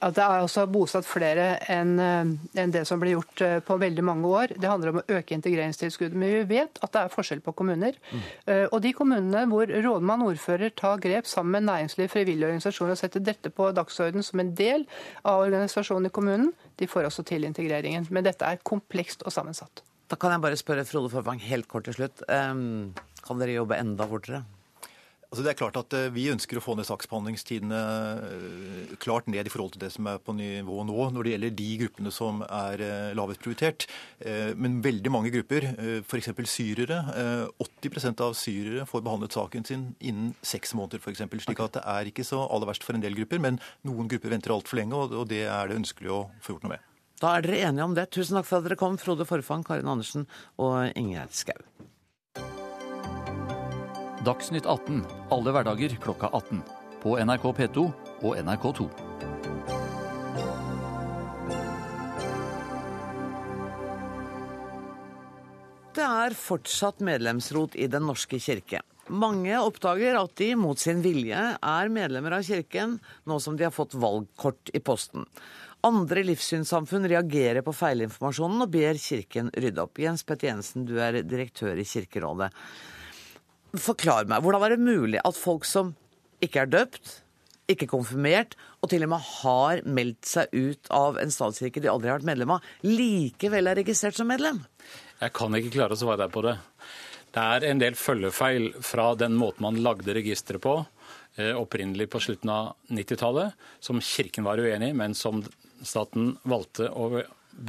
at 0.00 0.16
det 0.16 0.24
er 0.24 0.44
også 0.44 0.64
bosatt 0.72 1.06
flere 1.08 1.46
enn 1.70 1.92
eh, 2.00 2.66
det 2.72 2.82
som 2.88 3.00
ble 3.02 3.14
gjort 3.14 3.42
eh, 3.44 3.58
på 3.64 3.76
veldig 3.80 4.04
mange 4.06 4.30
år. 4.30 4.54
Det 4.56 4.70
handler 4.70 4.92
om 4.92 5.00
å 5.00 5.04
øke 5.18 5.36
integreringstilskuddet. 5.36 6.16
Men 6.18 6.32
vi 6.34 6.56
vet 6.56 6.80
at 6.80 6.94
det 6.94 7.02
er 7.02 7.12
forskjell 7.12 7.42
på 7.44 7.54
kommuner. 7.56 7.98
Mm. 8.10 8.22
Og 8.70 8.78
de 8.84 8.92
kommunene 8.96 9.44
hvor 9.50 9.70
rådmann 9.70 10.24
ordfører 10.26 10.72
tar 10.76 11.02
grep 11.02 11.28
sammen 11.28 11.58
med 11.58 11.68
næringsliv, 11.68 12.10
frivillige 12.12 12.48
organisasjoner 12.48 12.94
og 12.96 13.00
setter 13.00 13.24
dette 13.24 13.52
på 13.54 13.70
dagsordenen 13.76 14.26
som 14.26 14.42
en 14.42 14.54
del 14.56 14.86
av 15.28 15.44
organisasjonen 15.44 16.08
i 16.08 16.14
kommunen, 16.14 16.52
de 16.80 16.88
får 16.90 17.08
også 17.10 17.26
til 17.28 17.46
integreringen. 17.48 18.08
Men 18.10 18.26
dette 18.26 18.46
er 18.46 18.62
komplekst 18.66 19.24
og 19.26 19.34
sammensatt. 19.34 19.84
Da 20.10 20.18
kan 20.18 20.34
jeg 20.34 20.42
bare 20.42 20.58
spørre 20.58 20.86
Frode 20.88 21.12
Forvang 21.12 21.42
helt 21.44 21.68
kort 21.70 21.86
til 21.86 22.00
slutt. 22.00 22.24
Kan 22.26 23.42
dere 23.42 23.60
jobbe 23.60 23.78
enda 23.78 24.08
fortere? 24.10 24.42
Altså 25.30 25.44
det 25.46 25.50
er 25.52 25.58
klart 25.60 25.76
at 25.78 25.94
eh, 25.94 26.08
Vi 26.10 26.24
ønsker 26.32 26.58
å 26.58 26.62
få 26.64 26.74
ned 26.74 26.88
saksbehandlingstidene 26.88 27.80
eh, 28.26 28.94
klart 29.02 29.28
ned 29.30 29.46
i 29.46 29.52
forhold 29.52 29.76
til 29.76 29.84
det 29.84 29.92
som 29.94 30.08
er 30.10 30.18
på 30.18 30.34
nivå 30.34 30.82
nå, 30.88 30.96
når 31.14 31.26
det 31.26 31.34
gjelder 31.34 31.54
de 31.60 31.68
gruppene 31.84 32.12
som 32.14 32.40
er 32.46 32.82
eh, 32.82 33.12
lavest 33.14 33.42
prioritert. 33.42 33.86
Men 34.60 34.80
veldig 34.84 35.10
mange 35.12 35.30
grupper, 35.32 35.64
f.eks. 36.02 36.28
syrere. 36.50 36.98
80% 37.62 38.22
av 38.24 38.34
syrere 38.38 38.84
får 38.88 39.04
behandlet 39.06 39.36
saken 39.36 39.66
sin 39.66 39.84
innen 39.98 40.34
seks 40.44 40.74
måneder 40.76 41.00
f.eks. 41.00 41.22
Slik 41.44 41.62
at 41.62 41.78
det 41.78 41.84
er 41.88 42.10
ikke 42.10 42.26
så 42.26 42.42
aller 42.46 42.68
verst 42.68 42.84
for 42.86 42.96
en 42.96 43.04
del 43.04 43.16
grupper, 43.18 43.40
men 43.42 43.60
noen 43.88 44.10
grupper 44.10 44.34
venter 44.34 44.54
altfor 44.54 44.80
lenge, 44.80 44.98
og 44.98 45.28
det 45.30 45.44
er 45.46 45.70
det 45.70 45.78
ønskelig 45.80 46.12
å 46.12 46.22
få 46.42 46.56
gjort 46.56 46.66
noe 46.66 46.74
med. 46.74 46.88
Da 47.22 47.36
er 47.36 47.46
dere 47.46 47.62
enige 47.70 47.86
om 47.86 47.96
det. 47.96 48.10
Tusen 48.16 48.38
takk 48.38 48.50
for 48.50 48.60
at 48.60 48.68
dere 48.68 48.80
kom, 48.80 48.98
Frode 49.00 49.28
Forfang, 49.28 49.64
Karin 49.66 49.90
Andersen 49.90 50.28
og 50.60 50.90
Ingjerd 50.98 51.36
Schou. 51.36 51.64
Dagsnytt 54.20 54.66
18 54.68 55.00
alle 55.32 55.52
hverdager 55.54 55.94
klokka 55.96 56.28
18. 56.28 56.58
På 57.00 57.14
NRK 57.16 57.44
P2 57.56 57.84
og 58.20 58.34
NRK2. 58.36 58.84
Det 65.96 66.04
er 66.04 66.36
fortsatt 66.36 67.00
medlemsrot 67.00 67.78
i 67.80 67.88
Den 67.88 68.04
norske 68.10 68.36
kirke. 68.36 68.82
Mange 69.08 69.56
oppdager 69.56 70.20
at 70.20 70.36
de 70.36 70.52
mot 70.52 70.78
sin 70.78 71.00
vilje 71.00 71.40
er 71.56 71.88
medlemmer 71.96 72.36
av 72.36 72.44
kirken, 72.44 72.98
nå 73.24 73.40
som 73.40 73.56
de 73.56 73.70
har 73.70 73.72
fått 73.72 73.96
valgkort 73.96 74.76
i 74.76 74.84
posten. 74.84 75.24
Andre 75.80 76.28
livssynssamfunn 76.28 77.08
reagerer 77.08 77.64
på 77.64 77.72
feilinformasjonen 77.72 78.68
og 78.68 78.76
ber 78.76 79.00
kirken 79.00 79.48
rydde 79.56 79.88
opp. 79.88 79.96
Jens 80.04 80.28
Petter 80.28 80.52
Jensen, 80.52 80.84
du 80.84 80.98
er 81.00 81.22
direktør 81.24 81.80
i 81.80 81.88
Kirkerådet. 81.88 82.52
Forklar 83.78 84.26
meg, 84.30 84.42
hvordan 84.42 84.64
er 84.66 84.74
det 84.74 84.82
mulig 84.82 85.20
at 85.22 85.38
folk 85.38 85.66
som 85.68 85.92
ikke 86.42 86.64
er 86.64 86.70
døpt, 86.70 87.20
ikke 87.70 87.86
konfirmert, 87.90 88.56
og 88.82 88.90
til 88.90 89.04
og 89.06 89.12
med 89.12 89.26
har 89.26 89.82
meldt 89.86 90.26
seg 90.26 90.50
ut 90.56 90.90
av 90.94 91.20
en 91.20 91.30
statskirke 91.30 91.82
de 91.82 91.90
aldri 91.92 92.10
har 92.10 92.18
vært 92.18 92.30
medlem 92.32 92.56
av, 92.56 92.66
likevel 92.86 93.70
er 93.70 93.78
registrert 93.78 94.18
som 94.18 94.30
medlem? 94.30 94.62
Jeg 95.20 95.34
kan 95.36 95.54
ikke 95.54 95.74
klare 95.76 95.94
å 95.94 96.00
svare 96.00 96.24
deg 96.24 96.34
på 96.34 96.42
det. 96.46 96.56
Det 97.30 97.42
er 97.54 97.66
en 97.68 97.82
del 97.82 97.98
følgefeil 97.98 98.72
fra 98.82 99.12
den 99.18 99.36
måten 99.38 99.62
man 99.68 99.78
lagde 99.84 100.16
registeret 100.16 100.64
på 100.64 100.80
eh, 100.80 101.52
opprinnelig 101.54 102.08
på 102.10 102.22
slutten 102.24 102.50
av 102.50 102.72
90-tallet, 102.90 103.54
som 103.78 104.02
Kirken 104.02 104.48
var 104.48 104.58
uenig 104.58 104.90
i, 104.90 104.96
men 104.96 105.14
som 105.14 105.44
staten 105.86 106.32
valgte 106.42 106.90
å 106.90 107.22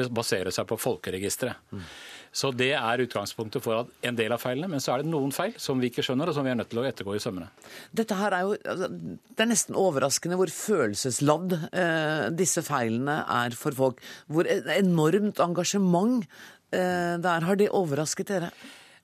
basere 0.09 0.53
seg 0.55 0.65
på 0.69 0.79
folkeregisteret. 0.81 1.61
Mm. 1.75 1.85
Så 2.31 2.51
Det 2.55 2.71
er 2.71 3.03
utgangspunktet 3.03 3.63
for 3.63 3.89
en 4.07 4.15
del 4.15 4.31
av 4.31 4.39
feilene. 4.39 4.69
Men 4.71 4.83
så 4.83 4.93
er 4.93 5.03
det 5.03 5.11
noen 5.11 5.33
feil 5.35 5.53
som 5.59 5.81
vi 5.81 5.89
ikke 5.91 6.03
skjønner, 6.05 6.31
og 6.31 6.37
som 6.37 6.47
vi 6.47 6.53
er 6.53 6.59
nødt 6.59 6.71
til 6.71 6.79
å 6.79 6.85
ettergå 6.87 7.15
i 7.17 7.23
sømmene. 7.23 7.49
Dette 7.91 8.15
her 8.15 8.35
er 8.37 8.45
jo, 8.47 8.55
altså, 8.73 8.87
Det 8.87 9.43
er 9.43 9.51
nesten 9.51 9.79
overraskende 9.79 10.39
hvor 10.39 10.53
følelsesladd 10.55 11.57
eh, 11.71 12.29
disse 12.31 12.63
feilene 12.63 13.21
er 13.27 13.57
for 13.59 13.75
folk. 13.75 14.03
Hvor 14.31 14.47
enormt 14.47 15.43
engasjement 15.43 16.23
eh, 16.71 17.17
der. 17.19 17.47
Har 17.47 17.59
de 17.59 17.67
overrasket 17.67 18.31
dere? 18.31 18.51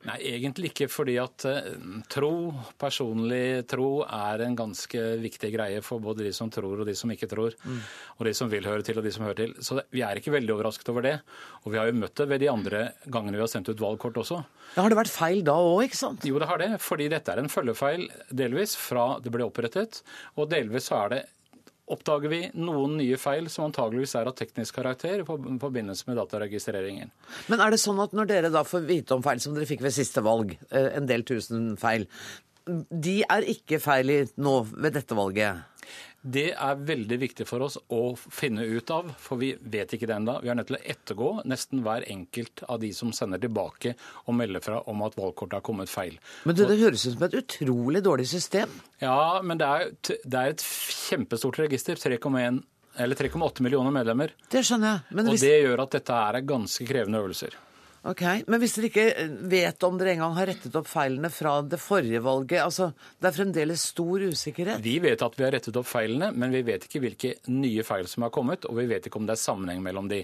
Nei, 0.05 0.17
egentlig 0.29 0.69
ikke. 0.71 0.87
Fordi 0.91 1.15
at 1.19 1.45
uh, 1.49 1.69
tro, 2.11 2.31
personlig 2.79 3.65
tro, 3.69 4.03
er 4.05 4.43
en 4.45 4.57
ganske 4.57 5.03
viktig 5.23 5.49
greie 5.55 5.81
for 5.85 6.03
både 6.03 6.27
de 6.27 6.33
som 6.35 6.51
tror 6.53 6.83
og 6.83 6.87
de 6.87 6.95
som 6.97 7.11
ikke 7.11 7.29
tror. 7.31 7.55
Mm. 7.65 7.79
Og 8.17 8.29
de 8.29 8.35
som 8.37 8.51
vil 8.51 8.67
høre 8.69 8.85
til 8.85 8.99
og 9.01 9.07
de 9.07 9.13
som 9.15 9.25
hører 9.25 9.39
til. 9.41 9.55
Så 9.63 9.79
det, 9.79 9.87
vi 9.95 10.03
er 10.05 10.19
ikke 10.19 10.35
veldig 10.35 10.53
overrasket 10.53 10.91
over 10.93 11.07
det. 11.07 11.15
Og 11.63 11.73
vi 11.73 11.81
har 11.81 11.89
jo 11.89 11.97
møtt 11.97 12.15
det 12.19 12.29
ved 12.29 12.43
de 12.43 12.51
andre 12.51 12.83
gangene 13.05 13.39
vi 13.39 13.43
har 13.43 13.51
sendt 13.51 13.71
ut 13.71 13.83
valgkort 13.83 14.21
også. 14.23 14.41
Ja, 14.75 14.83
har 14.83 14.93
det 14.93 14.99
vært 14.99 15.13
feil 15.13 15.41
da 15.47 15.57
òg, 15.57 15.87
ikke 15.87 15.99
sant? 15.99 16.27
Jo, 16.27 16.37
det 16.41 16.51
har 16.51 16.61
det. 16.61 16.71
Fordi 16.83 17.09
dette 17.11 17.33
er 17.33 17.41
en 17.41 17.51
følgefeil 17.51 18.05
delvis 18.29 18.77
fra 18.79 19.15
det 19.23 19.33
ble 19.33 19.47
opprettet. 19.47 20.03
Og 20.37 20.51
delvis 20.51 20.91
så 20.91 21.01
er 21.05 21.15
det 21.15 21.23
oppdager 21.87 22.31
vi 22.31 22.41
noen 22.59 22.97
nye 22.99 23.17
feil 23.19 23.47
som 23.51 23.67
antageligvis 23.67 24.15
er 24.19 24.27
av 24.29 24.35
teknisk 24.37 24.75
karakter 24.75 25.21
i 25.21 25.27
forbindelse 25.27 26.09
med 26.09 26.19
dataregistreringen. 26.19 27.13
Men 27.47 27.63
er 27.63 27.71
det 27.71 27.79
sånn 27.81 28.01
at 28.03 28.15
når 28.17 28.31
dere 28.31 28.51
da 28.53 28.65
får 28.67 28.83
vite 28.89 29.15
om 29.15 29.23
feil 29.25 29.39
som 29.43 29.55
dere 29.55 29.69
fikk 29.69 29.85
ved 29.85 29.95
siste 29.95 30.23
valg, 30.25 30.57
eh, 30.71 30.89
en 30.99 31.07
del 31.07 31.23
tusen 31.27 31.75
feil, 31.79 32.07
de 32.67 33.21
er 33.23 33.47
ikke 33.47 33.79
feil 33.79 34.27
nå 34.35 34.59
ved 34.73 34.97
dette 34.99 35.15
valget? 35.15 35.63
Det 36.27 36.49
er 36.51 36.79
veldig 36.87 37.17
viktig 37.21 37.45
for 37.47 37.63
oss 37.63 37.77
å 37.93 38.01
finne 38.17 38.65
ut 38.67 38.91
av, 38.91 39.13
for 39.21 39.39
vi 39.39 39.53
vet 39.61 39.93
ikke 39.95 40.09
det 40.09 40.17
ennå. 40.17 40.37
Vi 40.43 40.51
er 40.51 40.57
nødt 40.59 40.67
til 40.71 40.79
å 40.79 40.83
ettergå 40.93 41.29
nesten 41.47 41.83
hver 41.85 42.03
enkelt 42.11 42.65
av 42.67 42.81
de 42.81 42.89
som 42.95 43.13
sender 43.15 43.39
tilbake 43.43 43.93
og 44.25 44.35
melder 44.35 44.63
fra 44.65 44.81
om 44.91 45.05
at 45.07 45.15
valgkortet 45.15 45.59
har 45.59 45.65
kommet 45.65 45.91
feil. 45.91 46.17
Men 46.43 46.57
det, 46.57 46.67
det 46.71 46.79
høres 46.81 47.05
ut 47.07 47.15
som 47.15 47.27
et 47.29 47.37
utrolig 47.39 48.03
dårlig 48.03 48.27
system? 48.31 48.73
Ja, 49.03 49.39
men 49.43 49.61
det 49.61 49.69
er, 49.69 49.93
det 50.03 50.41
er 50.41 50.55
et 50.55 50.65
kjempestort 50.65 51.61
register. 51.63 51.95
3,1 52.01 52.59
eller 52.97 53.15
3,8 53.15 53.63
millioner 53.63 53.93
medlemmer. 53.93 54.33
Det 54.51 54.65
skjønner 54.65 54.97
jeg. 54.97 55.15
Men 55.15 55.31
og 55.31 55.39
det 55.39 55.55
gjør 55.61 55.85
at 55.85 55.95
dette 55.99 56.19
er 56.27 56.41
ganske 56.49 56.89
krevende 56.89 57.23
øvelser. 57.23 57.55
Ok, 58.05 58.21
Men 58.47 58.61
hvis 58.61 58.75
dere 58.77 58.89
ikke 58.91 59.05
vet 59.49 59.83
om 59.83 59.97
dere 59.97 60.13
engang 60.13 60.35
har 60.37 60.47
rettet 60.51 60.75
opp 60.77 60.85
feilene 60.87 61.31
fra 61.33 61.57
det 61.65 61.79
forrige 61.81 62.21
valget, 62.23 62.61
altså 62.61 62.91
det 63.17 63.31
er 63.31 63.35
fremdeles 63.35 63.87
stor 63.89 64.27
usikkerhet? 64.29 64.83
Vi 64.85 64.99
vet 65.03 65.23
at 65.25 65.35
vi 65.39 65.43
har 65.43 65.51
rettet 65.57 65.79
opp 65.79 65.89
feilene, 65.89 66.29
men 66.31 66.53
vi 66.53 66.61
vet 66.67 66.85
ikke 66.85 67.01
hvilke 67.03 67.33
nye 67.49 67.83
feil 67.87 68.07
som 68.07 68.27
har 68.27 68.31
kommet, 68.35 68.69
og 68.69 68.77
vi 68.77 68.87
vet 68.93 69.09
ikke 69.09 69.19
om 69.19 69.27
det 69.27 69.35
er 69.35 69.41
sammenheng 69.41 69.81
mellom 69.83 70.07
de. 70.11 70.21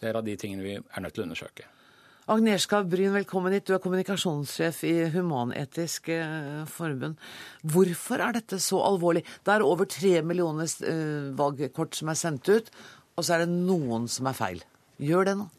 Det 0.00 0.08
er 0.08 0.18
av 0.18 0.26
de 0.26 0.34
tingene 0.40 0.64
vi 0.64 0.74
er 0.80 1.04
nødt 1.04 1.14
til 1.14 1.26
å 1.26 1.28
undersøke. 1.28 1.68
Agnieszka 2.32 2.84
Bryn, 2.86 3.12
velkommen 3.16 3.52
hit. 3.52 3.66
Du 3.66 3.74
er 3.74 3.80
kommunikasjonssjef 3.82 4.84
i 4.86 4.92
Human-Etisk 5.10 6.12
eh, 6.14 6.60
Forbund. 6.70 7.18
Hvorfor 7.66 8.22
er 8.22 8.36
dette 8.38 8.60
så 8.62 8.78
alvorlig? 8.86 9.24
Det 9.42 9.56
er 9.56 9.64
over 9.66 9.90
tre 9.90 10.20
millioner 10.22 10.70
eh, 10.86 11.32
valgkort 11.38 11.98
som 11.98 12.12
er 12.12 12.18
sendt 12.18 12.46
ut, 12.46 12.70
og 13.18 13.26
så 13.26 13.36
er 13.36 13.44
det 13.44 13.50
noen 13.52 14.06
som 14.10 14.30
er 14.30 14.38
feil. 14.38 14.62
Gjør 15.02 15.28
det 15.28 15.36
noe? 15.42 15.50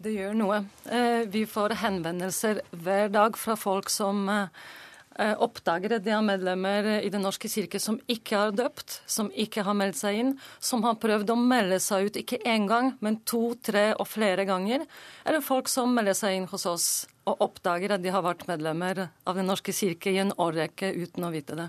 Det 0.00 0.14
gjør 0.14 0.32
noe. 0.32 0.62
Eh, 0.88 1.26
vi 1.28 1.42
får 1.44 1.74
henvendelser 1.82 2.62
hver 2.72 3.10
dag 3.12 3.34
fra 3.36 3.52
folk 3.60 3.90
som 3.92 4.22
eh, 4.32 5.34
oppdager 5.44 5.92
at 5.98 6.06
de 6.06 6.14
har 6.14 6.24
medlemmer 6.24 6.88
i 7.02 7.10
Den 7.12 7.20
norske 7.26 7.50
kirke 7.52 7.76
som 7.82 7.98
ikke 8.08 8.38
har 8.40 8.54
døpt, 8.56 9.02
som 9.04 9.28
ikke 9.28 9.66
har 9.66 9.76
meldt 9.76 9.98
seg 10.00 10.22
inn, 10.22 10.30
som 10.56 10.86
har 10.88 10.96
prøvd 11.02 11.34
å 11.34 11.36
melde 11.36 11.76
seg 11.84 12.08
ut 12.08 12.16
ikke 12.22 12.40
én 12.48 12.64
gang, 12.70 12.94
men 13.04 13.20
to, 13.28 13.42
tre 13.60 13.90
og 13.92 14.08
flere 14.08 14.48
ganger. 14.48 14.86
Eller 15.28 15.44
folk 15.44 15.68
som 15.68 15.92
melder 15.92 16.16
seg 16.16 16.38
inn 16.38 16.48
hos 16.48 16.64
oss 16.70 16.88
og 17.28 17.44
oppdager 17.50 17.92
at 17.92 18.00
de 18.00 18.14
har 18.14 18.24
vært 18.24 18.46
medlemmer 18.48 19.10
av 19.28 19.36
Den 19.36 19.52
norske 19.52 19.76
kirke 19.76 20.14
i 20.14 20.22
en 20.24 20.32
årrekke 20.32 20.94
uten 20.96 21.28
å 21.28 21.34
vite 21.36 21.60
det. 21.60 21.68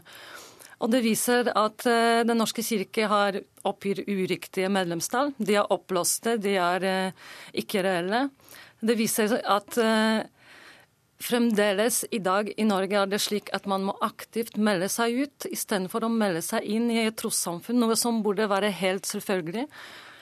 Og 0.81 0.89
det 0.89 1.03
viser 1.05 1.51
at 1.53 1.85
uh, 1.85 2.21
Den 2.25 2.39
norske 2.41 2.63
kirke 2.65 3.07
har 3.09 3.39
oppgir 3.67 4.01
uriktige 4.07 4.69
medlemstall. 4.73 5.33
De 5.37 5.57
er 5.59 5.73
oppblåste, 5.73 6.37
de 6.41 6.57
er 6.57 6.85
uh, 6.87 7.25
ikke 7.53 7.83
reelle. 7.85 8.27
Det 8.81 8.97
viser 8.97 9.37
at 9.39 9.77
uh, 9.77 10.23
fremdeles 11.21 12.01
i 12.11 12.19
dag 12.23 12.49
i 12.57 12.65
Norge 12.65 12.97
er 12.97 13.09
det 13.09 13.21
slik 13.21 13.51
at 13.53 13.67
man 13.69 13.85
må 13.85 13.95
aktivt 14.01 14.57
melde 14.57 14.89
seg 14.89 15.25
ut 15.25 15.49
istedenfor 15.51 16.07
å 16.07 16.13
melde 16.13 16.41
seg 16.45 16.65
inn 16.65 16.89
i 16.89 17.03
et 17.05 17.17
trossamfunn, 17.21 17.77
noe 17.81 17.97
som 17.99 18.23
burde 18.25 18.49
være 18.49 18.73
helt 18.81 19.09
selvfølgelig. 19.09 19.67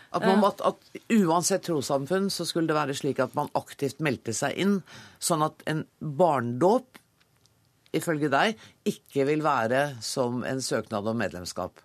At, 0.09 0.25
man, 0.25 0.41
at, 0.43 0.61
at, 0.65 1.01
Uansett 1.13 1.67
trossamfunn 1.67 2.31
så 2.33 2.45
skulle 2.49 2.71
det 2.71 2.77
være 2.77 2.95
slik 2.97 3.19
at 3.21 3.35
man 3.37 3.51
aktivt 3.57 4.01
meldte 4.01 4.33
seg 4.33 4.57
inn, 4.57 4.79
sånn 5.21 5.45
at 5.45 5.61
en 5.69 5.83
barndåp 6.01 6.99
ifølge 7.95 8.29
deg, 8.31 8.57
ikke 8.87 9.25
vil 9.29 9.43
være 9.45 9.83
som 10.05 10.43
en 10.47 10.61
søknad 10.61 11.07
om 11.09 11.17
medlemskap? 11.17 11.81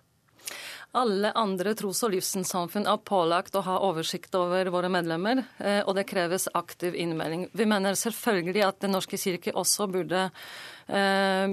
Alle 0.95 1.33
andre 1.35 1.73
tros- 1.75 2.05
og 2.07 2.13
livssynssamfunn 2.13 2.85
er 2.87 3.01
pålagt 3.03 3.57
å 3.59 3.63
ha 3.65 3.73
oversikt 3.83 4.35
over 4.39 4.69
våre 4.71 4.87
medlemmer, 4.91 5.41
eh, 5.59 5.81
og 5.83 5.97
det 5.97 6.05
kreves 6.07 6.47
aktiv 6.55 6.95
innmelding. 6.95 7.49
Vi 7.51 7.67
mener 7.67 7.97
selvfølgelig 7.99 8.63
at 8.63 8.79
Den 8.79 8.95
norske 8.95 9.19
kirke 9.19 9.51
også 9.51 9.89
burde 9.91 10.29
eh, 10.87 11.51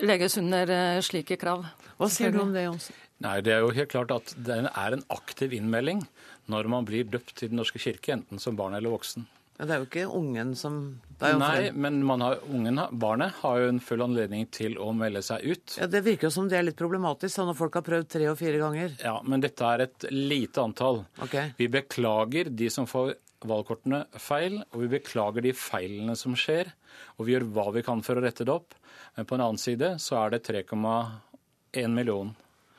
legges 0.00 0.38
under 0.40 0.72
eh, 0.72 1.02
slike 1.04 1.36
krav. 1.36 1.66
Hva 1.98 2.08
sier 2.08 2.32
du 2.32 2.40
om 2.40 2.54
det, 2.54 2.64
Jonsen? 2.64 2.96
Nei, 3.20 3.40
Det 3.42 3.52
er 3.52 3.60
jo 3.60 3.74
helt 3.74 3.90
klart 3.92 4.14
at 4.14 4.32
det 4.38 4.62
er 4.64 4.96
en 4.96 5.04
aktiv 5.10 5.52
innmelding 5.52 6.06
når 6.48 6.70
man 6.72 6.86
blir 6.88 7.04
døpt 7.04 7.34
til 7.36 7.50
Den 7.50 7.60
norske 7.60 7.82
kirke, 7.82 8.14
enten 8.14 8.40
som 8.40 8.56
barn 8.56 8.78
eller 8.78 8.94
voksen. 8.94 9.26
Ja, 9.58 9.66
det 9.66 9.74
er 9.74 9.80
jo 9.82 9.86
ikke 9.88 10.06
ungen 10.14 10.52
som 10.54 10.74
Nei, 11.18 11.72
men 11.74 12.20
har, 12.22 12.36
ungen, 12.46 12.78
barnet 12.94 13.40
har 13.40 13.56
jo 13.58 13.70
en 13.72 13.80
full 13.82 14.04
anledning 14.04 14.44
til 14.54 14.76
å 14.78 14.92
melde 14.94 15.18
seg 15.26 15.42
ut. 15.42 15.74
Ja, 15.80 15.88
Det 15.90 16.04
virker 16.06 16.28
jo 16.28 16.30
som 16.30 16.46
det 16.46 16.60
er 16.60 16.68
litt 16.68 16.78
problematisk 16.78 17.40
når 17.42 17.56
folk 17.58 17.80
har 17.80 17.86
prøvd 17.88 18.10
tre 18.12 18.28
og 18.30 18.38
fire 18.38 18.60
ganger. 18.62 18.94
Ja, 19.02 19.16
men 19.26 19.42
dette 19.42 19.66
er 19.66 19.82
et 19.88 20.06
lite 20.14 20.62
antall. 20.62 21.02
Okay. 21.26 21.50
Vi 21.58 21.66
beklager 21.74 22.52
de 22.54 22.70
som 22.70 22.86
får 22.86 23.16
valgkortene 23.50 24.04
feil, 24.14 24.60
og 24.70 24.84
vi 24.84 24.92
beklager 24.94 25.42
de 25.42 25.54
feilene 25.58 26.14
som 26.18 26.38
skjer. 26.38 26.70
Og 27.18 27.26
vi 27.26 27.34
gjør 27.34 27.50
hva 27.56 27.66
vi 27.74 27.82
kan 27.86 28.02
for 28.06 28.18
å 28.18 28.22
rette 28.22 28.46
det 28.46 28.54
opp. 28.54 28.78
Men 29.18 29.26
på 29.26 29.34
en 29.34 29.42
annen 29.42 29.58
side 29.58 29.96
så 30.02 30.20
er 30.22 30.36
det 30.36 30.44
3,1 30.46 31.90
million 31.98 32.30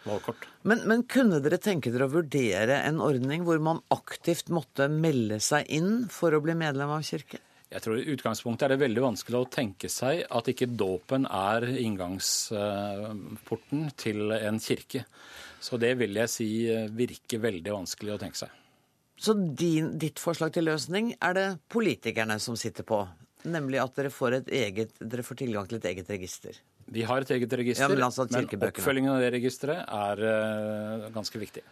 valgkort. 0.07 0.47
Men, 0.67 0.79
men, 0.89 1.03
kunne 1.09 1.39
dere 1.43 1.59
tenke 1.61 1.91
dere 1.93 2.07
å 2.07 2.13
vurdere 2.13 2.75
en 2.85 3.01
ordning 3.03 3.43
hvor 3.47 3.59
man 3.63 3.81
aktivt 3.93 4.47
måtte 4.53 4.89
melde 4.91 5.39
seg 5.43 5.61
inn 5.79 5.93
for 6.13 6.35
å 6.35 6.43
bli 6.43 6.55
medlem 6.59 6.91
av 6.95 7.01
kirken? 7.07 7.41
Jeg 7.69 7.83
tror 7.85 7.99
I 7.99 8.09
utgangspunktet 8.15 8.65
er 8.65 8.71
det 8.73 8.81
veldig 8.81 9.01
vanskelig 9.03 9.37
å 9.37 9.51
tenke 9.53 9.89
seg 9.93 10.23
at 10.25 10.47
ikke 10.49 10.73
dåpen 10.73 11.27
er 11.29 11.67
inngangsporten 11.69 13.83
til 13.99 14.31
en 14.33 14.57
kirke. 14.63 15.03
Så 15.61 15.77
det 15.77 15.93
vil 15.99 16.17
jeg 16.17 16.29
si 16.33 16.47
virker 16.97 17.39
veldig 17.43 17.75
vanskelig 17.75 18.15
å 18.15 18.21
tenke 18.23 18.41
seg. 18.41 18.49
Så 19.19 19.35
din, 19.35 19.99
ditt 19.99 20.19
forslag 20.23 20.53
til 20.55 20.63
løsning 20.69 21.11
er 21.19 21.33
det 21.35 21.57
politikerne 21.69 22.39
som 22.41 22.55
sitter 22.57 22.83
på? 22.87 23.07
Nemlig 23.51 23.79
at 23.83 23.95
dere 23.99 24.11
får, 24.11 24.31
eget, 24.47 24.95
dere 24.99 25.23
får 25.27 25.35
tilgang 25.43 25.67
til 25.67 25.77
et 25.77 25.85
eget 25.91 26.09
register? 26.11 26.55
Vi 26.89 27.03
har 27.05 27.21
et 27.21 27.35
eget 27.35 27.53
register, 27.61 27.85
ja, 27.85 27.91
men, 27.91 28.01
altså 28.05 28.25
men, 28.31 28.47
oppfølgingen 28.69 29.13
av 29.13 29.21
det 29.21 29.29
registeret 29.35 29.85
er 29.85 30.23
uh, 30.25 31.09
ganske 31.13 31.41
viktig. 31.41 31.63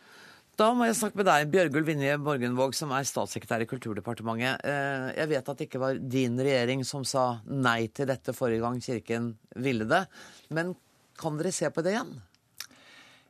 Da 0.57 0.71
må 0.73 0.87
jeg 0.87 0.97
snakke 0.97 1.19
med 1.19 1.27
deg, 1.29 1.49
Bjørgulv 1.53 1.85
Vinje 1.85 2.15
Borgenvåg, 2.25 2.71
som 2.73 2.89
er 2.97 3.05
statssekretær 3.05 3.61
i 3.61 3.67
Kulturdepartementet. 3.69 4.63
Eh, 4.65 5.03
jeg 5.19 5.29
vet 5.29 5.51
at 5.51 5.59
det 5.59 5.67
ikke 5.67 5.81
var 5.83 5.99
din 6.01 6.39
regjering 6.41 6.81
som 6.87 7.03
sa 7.05 7.25
nei 7.45 7.91
til 7.93 8.09
dette 8.09 8.33
forrige 8.33 8.63
gang 8.63 8.79
Kirken 8.81 9.27
ville 9.53 9.85
det. 9.85 10.01
Men 10.49 10.73
kan 11.21 11.37
dere 11.37 11.53
se 11.53 11.69
på 11.69 11.83
det 11.85 11.93
igjen? 11.93 12.09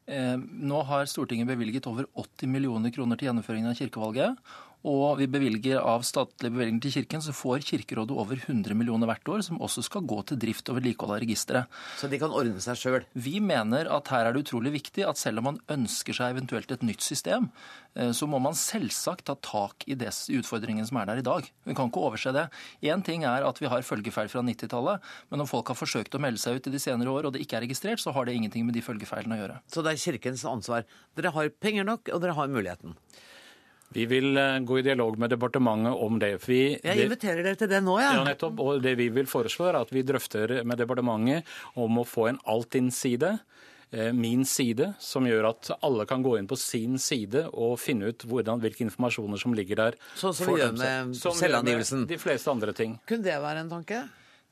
Eh, 0.07 0.37
nå 0.39 0.79
har 0.87 1.11
Stortinget 1.11 1.51
bevilget 1.51 1.91
over 1.91 2.07
80 2.15 2.47
millioner 2.47 2.95
kroner 2.95 3.19
til 3.19 3.27
gjennomføringen 3.27 3.73
av 3.73 3.75
kirkevalget. 3.75 4.39
Og 4.85 5.17
vi 5.17 5.25
bevilger 5.31 5.81
av 5.81 6.03
statlige 6.05 6.53
bevilgninger 6.53 6.83
til 6.85 6.93
Kirken, 6.99 7.23
så 7.23 7.33
får 7.35 7.65
Kirkerådet 7.65 8.13
over 8.13 8.37
100 8.37 8.77
millioner 8.77 9.09
hvert 9.09 9.31
år, 9.33 9.41
som 9.45 9.61
også 9.63 9.83
skal 9.87 10.05
gå 10.07 10.19
til 10.29 10.39
drift 10.39 10.69
og 10.69 10.77
vedlikehold 10.77 11.15
av 11.15 11.21
registeret. 11.23 11.79
Så 11.97 12.09
de 12.11 12.19
kan 12.21 12.33
ordne 12.33 12.61
seg 12.63 12.77
sjøl? 12.79 13.07
Vi 13.17 13.39
mener 13.43 13.89
at 13.93 14.11
her 14.13 14.27
er 14.27 14.35
det 14.35 14.45
utrolig 14.45 14.75
viktig 14.77 15.05
at 15.07 15.19
selv 15.19 15.41
om 15.41 15.49
man 15.49 15.59
ønsker 15.73 16.15
seg 16.15 16.35
eventuelt 16.35 16.71
et 16.71 16.85
nytt 16.85 17.03
system, 17.03 17.49
eh, 17.97 18.13
så 18.13 18.29
må 18.29 18.39
man 18.43 18.57
selvsagt 18.57 19.25
ta 19.27 19.35
tak 19.41 19.87
i 19.89 19.97
de 19.97 20.11
utfordringene 20.37 20.87
som 20.87 21.01
er 21.01 21.09
der 21.09 21.23
i 21.23 21.25
dag. 21.25 21.49
Vi 21.65 21.75
kan 21.77 21.89
ikke 21.89 22.05
overse 22.07 22.35
det. 22.35 22.47
Én 22.85 23.03
ting 23.03 23.25
er 23.27 23.47
at 23.47 23.61
vi 23.61 23.71
har 23.71 23.85
følgefeil 23.87 24.29
fra 24.31 24.45
90-tallet, 24.45 25.01
men 25.31 25.43
om 25.43 25.49
folk 25.49 25.73
har 25.73 25.79
forsøkt 25.79 26.15
å 26.15 26.21
melde 26.21 26.41
seg 26.43 26.59
ut 26.59 26.69
i 26.69 26.75
de 26.75 26.81
senere 26.81 27.11
år 27.11 27.27
og 27.27 27.35
det 27.35 27.41
ikke 27.43 27.59
er 27.59 27.65
registrert, 27.67 28.03
så 28.03 28.13
har 28.15 28.27
det 28.27 28.37
ingenting 28.37 28.67
med 28.67 28.77
de 28.77 28.85
følgefeilene 28.85 29.35
å 29.35 29.41
gjøre. 29.41 29.59
Så 29.73 29.83
det 29.83 29.95
er 29.95 30.05
Kirkens 30.05 30.45
ansvar. 30.47 30.85
Dere 31.17 31.33
har 31.33 31.49
penger 31.59 31.87
nok, 31.87 32.13
og 32.13 32.21
dere 32.23 32.37
har 32.37 32.53
muligheten. 32.53 32.95
Vi 33.95 34.05
vil 34.05 34.37
eh, 34.37 34.59
gå 34.67 34.79
i 34.79 34.85
dialog 34.85 35.17
med 35.19 35.31
departementet 35.31 35.93
om 36.07 36.19
det. 36.19 36.33
Vi, 36.47 36.61
jeg 36.83 37.05
inviterer 37.07 37.43
dere 37.45 37.59
til 37.59 37.69
det 37.71 37.79
nå, 37.85 37.99
ja. 38.03 38.17
ja. 38.19 38.25
nettopp. 38.27 38.59
Og 38.63 38.81
det 38.83 38.97
vi 38.99 39.07
vil 39.15 39.29
foreslå, 39.29 39.69
er 39.69 39.79
at 39.81 39.93
vi 39.95 40.03
drøfter 40.07 40.59
med 40.67 40.81
departementet 40.81 41.47
om 41.79 42.01
å 42.01 42.07
få 42.07 42.27
en 42.33 42.41
Altinn-side. 42.51 43.37
Eh, 43.95 44.11
min 44.11 44.43
side, 44.45 44.89
som 44.99 45.27
gjør 45.27 45.47
at 45.53 45.71
alle 45.79 46.03
kan 46.09 46.23
gå 46.25 46.35
inn 46.35 46.47
på 46.49 46.57
sin 46.59 46.97
side 46.99 47.45
og 47.53 47.77
finne 47.79 48.11
ut 48.11 48.25
hvordan, 48.27 48.59
hvilke 48.59 48.83
informasjoner 48.83 49.39
som 49.39 49.55
ligger 49.55 49.79
der. 49.79 49.99
Sånn 50.19 50.35
som 50.35 50.51
vi 50.51 50.59
gjør 50.59 50.75
med 50.75 51.15
selvangivelsen? 51.15 52.03
De 52.09 52.19
fleste 52.19 52.51
andre 52.51 52.75
ting. 52.75 52.97
Kunne 53.07 53.23
det 53.29 53.39
være 53.39 53.63
en 53.63 53.71
tanke? 53.71 54.03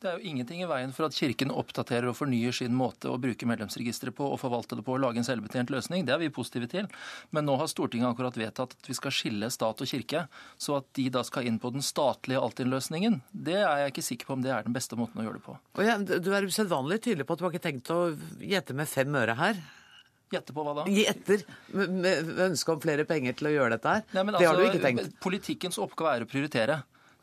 Det 0.03 0.09
er 0.09 0.17
jo 0.19 0.27
ingenting 0.27 0.59
i 0.59 0.67
veien 0.67 0.91
for 0.91 1.07
at 1.07 1.15
Kirken 1.15 1.53
oppdaterer 1.55 2.09
og 2.09 2.17
fornyer 2.17 2.51
sin 2.55 2.73
måte 2.75 3.07
å 3.07 3.19
bruke 3.21 3.47
medlemsregisteret 3.47 4.15
på 4.17 4.27
og 4.27 4.41
forvalte 4.41 4.75
det 4.75 4.83
på 4.83 4.97
og 4.97 4.99
lage 5.05 5.21
en 5.21 5.27
selvbetjent 5.27 5.71
løsning. 5.71 6.03
Det 6.07 6.11
er 6.11 6.19
vi 6.19 6.27
positive 6.35 6.67
til. 6.71 6.89
Men 7.31 7.47
nå 7.47 7.55
har 7.61 7.69
Stortinget 7.71 8.09
akkurat 8.09 8.35
vedtatt 8.37 8.75
at 8.75 8.89
vi 8.89 8.97
skal 8.97 9.15
skille 9.15 9.47
stat 9.53 9.79
og 9.81 9.89
kirke, 9.89 10.25
så 10.59 10.81
at 10.81 10.89
de 10.99 11.07
da 11.15 11.23
skal 11.23 11.47
inn 11.47 11.61
på 11.63 11.71
den 11.71 11.85
statlige 11.85 12.43
Altinn-løsningen, 12.43 13.21
det 13.31 13.61
er 13.61 13.85
jeg 13.85 13.93
ikke 13.93 14.05
sikker 14.09 14.29
på 14.29 14.35
om 14.35 14.43
det 14.43 14.51
er 14.51 14.67
den 14.67 14.75
beste 14.75 14.99
måten 14.99 15.23
å 15.23 15.25
gjøre 15.29 15.39
det 15.39 15.45
på. 15.47 15.55
Ja, 15.87 15.95
du 15.95 16.29
er 16.35 16.49
usedvanlig 16.49 16.99
tydelig 17.07 17.27
på 17.29 17.37
at 17.37 17.41
du 17.41 17.47
har 17.47 17.55
ikke 17.55 17.67
tenkt 17.69 17.95
å 17.95 18.01
gjette 18.43 18.75
med 18.75 18.91
fem 18.91 19.15
øre 19.15 19.37
her. 19.39 19.63
Gjette 20.33 20.55
på 20.57 20.65
hva 20.65 20.73
da? 20.81 20.89
Gjetter 20.91 21.45
med, 21.71 22.35
ønske 22.49 22.73
om 22.73 22.83
flere 22.83 23.05
penger 23.07 23.37
til 23.39 23.47
å 23.47 23.55
gjøre 23.55 23.77
dette 23.77 23.95
her. 23.95 24.03
Nei, 24.11 24.25
det 24.25 24.35
altså, 24.35 24.49
har 24.49 24.59
du 24.59 24.65
altså, 24.65 24.73
ikke 24.73 24.85
tenkt. 24.89 25.17
Politikkens 25.23 25.79
oppgave 25.79 26.17
er 26.17 26.25
å 26.25 26.29
prioritere. 26.29 26.81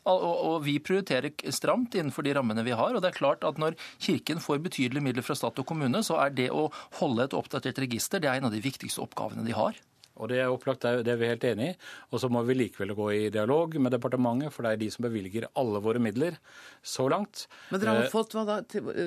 Og, 0.09 0.57
vi 0.65 0.77
prioriterer 0.83 1.31
stramt 1.55 1.95
innenfor 1.95 2.25
de 2.25 2.33
rammene 2.35 2.65
vi 2.65 2.75
har. 2.75 2.95
og 2.95 3.01
det 3.01 3.13
er 3.13 3.19
klart 3.19 3.43
at 3.47 3.57
Når 3.57 3.77
Kirken 3.99 4.39
får 4.43 4.59
betydelige 4.59 5.03
midler 5.03 5.23
fra 5.23 5.35
stat 5.35 5.59
og 5.59 5.65
kommune, 5.65 6.03
så 6.03 6.19
er 6.25 6.29
det 6.29 6.49
å 6.51 6.69
holde 6.99 7.23
et 7.23 7.33
oppdatert 7.37 7.79
register 7.79 8.19
det 8.19 8.29
er 8.29 8.41
en 8.41 8.49
av 8.49 8.51
de 8.51 8.63
viktigste 8.63 9.01
oppgavene 9.01 9.45
de 9.47 9.55
har. 9.55 9.79
Og 10.21 10.29
Det 10.29 10.37
er 10.39 10.51
opplagt, 10.51 10.85
det 10.85 11.09
er 11.09 11.17
vi 11.17 11.29
helt 11.31 11.45
enig 11.47 11.71
i. 11.71 11.75
Og 12.13 12.21
så 12.21 12.29
må 12.29 12.43
vi 12.45 12.53
likevel 12.57 12.93
gå 12.93 13.07
i 13.15 13.21
dialog 13.33 13.73
med 13.81 13.95
departementet, 13.95 14.53
for 14.53 14.65
det 14.65 14.73
er 14.75 14.81
de 14.83 14.89
som 14.93 15.07
bevilger 15.07 15.47
alle 15.57 15.81
våre 15.81 16.01
midler 16.03 16.37
så 16.85 17.07
langt. 17.09 17.47
Men 17.71 17.81
dere 17.81 17.95
har 17.95 18.05
eh, 18.05 18.11
fått 18.13 18.35
hva 18.37 18.43
da? 18.45 18.59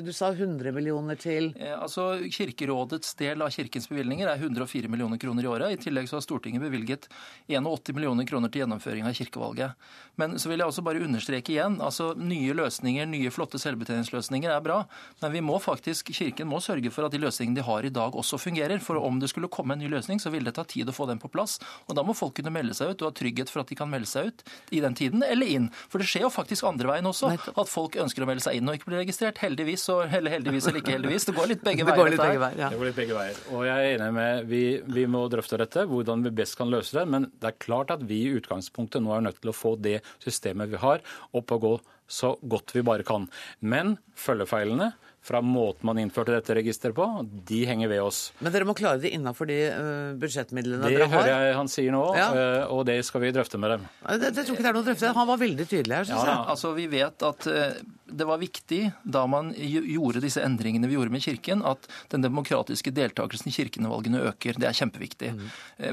Du 0.02 0.10
sa 0.16 0.32
100 0.32 0.74
millioner 0.74 1.18
til 1.20 1.52
eh, 1.60 1.74
Altså, 1.76 2.08
Kirkerådets 2.32 3.14
del 3.20 3.44
av 3.44 3.52
kirkens 3.54 3.86
bevilgninger 3.90 4.26
er 4.26 4.42
104 4.42 4.90
millioner 4.90 5.20
kroner 5.22 5.46
i 5.46 5.50
året. 5.50 5.76
I 5.76 5.82
tillegg 5.86 6.10
så 6.10 6.18
har 6.18 6.26
Stortinget 6.26 6.64
bevilget 6.64 7.06
81 7.46 7.94
millioner 7.94 8.26
kroner 8.26 8.50
til 8.50 8.64
gjennomføring 8.64 9.06
av 9.06 9.14
kirkevalget. 9.14 9.88
Men 10.18 10.38
så 10.42 10.50
vil 10.50 10.62
jeg 10.62 10.72
også 10.72 10.84
bare 10.86 11.04
understreke 11.06 11.54
igjen, 11.54 11.78
altså 11.84 12.10
nye 12.18 12.54
løsninger, 12.56 13.06
nye 13.10 13.32
flotte 13.34 13.60
selvbetjeningsløsninger 13.62 14.50
er 14.50 14.64
bra, 14.64 14.82
men 15.22 15.34
vi 15.34 15.44
må 15.44 15.60
faktisk, 15.62 16.10
Kirken 16.16 16.48
må 16.48 16.58
sørge 16.64 16.90
for 16.90 17.06
at 17.06 17.14
de 17.14 17.20
løsningene 17.20 17.60
de 17.60 17.66
har 17.66 17.84
i 17.84 17.92
dag 17.92 18.16
også 18.16 18.40
fungerer. 18.40 18.80
For 18.82 18.98
om 18.98 19.20
det 19.20 19.30
skulle 19.30 19.52
komme 19.52 19.76
en 19.76 19.82
ny 19.84 19.90
løsning, 19.92 20.20
så 20.22 20.32
vil 20.32 20.46
det 20.46 20.56
ta 20.56 20.64
tid 20.66 20.88
å 20.88 20.95
få 20.96 21.06
den 21.10 21.20
på 21.22 21.30
plass. 21.32 21.58
Og 21.86 21.96
Da 21.96 22.04
må 22.06 22.16
folk 22.16 22.36
kunne 22.38 22.52
melde 22.54 22.76
seg 22.76 22.92
ut 22.92 23.04
og 23.04 23.10
ha 23.10 23.16
trygghet 23.16 23.52
for 23.52 23.62
at 23.62 23.70
de 23.70 23.78
kan 23.78 23.90
melde 23.90 24.08
seg 24.10 24.30
ut 24.30 24.44
i 24.74 24.82
den 24.84 24.96
tiden, 24.98 25.24
eller 25.24 25.46
inn. 25.46 25.70
For 25.92 26.02
det 26.02 26.08
skjer 26.10 26.26
jo 26.26 26.32
faktisk 26.32 26.66
andre 26.68 26.90
veien 26.90 27.08
også. 27.08 27.32
At 27.36 27.70
folk 27.70 27.98
ønsker 28.00 28.24
å 28.24 28.28
melde 28.28 28.44
seg 28.44 28.58
inn 28.58 28.68
og 28.70 28.78
ikke 28.78 28.90
bli 28.90 29.00
registrert. 29.00 29.40
Heldigvis, 29.44 29.86
og, 29.94 30.06
eller 30.16 30.36
heldigvis 30.38 30.70
eller 30.70 30.82
ikke 30.82 30.96
heldigvis. 30.96 31.28
Det 31.28 31.36
går 31.36 31.52
litt 31.54 31.64
begge 31.66 31.86
veier. 31.88 32.12
Litt 32.16 32.22
begge 32.22 32.42
veier 32.42 32.62
ja. 32.64 32.70
Det 32.72 32.80
går 32.80 32.90
litt 32.90 33.00
begge 33.00 33.18
veier. 33.18 33.42
Og 33.52 33.66
jeg 33.68 33.76
er 33.76 33.96
enig 33.96 34.12
med 34.16 34.48
vi, 34.50 34.62
vi 34.98 35.08
må 35.10 35.26
drøfte 35.32 35.60
dette, 35.62 35.86
hvordan 35.90 36.24
vi 36.26 36.34
best 36.42 36.58
kan 36.58 36.72
løse 36.72 36.96
det. 36.98 37.06
Men 37.12 37.30
det 37.40 37.52
er 37.52 37.60
klart 37.62 37.92
at 37.94 38.04
vi 38.06 38.24
i 38.26 38.32
utgangspunktet 38.38 39.04
nå 39.04 39.14
er 39.16 39.28
nødt 39.28 39.42
til 39.42 39.52
å 39.52 39.56
få 39.56 39.76
det 39.80 40.00
systemet 40.24 40.72
vi 40.72 40.80
har, 40.82 41.04
opp 41.36 41.54
og 41.56 41.66
gå 41.66 41.76
så 42.06 42.36
godt 42.42 42.74
vi 42.74 42.84
bare 42.86 43.06
kan. 43.06 43.26
Men 43.60 43.96
følgefeilene 44.18 44.92
fra 45.26 45.40
måten 45.42 45.88
man 45.88 45.98
innførte 45.98 46.36
dette 46.36 46.54
registeret 46.54 46.94
på, 46.94 47.06
de 47.48 47.60
henger 47.66 47.90
ved 47.90 48.02
oss. 48.04 48.20
Men 48.38 48.54
dere 48.54 48.68
må 48.68 48.76
klare 48.78 49.00
det 49.02 49.10
innafor 49.16 49.48
de 49.50 49.58
uh, 49.74 50.12
budsjettmidlene 50.22 50.86
det 50.86 50.94
dere 50.94 51.08
har? 51.10 51.26
Det 51.26 51.32
hører 51.32 51.48
jeg 51.48 51.56
han 51.58 51.70
sier 51.72 51.96
nå, 51.96 52.04
ja. 52.14 52.28
uh, 52.30 52.74
og 52.76 52.84
det 52.86 53.00
skal 53.08 53.24
vi 53.24 53.32
drøfte 53.34 53.58
med 53.58 53.74
dem. 53.74 53.88
Det, 54.06 54.30
det, 54.30 54.44
tror 54.46 54.54
ikke 54.54 54.66
det 54.68 54.70
er 54.70 54.78
noe 54.78 54.84
å 54.84 54.88
drøfte. 54.92 55.12
Han 55.18 55.30
var 55.32 55.42
veldig 55.42 55.66
tydelig 55.66 55.98
her, 55.98 56.08
syns 56.12 56.22
ja, 56.22 56.30
jeg. 56.30 56.46
Altså, 56.54 56.72
vi 56.78 56.86
vet 56.94 57.26
at 57.30 57.48
uh, 57.50 57.64
det 58.06 58.26
var 58.28 58.38
viktig 58.38 58.80
da 59.02 59.24
man 59.30 59.52
gjorde 59.56 60.22
disse 60.22 60.42
endringene 60.44 60.88
vi 60.88 60.96
gjorde 60.96 61.12
med 61.14 61.24
Kirken, 61.24 61.62
at 61.66 61.88
den 62.12 62.24
demokratiske 62.24 62.92
deltakelsen 62.94 63.50
i 63.50 63.54
kirkevalgene 63.54 64.22
øker. 64.30 64.58
Det 64.60 64.68
er 64.68 64.76
kjempeviktig. 64.78 65.32
Mm. 65.34 65.46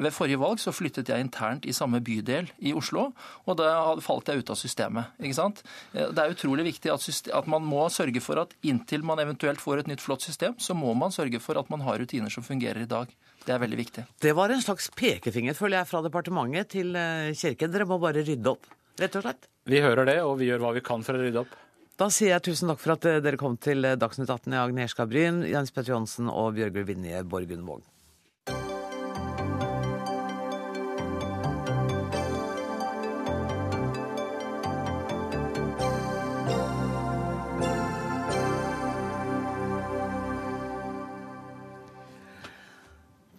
Ved 0.06 0.13
forrige 0.15 0.41
valg 0.41 0.62
så 0.62 0.73
flyttet 0.76 1.10
jeg 1.10 1.26
internt 1.26 1.65
i 1.65 1.76
samme 1.76 2.02
bydel 2.06 2.52
i 2.62 2.76
Oslo, 2.78 3.10
og 3.45 3.58
da 3.60 3.73
falt 4.04 4.30
jeg 4.30 4.43
ut 4.43 4.54
av 4.54 4.60
systemet. 4.60 5.13
ikke 5.21 5.39
sant? 5.39 5.63
Det 5.93 6.19
er 6.21 6.34
utrolig 6.34 6.67
viktig 6.69 6.93
at, 6.93 7.08
at 7.34 7.49
man 7.49 7.65
må 7.65 7.88
sørge 7.93 8.21
for 8.23 8.41
at 8.43 8.54
inntil 8.62 9.06
man 9.06 9.21
eventuelt 9.23 9.62
får 9.62 9.84
et 9.84 9.91
nytt 9.93 10.04
flott 10.04 10.26
system, 10.26 10.58
så 10.58 10.78
må 10.78 10.93
man 10.97 11.13
sørge 11.13 11.41
for 11.43 11.60
at 11.60 11.69
man 11.73 11.84
har 11.86 11.99
rutiner 12.02 12.34
som 12.34 12.45
fungerer 12.45 12.86
i 12.86 12.89
dag. 12.89 13.10
Det 13.43 13.52
er 13.52 13.60
veldig 13.60 13.80
viktig. 13.80 14.06
Det 14.23 14.32
var 14.38 14.54
en 14.54 14.62
slags 14.63 14.88
pekefinger, 14.95 15.58
føler 15.58 15.82
jeg, 15.82 15.89
fra 15.89 16.04
departementet 16.06 16.71
til 16.78 16.95
eh, 16.95 17.34
Kirken. 17.36 17.73
Dere 17.73 17.88
må 17.89 17.99
bare 17.99 18.23
rydde 18.23 18.54
opp, 18.54 18.69
rett 19.02 19.19
og 19.19 19.26
slett. 19.26 19.49
Vi 19.67 19.82
hører 19.84 20.08
det, 20.08 20.17
og 20.23 20.38
vi 20.39 20.47
gjør 20.47 20.63
hva 20.63 20.73
vi 20.76 20.84
kan 20.86 21.04
for 21.04 21.17
å 21.17 21.23
rydde 21.23 21.43
opp. 21.43 21.60
Da 22.04 22.10
sier 22.12 22.34
jeg 22.34 22.44
tusen 22.44 22.68
takk 22.68 22.82
for 22.84 22.98
at 22.98 23.06
eh, 23.08 23.22
dere 23.24 23.38
kom 23.39 23.54
til 23.63 23.86
eh, 23.88 23.94
Dagsnytt 23.96 24.28
18 24.28 24.52
i 24.52 24.58
Agnieszka 24.60 25.06
Bryn, 25.08 25.38
Jens 25.48 25.72
Petter 25.72 25.94
Johnsen 25.94 26.28
og 26.28 26.58
Bjørgulv 26.58 26.89
Vinje 26.89 27.22
Borgund 27.24 27.63
Våg. 27.63 27.86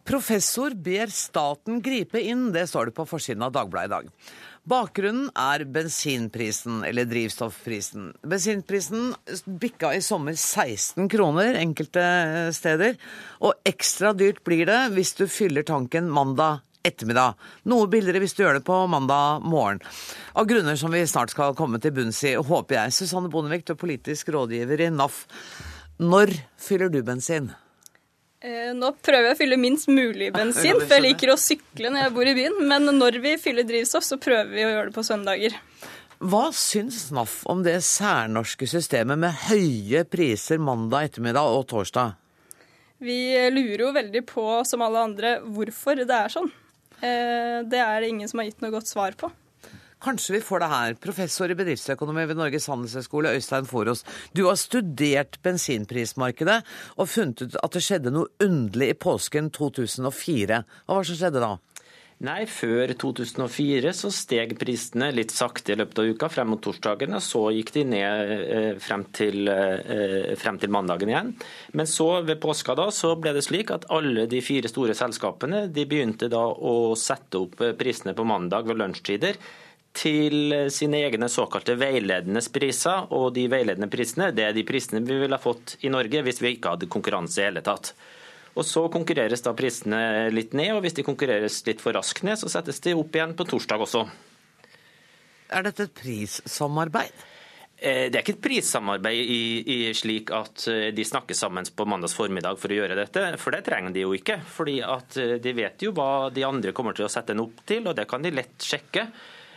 Professor 0.09 0.73
ber 0.79 1.13
staten 1.13 1.85
gripe 1.85 2.21
inn, 2.23 2.49
det 2.55 2.65
står 2.71 2.89
det 2.89 2.97
på 2.97 3.05
forsiden 3.13 3.45
av 3.45 3.53
Dagbladet 3.53 3.91
i 3.91 3.95
dag. 3.99 4.11
Bakgrunnen 4.65 5.27
er 5.37 5.67
bensinprisen, 5.69 6.79
eller 6.89 7.05
drivstoffprisen. 7.05 8.15
Bensinprisen 8.25 9.11
bikka 9.61 9.91
i 9.93 10.01
sommer 10.01 10.33
16 10.33 11.05
kroner 11.13 11.59
enkelte 11.61 12.05
steder, 12.57 12.97
og 13.45 13.59
ekstra 13.69 14.15
dyrt 14.17 14.41
blir 14.47 14.65
det 14.71 14.79
hvis 14.95 15.13
du 15.19 15.27
fyller 15.29 15.67
tanken 15.69 16.09
mandag 16.09 16.63
ettermiddag. 16.85 17.37
Noe 17.69 17.91
billigere 17.93 18.23
hvis 18.25 18.37
du 18.37 18.41
gjør 18.45 18.57
det 18.59 18.65
på 18.65 18.79
mandag 18.89 19.45
morgen. 19.45 19.83
Av 20.33 20.49
grunner 20.49 20.81
som 20.81 20.97
vi 20.97 21.05
snart 21.09 21.35
skal 21.35 21.57
komme 21.59 21.81
til 21.81 21.93
bunns 21.97 22.23
i, 22.25 22.33
håper 22.33 22.79
jeg. 22.79 22.97
Susanne 22.97 23.33
Bondevik, 23.33 23.67
du 23.69 23.75
er 23.77 23.83
politisk 23.85 24.33
rådgiver 24.33 24.87
i 24.87 24.89
NAF. 24.97 25.27
Når 26.01 26.33
fyller 26.57 26.89
du 26.89 27.03
bensin? 27.05 27.53
Eh, 28.45 28.73
nå 28.77 28.91
prøver 29.01 29.31
jeg 29.31 29.37
å 29.37 29.39
fylle 29.39 29.57
minst 29.61 29.89
mulig 29.89 30.29
bensin, 30.37 30.77
for 30.83 30.99
jeg 30.99 31.07
liker 31.07 31.33
å 31.33 31.41
sykle 31.41 31.93
når 31.93 32.07
jeg 32.07 32.15
bor 32.17 32.29
i 32.29 32.35
byen. 32.37 32.59
Men 32.69 32.91
når 32.99 33.21
vi 33.25 33.37
fyller 33.41 33.65
drivstoff, 33.69 34.05
så 34.05 34.21
prøver 34.21 34.53
vi 34.53 34.67
å 34.67 34.73
gjøre 34.73 34.91
det 34.91 34.97
på 34.97 35.07
søndager. 35.07 35.57
Hva 36.25 36.45
syns 36.57 37.09
NAF 37.13 37.41
om 37.51 37.65
det 37.65 37.79
særnorske 37.85 38.69
systemet 38.71 39.21
med 39.21 39.41
høye 39.49 40.05
priser 40.09 40.61
mandag 40.63 41.11
ettermiddag 41.11 41.57
og 41.57 41.67
torsdag? 41.73 42.15
Vi 43.05 43.19
lurer 43.53 43.83
jo 43.83 43.95
veldig 43.97 44.23
på, 44.29 44.45
som 44.69 44.85
alle 44.85 45.03
andre, 45.09 45.33
hvorfor 45.43 46.05
det 46.05 46.15
er 46.15 46.33
sånn. 46.33 46.53
Eh, 47.01 47.59
det 47.69 47.81
er 47.81 47.97
det 48.01 48.13
ingen 48.13 48.31
som 48.31 48.41
har 48.41 48.49
gitt 48.49 48.63
noe 48.65 48.73
godt 48.73 48.89
svar 48.89 49.17
på. 49.19 49.33
Kanskje 50.05 50.35
vi 50.35 50.41
får 50.45 50.61
det 50.61 50.67
her. 50.69 50.95
Professor 51.01 51.49
i 51.49 51.55
bedriftsøkonomi 51.57 52.27
ved 52.29 52.37
Norges 52.37 52.67
handelshøyskole, 52.69 53.31
Øystein 53.39 53.65
Forås. 53.65 54.03
Du 54.37 54.43
har 54.51 54.59
studert 54.61 55.39
bensinprismarkedet 55.47 56.59
og 56.99 57.09
funnet 57.09 57.47
ut 57.47 57.57
at 57.57 57.73
det 57.73 57.85
skjedde 57.87 58.13
noe 58.13 58.29
underlig 58.45 58.91
i 58.93 58.99
påsken 59.01 59.49
2004. 59.55 60.61
Hva 60.85 61.01
som 61.09 61.17
skjedde 61.17 61.41
da? 61.41 61.55
Nei, 62.25 62.45
før 62.47 62.93
2004 63.01 63.91
så 63.97 64.13
steg 64.15 64.55
prisene 64.61 65.09
litt 65.13 65.33
sakte 65.35 65.73
i 65.73 65.81
løpet 65.81 65.99
av 65.99 66.13
uka 66.13 66.29
frem 66.31 66.53
mot 66.53 66.61
torsdagen, 66.63 67.17
og 67.17 67.25
så 67.25 67.43
gikk 67.57 67.73
de 67.75 67.89
ned 67.89 68.37
eh, 68.45 68.71
frem 68.81 69.09
til, 69.17 69.49
eh, 69.51 70.31
frem 70.39 70.61
til, 70.61 70.73
mandagen 70.73 71.11
igjen. 71.11 71.35
Men 71.73 71.89
så 71.91 72.23
ved 72.29 72.45
påska 72.45 72.77
da, 72.79 72.91
så 72.95 73.17
ble 73.17 73.33
det 73.35 73.49
slik 73.49 73.73
at 73.75 73.89
alle 73.93 74.29
de 74.31 74.45
fire 74.45 74.71
store 74.71 74.95
selskapene 74.97 75.67
de 75.73 75.89
begynte 75.89 76.29
da 76.33 76.45
å 76.45 76.93
sette 76.93 77.41
opp 77.41 77.61
prisene 77.81 78.15
på 78.15 78.29
mandag 78.29 78.69
ved 78.69 78.85
lunsjtider 78.85 79.41
til 79.95 80.53
sine 80.75 81.05
egne 81.07 81.29
såkalte 81.31 81.77
veiledende 81.79 82.43
priser. 82.53 83.07
Og 83.15 83.31
de 83.37 83.47
veiledende 83.51 83.89
prisene 83.93 84.33
det 84.35 84.49
er 84.49 84.57
de 84.57 84.67
prisene 84.67 85.05
vi 85.07 85.21
ville 85.23 85.39
ha 85.39 85.43
fått 85.43 85.77
i 85.87 85.93
Norge 85.93 86.25
hvis 86.27 86.43
vi 86.43 86.57
ikke 86.57 86.75
hadde 86.75 86.91
konkurranse 86.91 87.41
i 87.41 87.49
hele 87.49 87.63
tatt. 87.65 87.95
Og 88.55 88.67
Så 88.67 88.85
konkurreres 88.93 89.43
da 89.43 89.55
prisene 89.57 90.31
litt 90.31 90.55
ned, 90.55 90.77
og 90.77 90.85
hvis 90.85 90.95
de 90.95 91.07
konkurreres 91.07 91.63
litt 91.67 91.83
for 91.83 91.97
raskt 91.97 92.23
ned, 92.27 92.39
så 92.39 92.51
settes 92.51 92.79
de 92.85 92.95
opp 92.95 93.17
igjen 93.17 93.35
på 93.35 93.47
torsdag 93.51 93.83
også. 93.83 94.05
Er 95.55 95.67
dette 95.67 95.89
et 95.89 95.97
prissamarbeid? 95.99 97.25
Eh, 97.77 98.07
det 98.09 98.17
er 98.17 98.23
ikke 98.23 98.37
et 98.37 98.45
prissamarbeid 98.45 99.31
i, 99.35 99.43
i 99.75 99.79
slik 99.97 100.31
at 100.35 100.69
eh, 100.71 100.87
de 100.95 101.05
snakker 101.05 101.35
sammen 101.37 101.67
på 101.67 101.87
mandags 101.91 102.15
formiddag 102.15 102.61
for 102.63 102.71
å 102.71 102.79
gjøre 102.79 102.97
dette, 102.97 103.25
for 103.43 103.53
det 103.53 103.65
trenger 103.67 103.93
de 103.93 104.05
jo 104.07 104.15
ikke. 104.15 104.39
fordi 104.47 104.79
at 104.87 105.19
eh, 105.21 105.35
De 105.43 105.53
vet 105.57 105.83
jo 105.83 105.93
hva 105.97 106.31
de 106.31 106.47
andre 106.47 106.73
kommer 106.77 106.95
til 106.95 107.09
å 107.09 107.13
sette 107.13 107.35
den 107.35 107.43
opp 107.43 107.65
til, 107.67 107.83
og 107.91 107.99
det 107.99 108.07
kan 108.09 108.23
de 108.23 108.33
lett 108.33 108.55
sjekke. 108.63 109.09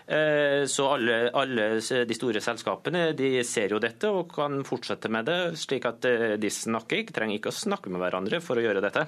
Så 0.08 0.86
alle, 0.88 1.16
alle, 1.36 1.64
de 2.08 2.16
store 2.16 2.40
selskapene 2.40 3.10
de 3.18 3.42
ser 3.44 3.74
jo 3.76 3.80
dette 3.84 4.08
og 4.08 4.30
kan 4.32 4.62
fortsette 4.64 5.12
med 5.12 5.28
det, 5.28 5.40
slik 5.60 5.84
at 5.90 6.08
de 6.40 6.52
snakker, 6.54 7.02
ikke 7.02 7.16
trenger 7.18 7.42
ikke 7.42 7.52
å 7.52 7.58
snakke 7.58 7.92
med 7.92 8.00
hverandre 8.00 8.40
for 8.40 8.56
å 8.56 8.64
gjøre 8.64 8.86
dette. 8.86 9.04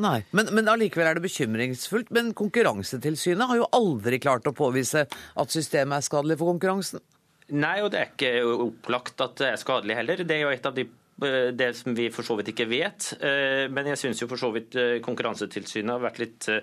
Nei, 0.00 0.20
men, 0.36 0.50
men 0.54 0.70
allikevel 0.70 1.08
er 1.10 1.18
det 1.18 1.24
bekymringsfullt. 1.24 2.10
Men 2.14 2.32
Konkurransetilsynet 2.36 3.50
har 3.50 3.60
jo 3.60 3.68
aldri 3.76 4.20
klart 4.22 4.48
å 4.48 4.54
påvise 4.56 5.04
at 5.06 5.54
systemet 5.54 5.98
er 5.98 6.06
skadelig 6.06 6.38
for 6.40 6.52
konkurransen. 6.54 7.02
Nei, 7.50 7.80
og 7.82 7.90
det 7.92 8.00
er 8.00 8.10
ikke 8.12 8.32
opplagt 8.68 9.22
at 9.24 9.36
det 9.40 9.52
er 9.52 9.60
skadelig 9.60 9.98
heller. 9.98 10.24
Det 10.24 10.36
er 10.36 10.44
jo 10.46 10.54
et 10.54 10.66
av 10.66 10.76
de 10.76 10.88
det 11.20 11.74
som 11.76 11.92
vi 11.92 12.06
for 12.08 12.24
så 12.24 12.32
vidt 12.38 12.54
ikke 12.54 12.64
vet. 12.70 13.10
Men 13.20 13.90
jeg 13.90 14.00
syns 14.00 14.22
jo 14.22 14.28
for 14.30 14.40
så 14.40 14.48
vidt 14.54 14.72
Konkurransetilsynet 15.04 15.92
har 15.92 16.00
vært 16.06 16.20
litt 16.22 16.48
Eh, 16.48 16.62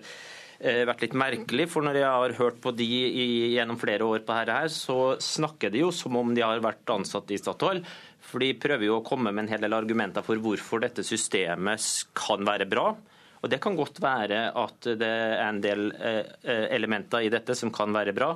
vært 0.60 1.04
litt 1.06 1.17
merkelig. 1.17 1.67
For 1.72 1.86
når 1.86 2.00
jeg 2.02 2.12
har 2.13 2.36
hørt 2.39 2.62
på 2.63 2.74
de 2.78 2.88
i, 2.88 3.28
gjennom 3.56 3.80
flere 3.82 4.08
år 4.08 4.24
på 4.26 4.38
dette, 4.38 4.56
her, 4.62 4.72
så 4.74 5.17
snakker 5.22 5.74
de 5.74 5.84
jo 5.86 5.91
som 5.96 6.17
om 6.20 6.34
de 6.36 6.46
har 6.46 6.63
vært 6.63 6.89
ansatt 6.93 7.32
i 7.34 7.39
Statoil. 7.41 7.84
For 8.28 8.43
de 8.43 8.54
prøver 8.60 8.89
jo 8.89 8.98
å 9.00 9.06
komme 9.06 9.32
med 9.32 9.46
en 9.46 9.54
hel 9.56 9.63
del 9.63 9.78
argumenter 9.78 10.26
for 10.26 10.41
hvorfor 10.41 10.84
dette 10.84 11.06
systemet 11.08 11.86
kan 12.17 12.43
være 12.48 12.67
bra. 12.70 12.89
Og 13.41 13.50
Det 13.50 13.60
kan 13.62 13.76
godt 13.78 14.00
være 14.02 14.39
at 14.58 14.88
det 15.00 15.08
er 15.08 15.43
en 15.45 15.62
del 15.62 15.89
eh, 15.93 16.23
eh, 16.43 16.65
elementer 16.76 17.26
i 17.26 17.32
dette 17.34 17.56
som 17.58 17.71
kan 17.73 17.93
være 17.93 18.13
bra, 18.17 18.32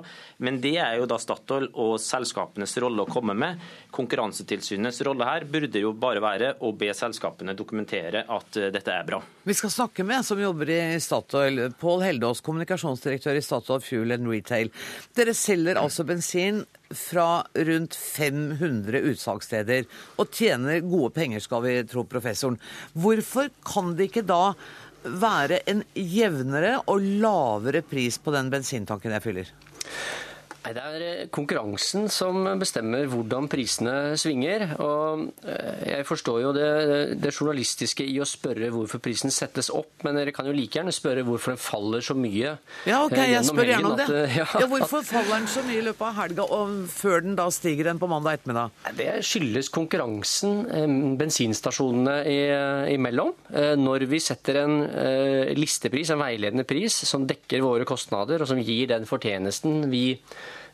men 0.45 0.59
det 0.61 0.75
er 0.81 0.99
jo 0.99 1.07
da 1.09 1.17
Statoil 1.21 1.69
og 1.81 1.95
selskapenes 2.01 2.75
rolle 2.81 3.05
å 3.05 3.09
komme 3.09 3.35
med. 3.37 3.61
Konkurransetilsynets 3.95 5.01
rolle 5.07 5.27
her 5.27 5.47
burde 5.49 5.81
jo 5.81 5.93
bare 5.97 6.23
være 6.23 6.53
å 6.61 6.73
be 6.77 6.91
selskapene 6.97 7.55
dokumentere 7.57 8.25
at 8.27 8.59
eh, 8.61 8.69
dette 8.73 8.93
er 8.93 9.07
bra. 9.07 9.21
Vi 9.47 9.57
skal 9.57 9.73
snakke 9.73 10.05
med 10.05 10.19
en 10.19 10.27
som 10.27 10.41
jobber 10.41 10.69
i 10.69 10.81
Statoil, 11.01 11.63
Pål 11.81 12.05
Heldås, 12.09 12.43
kommunikasjonsdirektør 12.45 13.39
i 13.39 13.45
Statoil 13.45 13.81
Fuel 13.85 14.17
and 14.17 14.29
Retail. 14.29 14.69
Dere 15.17 15.33
selger 15.37 15.81
altså 15.81 16.05
bensin 16.07 16.63
fra 16.97 17.43
rundt 17.67 17.95
500 17.95 19.01
utsalgssteder 19.11 19.87
og 20.21 20.31
tjener 20.35 20.83
gode 20.85 21.11
penger, 21.15 21.43
skal 21.43 21.65
vi 21.65 21.75
tro 21.89 22.05
professoren. 22.09 22.59
Hvorfor 22.93 23.51
kan 23.65 23.95
det 23.97 24.11
ikke 24.11 24.25
da 24.27 24.53
være 25.01 25.61
en 25.71 25.83
jevnere 25.97 26.77
og 26.91 27.01
lavere 27.01 27.81
pris 27.85 28.19
på 28.21 28.33
den 28.35 28.51
bensintanken 28.53 29.15
jeg 29.15 29.25
fyller? 29.25 29.53
Nei, 30.61 30.73
Det 30.77 30.81
er 30.85 31.03
eh, 31.05 31.29
konkurransen 31.33 32.07
som 32.13 32.45
bestemmer 32.61 33.07
hvordan 33.09 33.47
prisene 33.49 34.13
svinger. 34.19 34.67
og 34.83 35.31
eh, 35.41 35.87
Jeg 35.95 36.05
forstår 36.05 36.41
jo 36.43 36.51
det, 36.53 36.67
det, 37.21 37.31
journalistiske 37.33 38.05
i 38.05 38.19
å 38.21 38.27
spørre 38.27 38.69
hvorfor 38.73 39.01
prisen 39.01 39.33
settes 39.33 39.71
opp, 39.73 40.03
men 40.05 40.19
dere 40.19 40.33
kan 40.35 40.45
jo 40.45 40.53
like 40.53 40.77
gjerne 40.77 40.93
spørre 40.93 41.25
hvorfor 41.25 41.55
den 41.55 41.61
faller 41.61 42.05
så 42.05 42.13
mye. 42.17 42.53
Ja, 42.85 43.01
ok, 43.07 43.17
eh, 43.17 43.31
jeg 43.33 43.47
spør 43.49 43.71
gjerne 43.71 43.93
om 43.93 43.97
det. 43.97 44.05
At, 44.05 44.35
ja, 44.41 44.45
ja, 44.61 44.69
Hvorfor 44.71 45.05
faller 45.07 45.33
den 45.39 45.49
så 45.49 45.65
mye 45.65 45.79
i 45.79 45.87
løpet 45.87 46.05
av 46.11 46.19
helga, 46.19 46.45
og 46.45 46.77
før 46.93 47.25
den 47.25 47.39
da 47.39 47.47
stiger 47.53 47.89
den 47.89 48.01
på 48.01 48.11
mandag 48.11 48.39
ettermiddag? 48.39 48.77
Det 48.99 49.09
skyldes 49.25 49.71
konkurransen 49.73 51.17
bensinstasjonene 51.17 52.19
imellom. 52.93 53.33
Når 53.81 54.05
vi 54.11 54.21
setter 54.21 54.61
en 54.61 54.77
listepris, 55.57 56.11
en 56.13 56.21
veiledende 56.21 56.65
pris, 56.67 57.01
som 57.07 57.25
dekker 57.29 57.63
våre 57.65 57.87
kostnader, 57.87 58.43
og 58.43 58.51
som 58.51 58.61
gir 58.61 58.91
den 58.91 59.07
fortjenesten 59.09 59.89
vi 59.91 60.05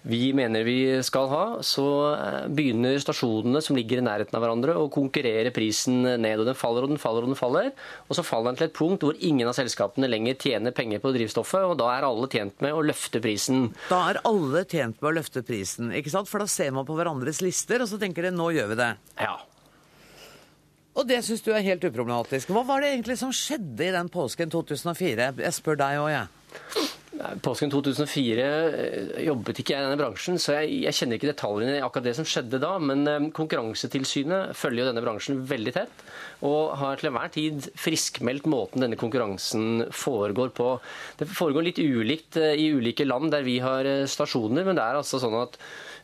vi 0.08 0.34
mener 0.36 0.64
vi 0.64 0.78
skal 1.04 1.28
ha, 1.32 1.44
så 1.66 1.86
eh, 2.14 2.46
begynner 2.54 3.00
stasjonene 3.02 3.62
som 3.64 3.76
ligger 3.78 4.00
i 4.00 4.06
nærheten 4.06 4.38
av 4.38 4.44
hverandre 4.44 4.76
å 4.80 4.86
konkurrere 4.94 5.52
prisen 5.56 6.04
ned. 6.06 6.40
og 6.40 6.48
Den 6.48 6.58
faller 6.60 6.86
og 6.86 6.94
den 6.94 7.02
faller 7.02 7.26
og 7.26 7.34
den 7.34 7.40
faller. 7.40 7.72
Og 8.08 8.20
så 8.20 8.26
faller 8.26 8.52
den 8.54 8.62
til 8.62 8.70
et 8.70 8.78
punkt 8.78 9.04
hvor 9.04 9.18
ingen 9.20 9.50
av 9.50 9.58
selskapene 9.58 10.10
lenger 10.12 10.38
tjener 10.40 10.76
penger 10.76 11.04
på 11.04 11.12
drivstoffet, 11.18 11.66
og 11.68 11.76
da 11.82 11.90
er 11.96 12.08
alle 12.08 12.30
tjent 12.32 12.64
med 12.64 12.76
å 12.78 12.86
løfte 12.86 13.22
prisen. 13.24 13.72
Da 13.92 14.04
er 14.12 14.22
alle 14.28 14.64
tjent 14.64 15.02
med 15.02 15.12
å 15.12 15.16
løfte 15.20 15.44
prisen, 15.48 15.92
ikke 15.96 16.14
sant? 16.14 16.32
For 16.32 16.44
da 16.44 16.50
ser 16.52 16.74
man 16.76 16.88
på 16.88 16.96
hverandres 16.98 17.44
lister, 17.46 17.84
og 17.84 17.92
så 17.92 18.00
tenker 18.02 18.30
de 18.30 18.36
nå 18.36 18.52
gjør 18.56 18.74
vi 18.74 18.80
det. 18.80 18.92
Ja. 19.20 19.36
Og 20.98 21.06
det 21.06 21.20
syns 21.26 21.44
du 21.46 21.52
er 21.54 21.66
helt 21.66 21.84
uproblematisk. 21.86 22.50
Hva 22.50 22.64
var 22.66 22.82
det 22.82 22.96
egentlig 22.96 23.20
som 23.20 23.34
skjedde 23.36 23.86
i 23.86 23.94
den 23.94 24.08
påsken 24.10 24.50
2004? 24.54 25.34
Jeg 25.44 25.58
spør 25.60 25.78
deg 25.84 26.00
òg, 26.02 26.14
jeg. 26.16 26.32
Ja. 26.78 26.86
Påsken 27.42 27.72
2004 27.74 28.44
eh, 28.46 29.12
jobbet 29.26 29.62
ikke 29.62 29.74
jeg 29.74 29.82
i 29.82 29.86
denne 29.88 29.98
bransjen, 30.00 30.38
så 30.42 30.60
jeg, 30.60 30.84
jeg, 30.86 30.98
kjenner 30.98 31.18
ikke 31.18 31.32
detaljene 31.32 31.78
i 31.80 31.82
akkurat 31.86 32.06
det 32.06 32.14
som 32.18 32.28
skjedde 32.28 32.60
da. 32.62 32.76
Men 32.82 33.04
eh, 33.10 33.28
Konkurransetilsynet 33.38 34.54
følger 34.58 34.84
jo 34.84 34.88
denne 34.92 35.04
bransjen 35.06 35.42
veldig 35.50 35.74
tett, 35.80 36.04
og 36.46 36.76
har 36.82 37.00
til 37.00 37.10
enhver 37.10 37.34
tid 37.34 37.70
friskmeldt 37.80 38.50
måten 38.52 38.86
denne 38.86 39.00
konkurransen 39.00 39.88
foregår 39.90 40.54
på. 40.58 40.70
Det 41.18 41.30
foregår 41.32 41.70
litt 41.70 41.82
ulikt 41.82 42.38
eh, 42.42 42.54
i 42.60 42.70
ulike 42.78 43.08
land 43.08 43.34
der 43.34 43.48
vi 43.48 43.58
har 43.66 43.90
stasjoner, 44.10 44.68
men 44.68 44.78
det 44.78 44.86
er 44.86 45.02
altså 45.02 45.22
sånn 45.24 45.40
at 45.42 45.58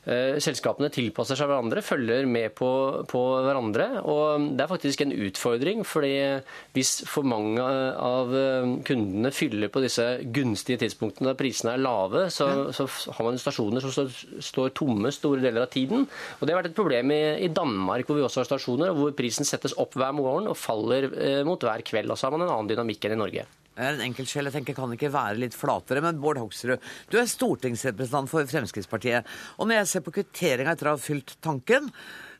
selskapene 0.04 0.89
tilpasser 0.92 1.38
seg 1.39 1.48
hverandre, 1.48 1.84
følger 1.86 2.26
med 2.28 2.52
på, 2.58 2.70
på, 3.08 3.22
hverandre. 3.46 3.88
og 4.04 4.50
Det 4.58 4.66
er 4.66 4.72
faktisk 4.72 5.06
en 5.06 5.16
utfordring. 5.16 5.84
fordi 5.88 6.42
hvis 6.74 6.92
for 7.08 7.26
mange 7.28 7.63
av 7.63 8.34
eh, 8.36 8.74
kundene 8.88 9.32
fyller 9.34 9.72
på 9.74 9.84
disse 9.84 10.06
gunstige 10.36 10.82
tidspunktene 10.84 11.32
da 11.32 11.38
prisene 11.39 11.76
er 11.76 11.84
lave, 11.84 12.26
så, 12.34 12.50
så 12.76 12.88
har 12.88 13.28
man 13.28 13.39
stasjoner 13.42 13.84
som 13.84 13.94
står, 13.94 14.12
står, 14.44 14.74
tomme 14.78 15.12
store 15.13 15.44
deler 15.44 15.66
av 15.66 15.72
tiden. 15.74 16.08
Og 16.39 16.46
Det 16.46 16.54
har 16.54 16.62
vært 16.62 16.74
et 16.74 16.80
problem 16.80 17.13
i, 17.16 17.24
i, 17.46 17.52
Danmark, 17.54 18.08
hvor 18.08 18.20
vi 18.20 18.26
også 18.26 18.44
har 18.44 18.52
stasjoner, 18.52 18.94
hvor 18.98 19.16
prisen 19.18 19.48
settes 19.48 19.78
opp 19.80 19.98
hver 20.00 20.16
morgen 20.16 20.50
og 20.52 20.60
faller 20.60 21.10
eh, 21.13 21.42
mot 21.48 21.62
hver 21.62 21.86
kveld. 21.86 22.12
Og 22.12 22.20
så 22.20 22.28
har 22.28 22.36
man 22.36 22.48
en 22.48 22.56
annen 22.56 22.74
dynamikk 22.74 23.08
enn 23.08 23.18
i 23.18 23.24
Norge. 23.24 23.48
En 23.74 24.04
enkeltsjel. 24.06 24.50
Jeg 24.50 24.58
tenker 24.60 24.78
kan 24.78 24.92
ikke 24.94 25.14
være 25.14 25.40
litt 25.42 25.56
flatere. 25.58 26.04
Men 26.06 26.20
Bård 26.22 26.42
Hoksrud, 26.42 26.84
du 27.10 27.18
er 27.18 27.30
stortingsrepresentant 27.30 28.30
for 28.30 28.50
Fremskrittspartiet. 28.50 29.30
Og 29.58 29.70
når 29.70 29.82
jeg 29.82 29.92
ser 29.94 30.06
på 30.06 30.14
kvitteringa 30.20 30.76
etter 30.76 30.92
å 30.92 30.96
ha 30.98 31.02
fylt 31.02 31.38
tanken, 31.42 31.90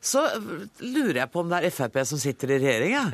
så 0.04 0.22
lurer 0.84 1.22
jeg 1.22 1.30
på 1.32 1.40
om 1.40 1.48
det 1.48 1.62
er 1.64 1.72
Frp 1.72 1.96
som 2.04 2.20
sitter 2.20 2.52
i 2.52 2.58
regjering, 2.60 2.92
ja. 2.92 3.04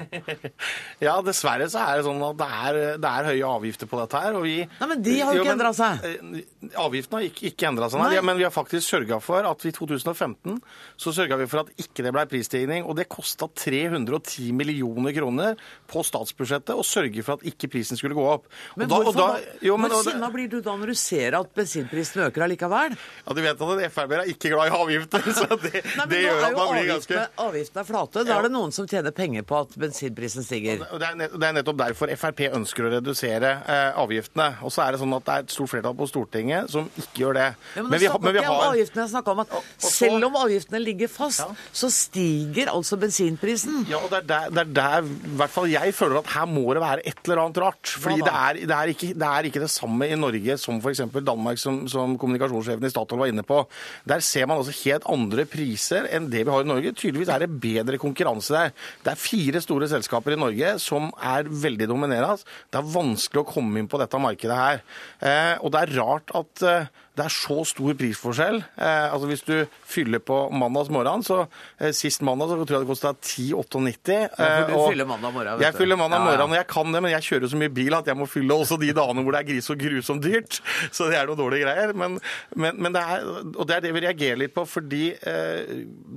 ja, 1.07 1.15
dessverre 1.25 1.69
så 1.71 1.85
er 1.85 2.01
det 2.01 2.07
sånn 2.09 2.23
at 2.27 2.39
det 2.41 2.49
er, 2.51 2.79
det 3.01 3.11
er 3.11 3.29
høye 3.31 3.51
avgifter 3.61 3.91
på 3.91 4.01
dette 4.01 4.23
her. 4.25 4.39
og 4.39 4.47
vi... 4.47 4.57
Nei, 4.81 4.89
Men 4.91 5.05
de 5.07 5.15
har 5.21 5.37
jo 5.37 5.45
ikke 5.45 5.55
endra 5.55 5.71
seg. 5.77 6.07
Eh, 6.09 6.73
avgiftene 6.83 7.21
har 7.21 7.29
ikke, 7.29 7.45
ikke 7.53 7.69
endra 7.71 7.91
seg, 7.93 8.03
nei. 8.03 8.25
Men 8.27 8.41
vi 8.41 8.47
har 8.49 8.55
faktisk 8.55 8.89
sørga 8.97 9.21
for 9.23 9.47
at 9.47 9.67
i 9.69 9.73
2015 9.77 10.59
så 11.01 11.15
sørga 11.15 11.39
vi 11.41 11.49
for 11.51 11.63
at 11.63 11.71
ikke 11.81 12.05
det 12.07 12.15
ble 12.17 12.27
prisstigning. 12.31 12.87
Og 12.89 12.99
det 12.99 13.07
kosta 13.13 13.47
310 13.55 14.51
millioner 14.57 15.15
kroner 15.15 15.63
på 15.91 16.03
statsbudsjettet 16.07 16.75
å 16.75 16.87
sørge 16.87 17.25
for 17.27 17.39
at 17.39 17.47
ikke 17.47 17.71
prisen 17.73 18.01
skulle 18.01 18.19
gå 18.19 18.27
opp. 18.33 18.51
Men 18.81 18.91
da, 18.91 18.99
hvorfor 19.05 19.21
da, 19.21 19.57
jo, 19.65 19.79
men, 19.81 19.95
Hvor 19.95 20.05
sinna 20.11 20.31
blir 20.35 20.51
du 20.51 20.59
da 20.65 20.75
når 20.75 20.93
du 20.93 20.99
ser 20.99 21.39
at 21.39 21.55
bensinprisen 21.55 22.27
øker 22.27 22.47
allikevel? 22.49 22.99
Ja, 22.99 23.37
Du 23.37 23.43
vet 23.45 23.63
at 23.63 23.87
Frp 23.95 24.17
er 24.19 24.27
ikke 24.35 24.53
glad 24.53 24.71
i 24.71 24.77
avgifter, 24.77 25.31
så 25.39 25.47
det, 25.63 25.85
nei, 25.97 26.07
det 26.11 26.23
gjør 26.27 26.45
at 26.51 26.59
man 26.59 26.73
blir 26.75 26.80
avgiftene, 26.81 27.27
avgiftene 27.45 27.83
er 27.83 27.89
flate. 27.89 28.25
Da 28.27 28.37
er 28.39 28.49
det 28.49 28.53
noen 28.55 28.75
som 28.75 28.89
tjener 28.91 29.15
penger 29.17 29.47
på 29.47 29.59
at 29.61 29.77
bensinprisen 29.81 30.47
stiger. 30.47 30.85
Det 30.85 31.11
er, 31.11 31.19
det 31.33 31.49
er 31.49 31.57
nettopp 31.61 31.81
derfor 31.81 32.13
Frp 32.21 32.43
ønsker 32.51 32.89
å 32.89 32.93
redusere 32.97 33.53
eh, 33.65 34.01
avgiftene. 34.01 34.49
Og 34.67 34.75
så 34.75 34.85
er 34.85 34.95
det 34.95 35.03
sånn 35.03 35.17
at 35.17 35.27
det 35.27 35.37
er 35.37 35.47
et 35.47 35.55
stort 35.55 35.73
flertall 35.73 35.97
på 35.99 36.09
Stortinget 36.11 36.71
som 36.73 36.89
ikke 36.95 37.25
gjør 37.25 37.39
det. 37.39 37.49
Ja, 37.77 37.85
men, 37.85 37.91
men, 37.93 38.03
vi, 38.03 38.11
men 38.27 38.37
vi 38.37 38.45
har... 38.47 38.65
avgiftene. 38.71 39.07
Jeg 39.07 39.15
snakka 39.15 39.35
om 39.35 39.43
at 39.45 39.55
så... 39.57 39.93
selv 39.93 40.29
om 40.31 40.39
avgiftene 40.41 40.83
ligger 40.83 41.11
fast, 41.13 41.45
ja. 41.45 41.71
så 41.83 41.91
stiger 41.95 42.73
altså 42.73 42.99
bensinprisen. 43.01 43.85
Ja, 43.91 44.03
og 44.03 44.11
det 44.13 44.23
er 44.23 44.29
der, 44.31 44.55
det 44.55 44.65
er 44.67 44.75
der 44.81 45.11
i 45.11 45.37
hvert 45.41 45.55
fall 45.55 45.71
jeg 45.71 45.95
føler 45.97 46.21
at 46.21 46.33
her 46.35 46.49
må 46.51 46.67
det 46.77 46.85
være 46.85 47.07
et 47.07 47.23
eller 47.25 47.45
annet 47.45 47.63
rart. 47.65 47.95
Fordi 48.01 48.21
det 48.25 48.35
er, 48.35 48.61
det, 48.61 48.77
er 48.77 48.95
ikke, 48.95 49.13
det 49.15 49.29
er, 49.29 49.51
ikke, 49.51 49.65
det 49.65 49.71
samme 49.73 50.09
i 50.09 50.19
Norge 50.19 50.57
som 50.61 50.81
f.eks. 50.83 51.05
Danmark, 51.21 51.61
som, 51.61 51.83
som 51.91 52.17
kommunikasjonssjefen 52.21 52.87
i 52.87 52.93
Statoil 52.93 53.25
var 53.25 53.33
inne 53.33 53.45
på. 53.47 53.63
Der 54.09 54.25
ser 54.25 54.49
man 54.51 54.61
altså 54.61 54.75
helt 54.85 55.07
andre 55.11 55.47
priser 55.51 56.09
enn 56.11 56.31
det 56.33 56.45
vi 56.47 56.55
har 56.55 56.65
i 56.65 56.70
Norge. 56.71 56.95
Tydeligvis 56.97 57.33
er 57.33 57.45
det 57.45 57.51
bedre 57.63 58.01
konkurranse 58.01 58.55
der. 58.57 58.73
Det 59.05 59.13
er 59.13 59.21
fire 59.21 59.63
store 59.65 59.91
selskaper 59.91 60.37
i 60.37 60.41
Norge 60.41 60.75
som 60.83 61.11
er 61.19 61.51
veldig 61.51 61.91
dominerende. 61.91 62.49
Det 62.71 62.81
er 62.81 62.93
vanskelig 62.95 63.45
å 63.45 63.49
komme 63.49 63.81
inn 63.81 63.91
på 63.91 64.01
dette 64.01 64.23
markedet 64.23 64.59
her. 64.59 64.83
Eh, 65.21 65.55
og 65.61 65.75
det 65.75 65.85
er 65.85 65.97
rart 65.99 66.35
at 66.39 66.67
eh, 66.67 66.91
det 67.19 67.25
er 67.27 67.33
så 67.35 67.65
stor 67.67 67.97
prisforskjell. 67.99 68.61
Eh, 68.79 69.07
altså 69.13 69.27
Hvis 69.27 69.43
du 69.43 69.55
fyller 69.85 70.23
på 70.23 70.37
mandags 70.55 70.91
morgen, 70.95 71.25
så 71.27 71.43
eh, 71.81 71.91
sist 71.97 72.23
mandag 72.23 72.53
så 72.53 72.59
tror 72.63 72.77
jeg 72.77 72.85
det 72.85 72.91
kosta 72.91 73.13
10,98. 73.13 74.15
Ja, 74.39 74.51
du 74.69 74.75
eh, 74.77 74.85
fyller 74.93 75.09
mandag 75.11 75.35
morgen, 75.35 75.65
Jeg 75.65 75.75
fyller 75.75 75.99
mandag 75.99 76.21
ja, 76.21 76.23
ja, 76.23 76.31
morgen, 76.31 76.55
og 76.55 76.57
jeg 76.61 76.69
kan 76.71 76.95
det, 76.95 77.03
men 77.03 77.15
jeg 77.17 77.27
kjører 77.27 77.51
så 77.51 77.59
mye 77.59 77.73
bil 77.75 77.99
at 77.99 78.07
jeg 78.07 78.19
må 78.19 78.29
fylle 78.31 78.55
også 78.55 78.79
de 78.81 78.93
dagene 78.95 79.25
hvor 79.27 79.35
det 79.35 79.43
er 79.43 79.49
gris 79.51 79.71
og 79.75 79.83
grusomt 79.83 80.23
dyrt. 80.23 80.61
Så 80.97 81.09
det 81.11 81.19
er 81.19 81.27
noen 81.27 81.41
dårlige 81.41 81.67
greier. 81.67 81.93
Men, 81.99 82.17
men, 82.55 82.79
men, 82.79 82.95
det 82.95 83.03
er, 83.03 83.27
og 83.51 83.69
det 83.69 83.77
er 83.77 83.85
det 83.85 83.93
vi 83.97 84.05
reagerer 84.07 84.41
litt 84.45 84.55
på, 84.55 84.65
fordi 84.71 85.03
eh, 85.11 85.75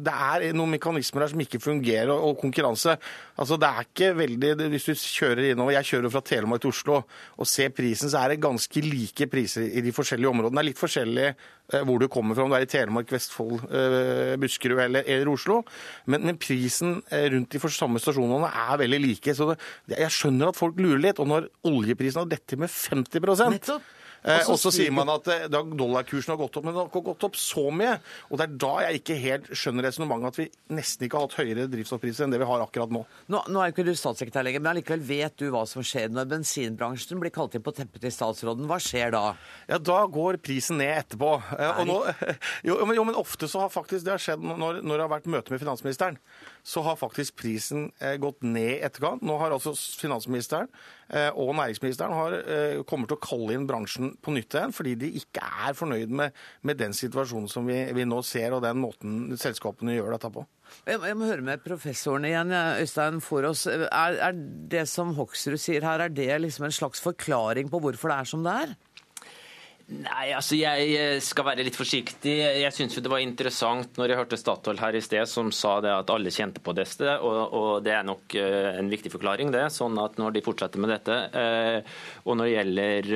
det 0.08 0.13
er 0.13 0.47
noen 0.53 0.75
mekanismer 0.75 1.25
her 1.25 1.34
som 1.34 1.41
ikke 1.41 1.62
fungerer, 1.63 2.13
og, 2.13 2.29
og 2.29 2.39
konkurranse. 2.45 2.95
Altså, 3.34 3.58
det 3.58 3.69
er 3.69 3.89
ikke 3.89 4.13
veldig, 4.19 4.53
Hvis 4.75 4.88
du 4.88 4.93
kjører 4.93 5.49
innover, 5.49 5.73
jeg 5.79 5.89
kjører 5.89 6.13
fra 6.13 6.23
Telemark 6.25 6.62
til 6.63 6.73
Oslo, 6.73 7.01
og 7.41 7.49
ser 7.49 7.73
prisen, 7.73 8.13
så 8.13 8.21
er 8.21 8.34
det 8.34 8.43
ganske 8.45 8.86
like 8.86 9.27
priser 9.32 9.65
i 9.65 9.82
de 9.82 9.93
forskjellige 9.95 10.29
områdene. 10.29 10.60
Det 10.60 10.63
er 10.63 10.69
litt 10.69 10.83
forskjellig 10.84 11.28
eh, 11.32 11.82
hvor 11.88 12.02
du 12.02 12.08
kommer 12.12 12.38
fra, 12.38 12.46
om 12.46 12.54
du 12.54 12.58
er 12.58 12.67
i 12.67 12.69
Telemark, 12.69 13.10
Vestfold, 13.13 13.65
eh, 13.72 14.36
Buskerud 14.41 14.84
eller, 14.84 15.08
eller 15.08 15.31
Oslo. 15.34 15.62
Men, 16.06 16.27
men, 16.27 16.40
prisen 16.42 17.00
eh, 17.10 17.29
rundt 17.34 17.56
de 17.56 17.73
samme 17.73 18.02
stasjonene 18.04 18.52
er 18.52 18.79
veldig 18.84 19.02
like. 19.08 19.36
så 19.36 19.54
det, 19.54 19.98
Jeg 19.98 20.13
skjønner 20.13 20.52
at 20.52 20.60
folk 20.60 20.79
lurer 20.81 21.02
litt. 21.08 21.21
Og 21.23 21.29
når 21.31 21.50
oljeprisen 21.69 22.23
har 22.23 22.31
dette 22.31 22.60
med 22.60 22.71
50 22.71 23.54
Nettopp. 23.54 23.92
Eh, 24.24 24.46
og 24.48 24.58
så 24.60 24.71
sier 24.71 24.94
man 24.96 25.10
at 25.12 25.28
eh, 25.32 25.46
dollarkursen 25.52 26.34
har 26.34 26.40
gått 26.40 26.58
opp, 26.60 26.65
men 26.65 26.74
den 26.74 26.82
har 26.82 26.90
ikke 26.90 27.04
gått 27.10 27.26
opp 27.28 27.38
så 27.40 27.65
mye. 27.76 27.98
Og 28.30 28.40
det 28.40 28.48
er 28.48 28.56
da 28.63 28.71
jeg 28.86 29.02
ikke 29.02 29.17
helt 29.19 29.50
skjønner 29.52 29.88
resonnementet 29.90 30.32
at 30.32 30.40
vi 30.40 30.48
nesten 30.78 31.08
ikke 31.08 31.19
har 31.19 31.28
hatt 31.28 31.38
høyere 31.42 31.67
drivstoffpriser 31.71 32.26
enn 32.26 32.36
det 32.36 32.40
vi 32.42 32.48
har 32.48 32.63
akkurat 32.63 32.94
nå. 32.94 33.04
nå. 33.34 33.44
Nå 33.52 33.63
er 33.63 33.74
ikke 33.74 33.86
du 33.88 33.94
statssekretær 33.98 34.48
lenger, 34.48 34.63
men 34.63 34.74
allikevel 34.74 35.04
vet 35.08 35.38
du 35.42 35.50
hva 35.54 35.65
som 35.69 35.86
skjer 35.86 36.13
når 36.13 36.32
bensinbransjen 36.32 37.21
blir 37.21 37.34
kalt 37.36 37.58
inn 37.58 37.65
på 37.65 37.76
teppet 37.76 38.06
til 38.06 38.15
statsråden. 38.15 38.67
Hva 38.69 38.80
skjer 38.84 39.13
da? 39.15 39.26
Ja, 39.69 39.82
Da 39.84 40.04
går 40.08 40.40
prisen 40.44 40.80
ned 40.80 40.96
etterpå. 41.04 41.36
Eh, 41.60 41.84
nå, 41.90 42.00
jo, 42.69 42.80
men, 42.86 42.96
jo, 42.98 43.08
men, 43.10 43.19
ofte 43.19 43.52
så 43.52 43.65
har 43.65 43.74
faktisk 43.74 44.08
det 44.08 44.15
har 44.15 44.24
skjedd 44.24 44.44
når, 44.44 44.82
når 44.82 44.96
det 44.96 45.04
har 45.06 45.15
vært 45.17 45.32
møte 45.32 45.54
med 45.54 45.63
finansministeren 45.63 46.19
så 46.64 46.82
har 46.82 46.96
faktisk 46.96 47.36
prisen 47.36 47.90
eh, 48.00 48.16
gått 48.22 48.42
ned 48.48 48.86
etterkant. 48.88 49.24
Nå 49.26 49.36
har 49.42 49.52
altså 49.52 49.74
finansministeren 50.00 50.70
eh, 51.10 51.28
og 51.30 51.52
næringsministeren 51.58 52.16
har, 52.16 52.36
eh, 52.40 52.84
kommer 52.88 53.10
til 53.10 53.18
å 53.18 53.24
kalle 53.24 53.58
inn 53.58 53.68
bransjen 53.68 54.14
på 54.24 54.34
nytt 54.36 54.56
igjen, 54.56 54.76
fordi 54.76 54.96
de 55.02 55.12
ikke 55.20 55.44
er 55.68 55.76
fornøyd 55.78 56.14
med, 56.22 56.40
med 56.64 56.80
den 56.80 56.96
situasjonen 56.96 57.52
som 57.52 57.68
vi, 57.68 57.82
vi, 57.96 58.08
nå 58.08 58.22
ser, 58.24 58.56
og 58.56 58.64
den 58.64 58.80
måten 58.80 59.36
selskapene 59.40 59.98
gjør 59.98 60.16
dette 60.16 60.32
på. 60.34 60.46
Jeg 60.88 61.04
jeg 61.04 61.20
må 61.20 61.28
høre 61.28 61.44
med 61.46 61.62
professoren 61.66 62.26
igjen, 62.30 62.56
Øystein 62.80 63.20
Forås. 63.22 63.68
Er, 63.68 64.18
er 64.30 64.40
det 64.72 64.88
som 64.90 65.12
Hoksrud 65.18 65.60
sier 65.62 65.84
her, 65.86 66.08
er 66.08 66.16
det 66.16 66.32
liksom 66.40 66.70
en 66.70 66.80
slags 66.80 67.04
forklaring 67.04 67.70
på 67.70 67.84
hvorfor 67.84 68.14
det 68.14 68.22
er 68.24 68.32
som 68.32 68.48
det 68.48 68.56
er? 68.64 68.76
Nei, 69.84 70.29
altså 70.31 70.56
jeg 70.56 70.94
eh, 70.96 71.17
skal 71.19 71.44
være 71.50 71.63
litt 71.67 71.75
forsiktig. 71.75 72.38
Jeg 72.40 72.71
syns 72.71 72.96
det 73.04 73.10
var 73.12 73.19
interessant 73.19 73.98
når 74.00 74.13
jeg 74.13 74.19
hørte 74.21 74.40
Statoil 74.40 74.79
her 74.79 74.96
i 74.96 75.02
sted 75.04 75.27
som 75.27 75.52
sa 75.52 75.73
det 75.84 75.92
at 75.92 76.13
alle 76.13 76.31
kjente 76.31 76.63
på 76.63 76.71
dette, 76.77 77.17
og, 77.19 77.42
og, 77.52 77.67
det 77.84 77.92
er 77.98 78.08
nok 78.08 78.36
uh, 78.40 78.79
en 78.79 78.88
viktig 78.92 79.12
forklaring, 79.12 79.52
det. 79.52 79.65
Sånn 79.75 80.00
at 80.00 80.15
når 80.21 80.38
de 80.38 80.46
fortsetter 80.46 80.79
med 80.79 80.94
dette, 80.94 81.19
uh, 81.36 82.00
og 82.23 82.40
når 82.40 82.48
det 82.48 82.56
gjelder 82.56 83.12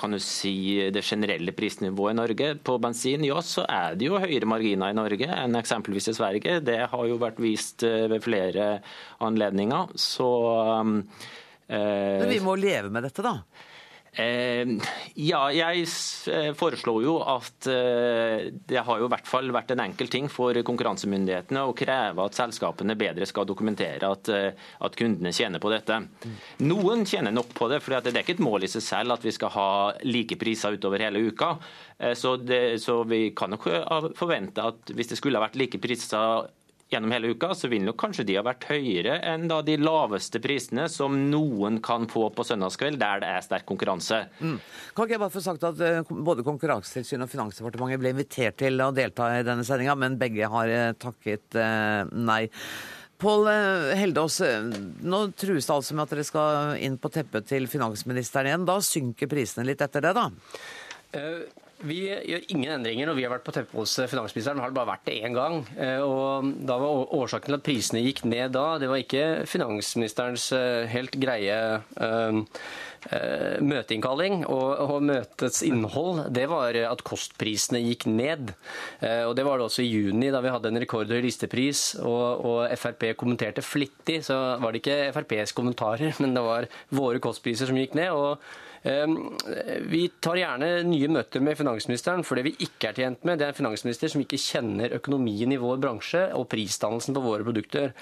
kan 0.00 0.16
du 0.16 0.20
si, 0.22 0.56
det 0.94 1.04
generelle 1.04 1.52
prisnivået 1.56 2.16
i 2.16 2.18
Norge 2.22 2.50
på 2.64 2.80
bensin, 2.82 3.28
ja, 3.28 3.44
så 3.44 3.68
er 3.68 4.00
det 4.00 4.08
jo 4.08 4.22
høyere 4.22 4.48
marginer 4.48 4.94
i 4.94 4.96
Norge 4.96 5.28
enn 5.28 5.60
eksempelvis 5.60 6.08
i 6.08 6.16
Sverige. 6.16 6.60
Det 6.64 6.80
har 6.88 7.08
jo 7.08 7.20
vært 7.20 7.40
vist 7.42 7.84
ved 7.84 8.22
flere 8.24 8.78
anledninger. 9.24 9.92
Så 10.00 10.28
Men 11.68 12.30
vi 12.32 12.40
må 12.40 12.56
leve 12.56 12.88
med 12.88 13.04
dette, 13.04 13.24
da? 13.24 13.42
Eh, 14.12 14.64
ja, 15.20 15.40
jeg 15.52 15.84
eh, 16.32 16.50
foreslår 16.56 17.04
jo 17.04 17.16
at 17.28 17.68
eh, 17.70 18.48
det 18.50 18.80
har 18.86 19.00
jo 19.00 19.06
i 19.06 19.12
hvert 19.12 19.28
fall 19.28 19.52
vært 19.54 19.74
en 19.74 19.82
enkel 19.84 20.10
ting 20.10 20.30
for 20.32 20.56
konkurransemyndighetene 20.66 21.64
å 21.68 21.74
kreve 21.76 22.24
at 22.24 22.38
selskapene 22.38 22.96
bedre 22.98 23.28
skal 23.28 23.46
dokumentere 23.48 24.08
at, 24.08 24.30
at 24.32 24.98
kundene 24.98 25.32
tjener 25.34 25.62
på 25.62 25.72
dette. 25.72 26.00
Noen 26.64 27.04
tjener 27.08 27.34
nok 27.34 27.52
på 27.56 27.68
det, 27.70 27.82
for 27.84 27.98
det 27.98 28.14
er 28.14 28.22
ikke 28.24 28.38
et 28.38 28.44
mål 28.44 28.66
i 28.66 28.72
seg 28.72 28.84
selv 28.84 29.18
at 29.18 29.26
vi 29.26 29.34
skal 29.34 29.52
ha 29.54 29.70
like 30.06 30.38
priser 30.40 30.78
utover 30.78 31.04
hele 31.04 31.22
uka. 31.28 31.54
Så, 32.14 32.36
det, 32.38 32.78
så 32.82 33.00
vi 33.08 33.32
kan 33.36 33.50
nok 33.50 33.66
forvente 34.18 34.62
at 34.62 34.92
hvis 34.94 35.10
det 35.10 35.18
skulle 35.18 35.40
ha 35.40 35.46
vært 35.48 35.58
like 35.58 35.80
priser 35.82 36.46
gjennom 36.88 37.12
hele 37.12 37.32
uka, 37.34 37.52
så 37.54 37.68
vil 37.68 37.84
nok 37.84 37.98
kanskje 38.00 38.24
de 38.28 38.38
ha 38.38 38.44
vært 38.46 38.64
høyere 38.70 39.18
enn 39.28 39.46
da 39.50 39.60
de 39.64 39.76
laveste 39.80 40.40
prisene 40.40 40.86
som 40.92 41.14
noen 41.28 41.80
kan 41.84 42.08
få 42.08 42.28
på 42.32 42.46
søndagskveld, 42.48 43.00
der 43.00 43.22
det 43.22 43.32
er 43.34 43.44
sterk 43.44 43.66
konkurranse. 43.68 44.22
Mm. 44.40 44.56
Kan 44.96 45.04
ikke 45.04 45.18
jeg 45.18 45.22
bare 45.24 45.34
få 45.34 45.44
sagt 45.44 45.66
at 45.68 45.82
eh, 45.84 46.14
Både 46.28 46.44
Konkurransetilsynet 46.46 47.26
og 47.26 47.32
Finansdepartementet 47.32 48.00
ble 48.00 48.14
invitert 48.14 48.58
til 48.60 48.80
å 48.80 48.92
delta 48.96 49.28
i 49.36 49.44
denne 49.46 49.66
sendinga, 49.68 49.98
men 50.00 50.16
begge 50.20 50.48
har 50.48 50.72
eh, 50.72 50.94
takket 50.96 51.58
eh, 51.60 52.08
nei. 52.16 52.44
Pål 53.18 53.48
Heldås, 53.98 54.36
nå 55.02 55.22
trues 55.34 55.66
det 55.66 55.74
altså 55.74 55.96
med 55.98 56.04
at 56.04 56.12
dere 56.14 56.24
skal 56.24 56.76
inn 56.86 57.00
på 57.02 57.10
teppet 57.10 57.48
til 57.50 57.66
finansministeren 57.66 58.46
igjen. 58.46 58.66
Da 58.68 58.76
synker 58.78 59.30
prisene 59.30 59.66
litt 59.66 59.82
etter 59.82 60.06
det, 60.06 60.14
da? 60.14 60.28
Uh 61.18 61.66
vi 61.86 61.98
gjør 62.08 62.46
ingen 62.50 62.72
endringer 62.74 63.06
når 63.06 63.16
vi 63.18 63.24
har 63.24 63.30
vært 63.30 63.44
på 63.46 63.54
teppet 63.54 63.78
hos 63.78 63.94
finansministeren. 64.10 64.58
Har 64.62 64.72
det 64.72 64.78
bare 64.78 64.90
vært 64.90 65.06
det 65.06 65.20
én 65.22 65.36
gang. 65.36 65.60
Eh, 65.78 66.02
og 66.02 66.50
da 66.66 66.78
var 66.80 67.14
Årsaken 67.14 67.52
til 67.52 67.58
at 67.58 67.64
prisene 67.66 68.02
gikk 68.02 68.24
ned 68.26 68.56
da, 68.56 68.66
det 68.82 68.90
var 68.90 69.02
ikke 69.02 69.24
finansministerens 69.48 70.50
eh, 70.56 70.88
helt 70.90 71.14
greie 71.20 71.56
uh, 71.78 72.42
møteinnkalling 73.62 74.40
og, 74.50 74.96
møtets 75.06 75.62
innhold. 75.62 76.24
Det 76.34 76.48
var 76.50 76.74
at 76.82 77.04
kostprisene 77.06 77.78
gikk 77.84 78.08
ned. 78.10 78.50
Og 79.28 79.36
Det 79.38 79.44
var 79.46 79.60
det 79.60 79.68
også 79.68 79.84
i 79.84 79.92
juni, 79.92 80.32
da 80.34 80.42
vi 80.42 80.50
hadde 80.50 80.72
en 80.72 80.80
rekordhøy 80.82 81.22
listepris 81.22 81.92
og, 82.02 82.66
Frp 82.74 83.12
kommenterte 83.16 83.62
flittig. 83.62 84.24
Så 84.26 84.34
var 84.58 84.74
det 84.74 84.82
ikke 84.82 85.12
FrPs 85.14 85.54
kommentarer, 85.54 86.10
men 86.22 86.34
det 86.34 86.42
var 86.42 86.66
våre 86.90 87.22
kostpriser 87.22 87.70
som 87.70 87.78
gikk 87.78 87.94
ned. 87.94 88.10
og 88.10 88.42
vi 88.82 90.02
tar 90.22 90.38
gjerne 90.38 90.70
nye 90.86 91.10
møter 91.12 91.42
med 91.44 91.58
finansministeren, 91.58 92.24
for 92.26 92.38
det 92.38 92.46
vi 92.46 92.54
ikke 92.68 92.90
er 92.90 92.98
tjent 93.00 93.24
med, 93.26 93.40
det 93.40 93.48
er 93.48 93.54
en 93.54 93.60
finansminister 93.60 94.12
som 94.12 94.22
ikke 94.22 94.40
kjenner 94.40 94.94
økonomien 94.98 95.52
i 95.54 95.60
vår 95.60 95.80
bransje 95.82 96.24
og 96.38 96.48
prisdannelsen 96.52 97.16
på 97.16 97.24
våre 97.24 97.46
produkter. 97.46 97.94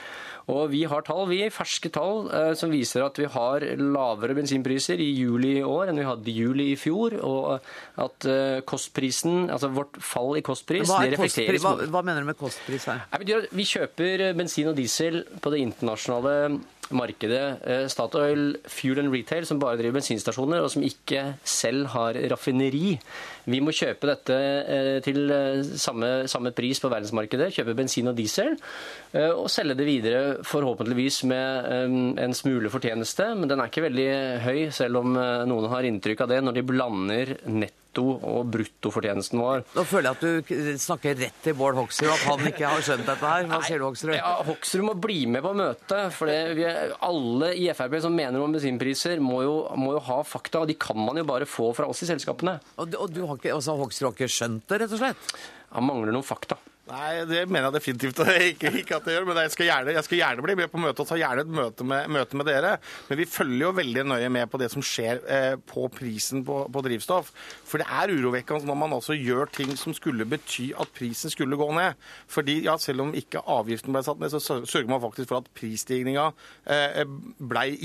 Og 0.52 0.70
Vi 0.70 0.84
har 0.86 1.02
tall, 1.02 1.24
vi 1.26 1.40
ferske 1.50 1.90
tall 1.90 2.28
eh, 2.30 2.52
som 2.58 2.70
viser 2.70 3.02
at 3.02 3.18
vi 3.18 3.26
har 3.30 3.64
lavere 3.80 4.36
bensinpriser 4.38 5.00
i 5.02 5.08
juli 5.16 5.56
i 5.58 5.64
år 5.66 5.90
enn 5.90 5.98
vi 5.98 6.06
hadde 6.06 6.30
i 6.30 6.36
juli 6.36 6.68
i 6.70 6.76
fjor. 6.78 7.16
Og 7.26 7.66
at 8.04 8.28
eh, 8.30 8.60
kostprisen, 8.68 9.48
altså 9.50 9.72
vårt 9.74 9.98
fall 9.98 10.38
i 10.38 10.44
kostpris, 10.46 10.86
hva 10.86 11.02
det 11.02 11.16
reflekteres 11.16 11.66
hva, 11.66 11.74
hva, 11.90 12.04
mener 12.06 12.22
du 12.22 12.30
med 12.30 12.38
kostpris 12.38 12.86
her? 12.92 13.02
Vi 13.50 13.66
kjøper 13.66 14.28
bensin 14.38 14.70
og 14.70 14.78
diesel 14.78 15.24
på 15.42 15.50
det 15.54 15.64
internasjonale 15.66 16.60
markedet. 16.94 17.62
Eh, 17.66 17.86
Statoil 17.90 18.58
Fuel 18.70 19.00
and 19.02 19.12
Retail, 19.12 19.46
som 19.46 19.58
bare 19.58 19.78
driver 19.80 19.98
bensinstasjoner, 19.98 20.62
og 20.62 20.70
som 20.72 20.84
ikke 20.86 21.36
selv 21.44 21.90
har 21.94 22.18
raffineri. 22.30 22.96
Vi 23.46 23.60
må 23.62 23.74
kjøpe 23.74 24.10
dette 24.10 24.36
eh, 24.36 24.98
til 25.06 25.30
eh, 25.30 25.62
samme, 25.78 26.26
samme 26.30 26.52
pris 26.56 26.80
på 26.82 26.90
verdensmarkedet, 26.92 27.52
kjøpe 27.56 27.76
bensin 27.78 28.10
og 28.10 28.16
diesel, 28.18 28.54
og 29.16 29.46
selge 29.48 29.76
det 29.78 29.86
videre 29.88 30.20
forhåpentligvis 30.44 31.22
med 31.30 32.18
en 32.20 32.34
smule 32.36 32.68
fortjeneste. 32.72 33.30
Men 33.38 33.48
den 33.48 33.62
er 33.62 33.70
ikke 33.70 33.86
veldig 33.86 34.10
høy, 34.44 34.60
selv 34.74 35.00
om 35.00 35.16
noen 35.16 35.70
har 35.72 35.88
inntrykk 35.88 36.26
av 36.26 36.34
det 36.34 36.42
når 36.44 36.58
de 36.58 36.64
blander 36.68 37.32
nett 37.48 37.85
netto- 37.96 38.20
og 38.22 38.46
bruttofortjenesten 38.52 39.40
vår. 39.40 39.64
Nå 39.74 39.84
føler 39.84 40.10
jeg 40.10 40.16
at 40.16 40.48
du 40.48 40.78
snakker 40.78 41.16
rett 41.16 41.40
til 41.42 41.54
Bård 41.54 41.76
Hoksrud, 41.76 42.10
at 42.10 42.24
han 42.26 42.46
ikke 42.50 42.68
har 42.68 42.84
skjønt 42.84 43.06
dette 43.06 43.32
her. 43.32 43.46
Hva 43.50 43.60
sier 43.64 43.80
du, 43.80 43.86
Hoksrud? 43.86 44.14
Ja, 44.16 44.34
Hoksrud 44.46 44.86
må 44.86 44.94
bli 45.00 45.26
med 45.26 45.42
på 45.44 45.54
møtet. 45.56 46.12
For 46.16 46.30
alle 46.30 47.52
i 47.56 47.66
Frp 47.76 47.98
som 48.04 48.14
mener 48.16 48.42
om 48.42 48.52
bensinpriser, 48.52 49.20
må 49.20 49.42
jo, 49.44 49.56
må 49.76 49.96
jo, 49.96 50.04
ha 50.06 50.22
fakta. 50.26 50.64
Og 50.64 50.70
de 50.70 50.78
kan 50.78 50.98
man 50.98 51.16
jo 51.20 51.26
bare 51.28 51.48
få 51.48 51.72
fra 51.76 51.88
oss 51.88 52.04
i 52.04 52.10
selskapene. 52.10 52.58
Og, 52.76 52.96
og 52.98 53.12
du 53.12 53.24
har 53.24 53.36
ikke, 53.38 53.54
altså, 53.56 53.76
Hoksrud 53.80 54.10
har 54.10 54.16
ikke 54.16 54.32
skjønt 54.32 54.66
det, 54.70 54.82
rett 54.82 54.96
og 54.96 55.02
slett? 55.02 55.36
Han 55.76 55.88
mangler 55.88 56.14
noen 56.14 56.26
fakta. 56.26 56.58
Nei, 56.86 57.24
det 57.26 57.40
mener 57.50 57.66
jeg 57.66 57.74
definitivt 57.80 58.20
ikke, 58.22 58.70
ikke 58.78 58.94
at 59.00 59.06
det 59.08 59.16
gjør. 59.16 59.24
Men 59.26 59.40
jeg 59.42 59.52
skal, 59.56 59.66
gjerne, 59.66 59.94
jeg 59.96 60.06
skal, 60.06 60.18
gjerne, 60.20 60.42
bli 60.46 60.54
med 60.60 60.70
på 60.70 60.78
møtet 60.78 61.00
og 61.02 61.08
ta 61.08 61.16
gjerne 61.18 61.42
et 61.42 61.48
møte 61.50 61.86
med, 61.86 62.12
møte 62.14 62.38
med, 62.38 62.46
dere. 62.46 62.76
Men 63.08 63.18
vi 63.18 63.26
følger 63.26 63.64
jo 63.64 63.70
veldig 63.74 64.04
nøye 64.06 64.28
med 64.30 64.46
på 64.52 64.60
det 64.62 64.68
som 64.70 64.84
skjer 64.86 65.18
eh, 65.26 65.56
på 65.66 65.88
prisen 65.90 66.44
på, 66.46 66.60
på, 66.70 66.82
drivstoff. 66.86 67.32
For 67.66 67.82
det 67.82 67.88
er 67.90 68.12
urovekkende 68.14 68.70
når 68.70 68.78
man 68.78 68.94
altså 68.94 69.16
gjør 69.18 69.50
ting 69.56 69.72
som 69.80 69.96
skulle 69.98 70.28
bety 70.30 70.68
at 70.78 70.92
prisen 70.94 71.32
skulle 71.34 71.58
gå 71.58 71.66
ned. 71.74 71.98
Fordi 72.30 72.60
ja, 72.68 72.76
selv 72.78 73.02
om 73.02 73.10
ikke 73.18 73.42
avgiften 73.42 73.96
ble 73.96 74.04
satt 74.06 74.22
ned, 74.22 74.36
så 74.36 74.60
sørger 74.62 74.92
man 74.92 75.02
faktisk 75.02 75.32
for 75.32 75.42
at 75.42 75.50
prisstigninga 75.58 76.28
eh, 76.70 77.02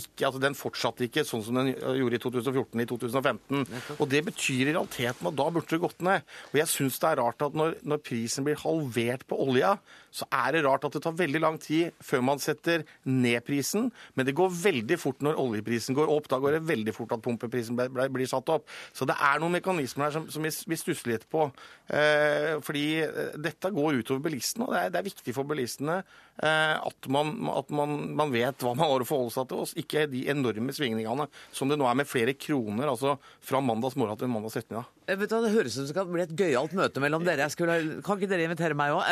ikke 0.02 0.30
Altså 0.32 0.40
den 0.44 0.56
fortsatte 0.56 1.08
ikke 1.08 1.24
sånn 1.26 1.42
som 1.44 1.58
den 1.58 1.72
gjorde 1.74 2.20
i 2.20 2.22
2014 2.22 2.84
i 2.84 2.88
2015. 2.88 3.66
Og 3.98 4.06
det 4.12 4.22
betyr 4.28 4.70
i 4.70 4.76
realiteten 4.76 5.28
at 5.28 5.38
da 5.40 5.50
burde 5.50 5.74
det 5.74 5.82
gått 5.82 6.06
ned. 6.06 6.22
Og 6.52 6.60
jeg 6.62 6.70
syns 6.70 7.02
det 7.02 7.10
er 7.10 7.20
rart 7.24 7.42
at 7.44 7.58
når, 7.58 7.80
når 7.82 8.04
prisen 8.06 8.46
blir 8.46 8.60
halvert 8.62 8.91
halvert 8.92 9.28
på 9.28 9.40
olja, 9.42 9.78
så 10.12 10.28
er 10.28 10.56
det 10.56 10.64
rart 10.66 10.86
at 10.88 10.96
det 10.96 11.02
tar 11.06 11.16
veldig 11.18 11.42
lang 11.42 11.58
tid 11.62 11.96
før 12.04 12.24
man 12.28 12.42
setter 12.44 12.84
ned 13.08 13.40
prisen. 13.48 13.90
Men 14.16 14.28
det 14.28 14.36
går 14.38 14.52
veldig 14.52 14.98
fort 15.00 15.24
når 15.24 15.40
oljeprisen 15.40 15.96
går 15.98 16.12
opp. 16.12 16.28
Da 16.32 16.40
går 16.44 16.58
det 16.58 16.66
veldig 16.68 16.96
fort 16.96 17.16
at 17.16 17.24
pumpeprisen 17.24 17.80
blir 17.80 18.30
satt 18.30 18.52
opp. 18.52 18.68
Så 18.94 19.08
det 19.08 19.16
er 19.16 19.40
noen 19.42 19.56
mekanismer 19.56 20.10
her 20.10 20.18
som, 20.18 20.28
som 20.32 20.44
vi 20.44 20.80
stusser 20.80 21.14
litt 21.14 21.28
på. 21.32 21.48
Eh, 21.88 22.58
fordi 22.64 22.86
eh, 23.06 23.38
dette 23.42 23.72
går 23.74 24.02
utover 24.02 24.26
bilistene, 24.28 24.68
og 24.68 24.76
det 24.76 24.84
er, 24.84 24.94
det 24.94 25.02
er 25.02 25.08
viktig 25.08 25.36
for 25.36 25.48
bilistene 25.48 25.98
eh, 26.00 26.76
at, 26.76 27.10
man, 27.12 27.34
at 27.52 27.72
man, 27.76 27.98
man, 28.16 28.32
vet 28.32 28.64
hva 28.64 28.76
man 28.76 28.86
har 28.86 29.04
å 29.04 29.08
forholde 29.08 29.36
seg 29.36 29.50
til, 29.50 29.64
og 29.64 29.82
ikke 29.82 30.06
de 30.12 30.26
enorme 30.32 30.76
svingningene 30.76 31.28
som 31.56 31.72
det 31.72 31.80
nå 31.80 31.88
er 31.90 32.00
med 32.00 32.10
flere 32.10 32.36
kroner 32.40 32.92
altså 32.92 33.18
fra 33.44 33.60
mandags 33.64 33.98
morgen 34.00 34.20
til 34.20 34.32
mandags 34.32 34.60
ettermiddag. 34.60 34.88
Det 35.12 35.28
høres 35.28 35.76
ut 35.76 35.82
som 35.82 35.88
det 35.90 35.96
kan 35.98 36.08
bli 36.08 36.24
et 36.24 36.36
gøyalt 36.40 36.76
møte 36.78 37.02
mellom 37.04 37.26
dere. 37.28 37.50
Skulle, 37.52 38.00
kan 38.06 38.20
ikke 38.20 38.30
dere 38.32 38.46
invitere 38.48 38.78
meg? 38.78 38.94
òg. 38.96 39.04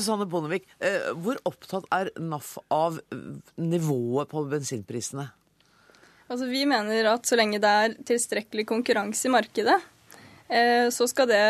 Susanne 0.00 0.26
Bondevik, 0.30 0.64
eh, 0.80 1.10
hvor 1.20 1.38
opptatt 1.48 1.88
er 1.94 2.10
NAF 2.20 2.54
av 2.72 2.98
eh, 3.12 3.18
nivået 3.60 4.30
på 4.30 4.44
bensinprisene? 4.48 5.28
Altså, 6.30 6.46
vi 6.48 6.64
mener 6.68 7.10
at 7.10 7.28
så 7.28 7.38
lenge 7.38 7.60
det 7.62 7.74
er 7.84 7.96
tilstrekkelig 8.06 8.66
konkurranse 8.70 9.28
i 9.28 9.34
markedet, 9.34 9.78
eh, 10.48 10.88
så, 10.94 11.08
det, 11.28 11.44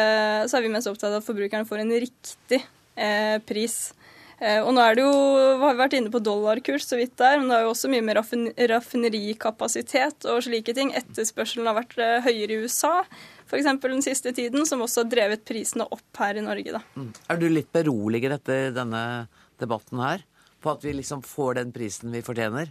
så 0.51 0.59
er 0.59 0.67
vi 0.67 0.73
mest 0.73 0.91
opptatt 0.91 1.13
av 1.13 1.21
at 1.21 1.29
forbrukerne 1.29 1.69
får 1.69 1.85
en 1.85 1.97
riktig 2.07 2.63
pris. 3.49 3.77
Og 4.41 4.71
nå 4.75 4.83
er 4.83 4.97
det 4.97 5.05
jo, 5.05 5.13
har 5.63 5.77
vi 5.77 5.79
vært 5.79 5.95
inne 5.97 6.11
på 6.13 6.21
dollarkurs 6.25 6.85
så 6.89 6.99
vidt 6.99 7.15
der, 7.21 7.39
men 7.39 7.49
det 7.49 7.57
er 7.57 7.65
jo 7.65 7.71
også 7.71 7.91
mye 7.93 8.05
mer 8.05 8.19
raffinerikapasitet 8.21 10.27
og 10.29 10.43
slike 10.45 10.75
ting. 10.77 10.91
Etterspørselen 10.97 11.69
har 11.71 11.79
vært 11.79 11.95
høyere 12.27 12.57
i 12.57 12.67
USA 12.67 12.95
f.eks. 13.51 13.69
den 13.83 14.05
siste 14.05 14.33
tiden, 14.37 14.67
som 14.67 14.83
også 14.85 15.05
har 15.05 15.11
drevet 15.11 15.45
prisene 15.49 15.87
opp 15.91 16.23
her 16.23 16.39
i 16.39 16.45
Norge. 16.45 16.77
Da. 16.77 16.83
Mm. 16.95 17.11
Er 17.29 17.41
du 17.41 17.49
litt 17.51 17.73
beroliget 17.75 18.37
etter 18.39 18.71
denne 18.77 19.03
debatten 19.61 20.03
her? 20.03 20.25
På 20.61 20.75
at 20.75 20.85
vi 20.85 20.95
liksom 20.95 21.25
får 21.25 21.59
den 21.59 21.73
prisen 21.75 22.13
vi 22.15 22.23
fortjener? 22.23 22.71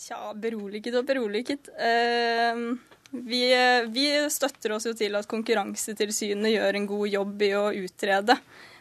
Tja, 0.00 0.32
beroliget 0.32 0.96
og 0.96 1.06
beroliget. 1.06 1.68
Eh, 1.76 2.64
vi, 3.10 3.42
vi, 3.92 4.06
støtter 4.32 4.74
oss 4.76 4.88
jo 4.88 4.94
til 4.96 5.18
at 5.18 5.28
Konkurransetilsynet 5.28 6.54
gjør 6.54 6.78
en 6.78 6.88
god 6.88 7.08
jobb 7.14 7.46
i 7.46 7.54
å 7.58 7.66
utrede 7.84 8.38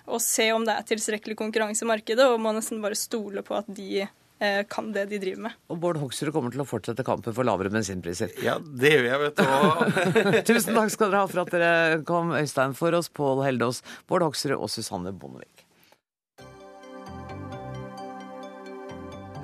og 0.10 0.22
se 0.24 0.48
om 0.56 0.64
det 0.66 0.74
er 0.74 0.88
tilstrekkelig 0.90 1.38
konkurranse 1.38 1.86
i 1.86 1.90
markedet, 1.90 2.26
og 2.26 2.42
må 2.42 2.54
nesten 2.56 2.82
bare 2.82 2.98
stole 2.98 3.44
på 3.46 3.54
at 3.60 3.68
de 3.70 4.08
kan 4.72 4.92
det 4.96 5.06
de 5.12 5.20
driver 5.20 5.42
med. 5.50 5.56
Og 5.68 5.80
Bård 5.84 6.00
Hoksrud 6.00 6.32
kommer 6.36 6.54
til 6.54 6.64
å 6.64 6.68
fortsette 6.68 7.04
kampen 7.08 7.36
for 7.36 7.48
lavere 7.48 7.72
bensinpriser. 7.74 8.32
Ja, 8.46 8.58
det 8.60 8.94
gjør 8.94 9.08
jeg, 9.10 9.22
vet 9.26 9.42
du. 9.42 10.44
Tusen 10.50 10.78
takk 10.78 10.94
skal 10.94 11.12
dere 11.12 11.24
ha 11.26 11.32
for 11.32 11.44
at 11.44 11.52
dere 11.56 12.04
kom, 12.08 12.32
Øystein 12.40 12.76
for 12.78 12.96
oss, 12.96 13.12
Pål 13.12 13.44
Heldås, 13.44 13.84
Bård 14.08 14.24
Hoksrud 14.30 14.56
og 14.56 14.72
Susanne 14.72 15.12
Bondevik. 15.12 15.66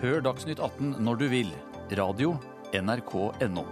Hør 0.06 0.20
Dagsnytt 0.22 0.60
18 0.60 0.98
når 1.04 1.24
du 1.24 1.28
vil. 1.32 1.52
Radio 1.98 2.36
NRK.no. 2.76 3.64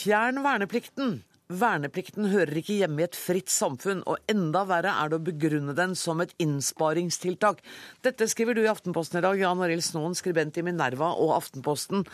Fjern 0.00 0.40
verneplikten. 0.44 1.20
Verneplikten 1.50 2.28
hører 2.30 2.60
ikke 2.60 2.76
hjemme 2.78 3.02
i 3.02 3.06
et 3.08 3.16
fritt 3.18 3.50
samfunn, 3.50 4.04
og 4.06 4.20
enda 4.30 4.62
verre 4.68 4.92
er 5.02 5.10
det 5.10 5.18
å 5.18 5.24
begrunne 5.26 5.74
den 5.74 5.96
som 5.98 6.22
et 6.22 6.34
innsparingstiltak. 6.38 7.58
Dette 8.06 8.28
skriver 8.30 8.54
du 8.54 8.62
i 8.62 8.70
Aftenposten 8.70 9.18
i 9.18 9.24
dag, 9.24 9.40
Jan 9.40 9.62
Arild 9.66 9.82
Snoen, 9.82 10.14
skribent 10.14 10.60
i 10.60 10.64
Minerva 10.66 11.10
og 11.18 11.34
Aftenposten. 11.40 12.04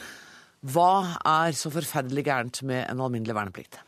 Hva 0.65 1.19
er 1.21 1.53
så 1.53 1.69
forferdelig 1.75 2.25
gærent 2.31 2.63
med 2.65 2.87
en 2.89 3.03
alminnelig 3.05 3.37
verneplikt? 3.37 3.83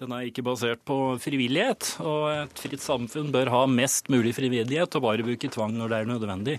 Den 0.00 0.12
er 0.12 0.26
ikke 0.28 0.44
basert 0.44 0.82
på 0.88 0.96
frivillighet, 1.20 1.94
og 2.04 2.24
et 2.32 2.64
fritt 2.64 2.82
samfunn 2.84 3.30
bør 3.32 3.52
ha 3.52 3.62
mest 3.68 4.10
mulig 4.12 4.34
frivillighet 4.36 4.96
og 4.96 5.04
bare 5.04 5.24
bruke 5.24 5.48
tvang 5.52 5.76
når 5.76 5.92
det 5.92 6.00
er 6.00 6.10
nødvendig. 6.10 6.56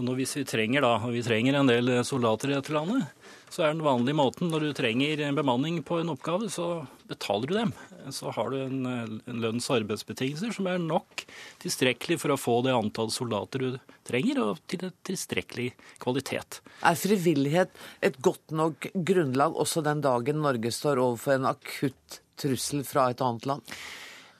Og 0.00 0.10
hvis 0.16 0.34
vi 0.36 0.48
trenger 0.48 0.84
da, 0.84 0.96
og 1.00 1.12
vi 1.14 1.22
trenger 1.24 1.60
en 1.60 1.70
del 1.70 1.92
soldater 2.04 2.52
i 2.52 2.58
dette 2.58 2.74
landet, 2.76 3.08
så 3.54 3.62
er 3.62 3.74
den 3.74 3.84
vanlige 3.86 4.18
måten 4.18 4.48
når 4.50 4.64
du 4.64 4.72
trenger 4.74 5.20
en 5.22 5.36
bemanning 5.38 5.76
på 5.86 6.00
en 6.00 6.10
oppgave, 6.10 6.48
så 6.50 6.82
betaler 7.06 7.46
du 7.46 7.54
dem. 7.54 7.72
Så 8.10 8.32
har 8.34 8.50
du 8.50 8.56
en, 8.64 8.80
en 8.88 9.40
lønns- 9.44 9.68
og 9.70 9.76
arbeidsbetingelser 9.76 10.50
som 10.56 10.66
er 10.66 10.82
nok 10.82 11.22
tilstrekkelig 11.62 12.18
for 12.18 12.34
å 12.34 12.40
få 12.40 12.56
det 12.66 12.74
antall 12.74 13.12
soldater 13.14 13.62
du 13.62 13.78
trenger, 14.08 14.42
og 14.42 14.62
til 14.70 14.88
tilstrekkelig 15.06 15.68
kvalitet. 16.02 16.58
Er 16.82 16.98
frivillighet 16.98 17.78
et 18.02 18.18
godt 18.18 18.50
nok 18.50 18.90
grunnlag 18.94 19.54
også 19.54 19.84
den 19.86 20.02
dagen 20.02 20.42
Norge 20.42 20.74
står 20.74 21.04
overfor 21.04 21.38
en 21.38 21.52
akutt 21.54 22.18
trussel 22.40 22.82
fra 22.88 23.12
et 23.12 23.22
annet 23.22 23.46
land? 23.52 23.76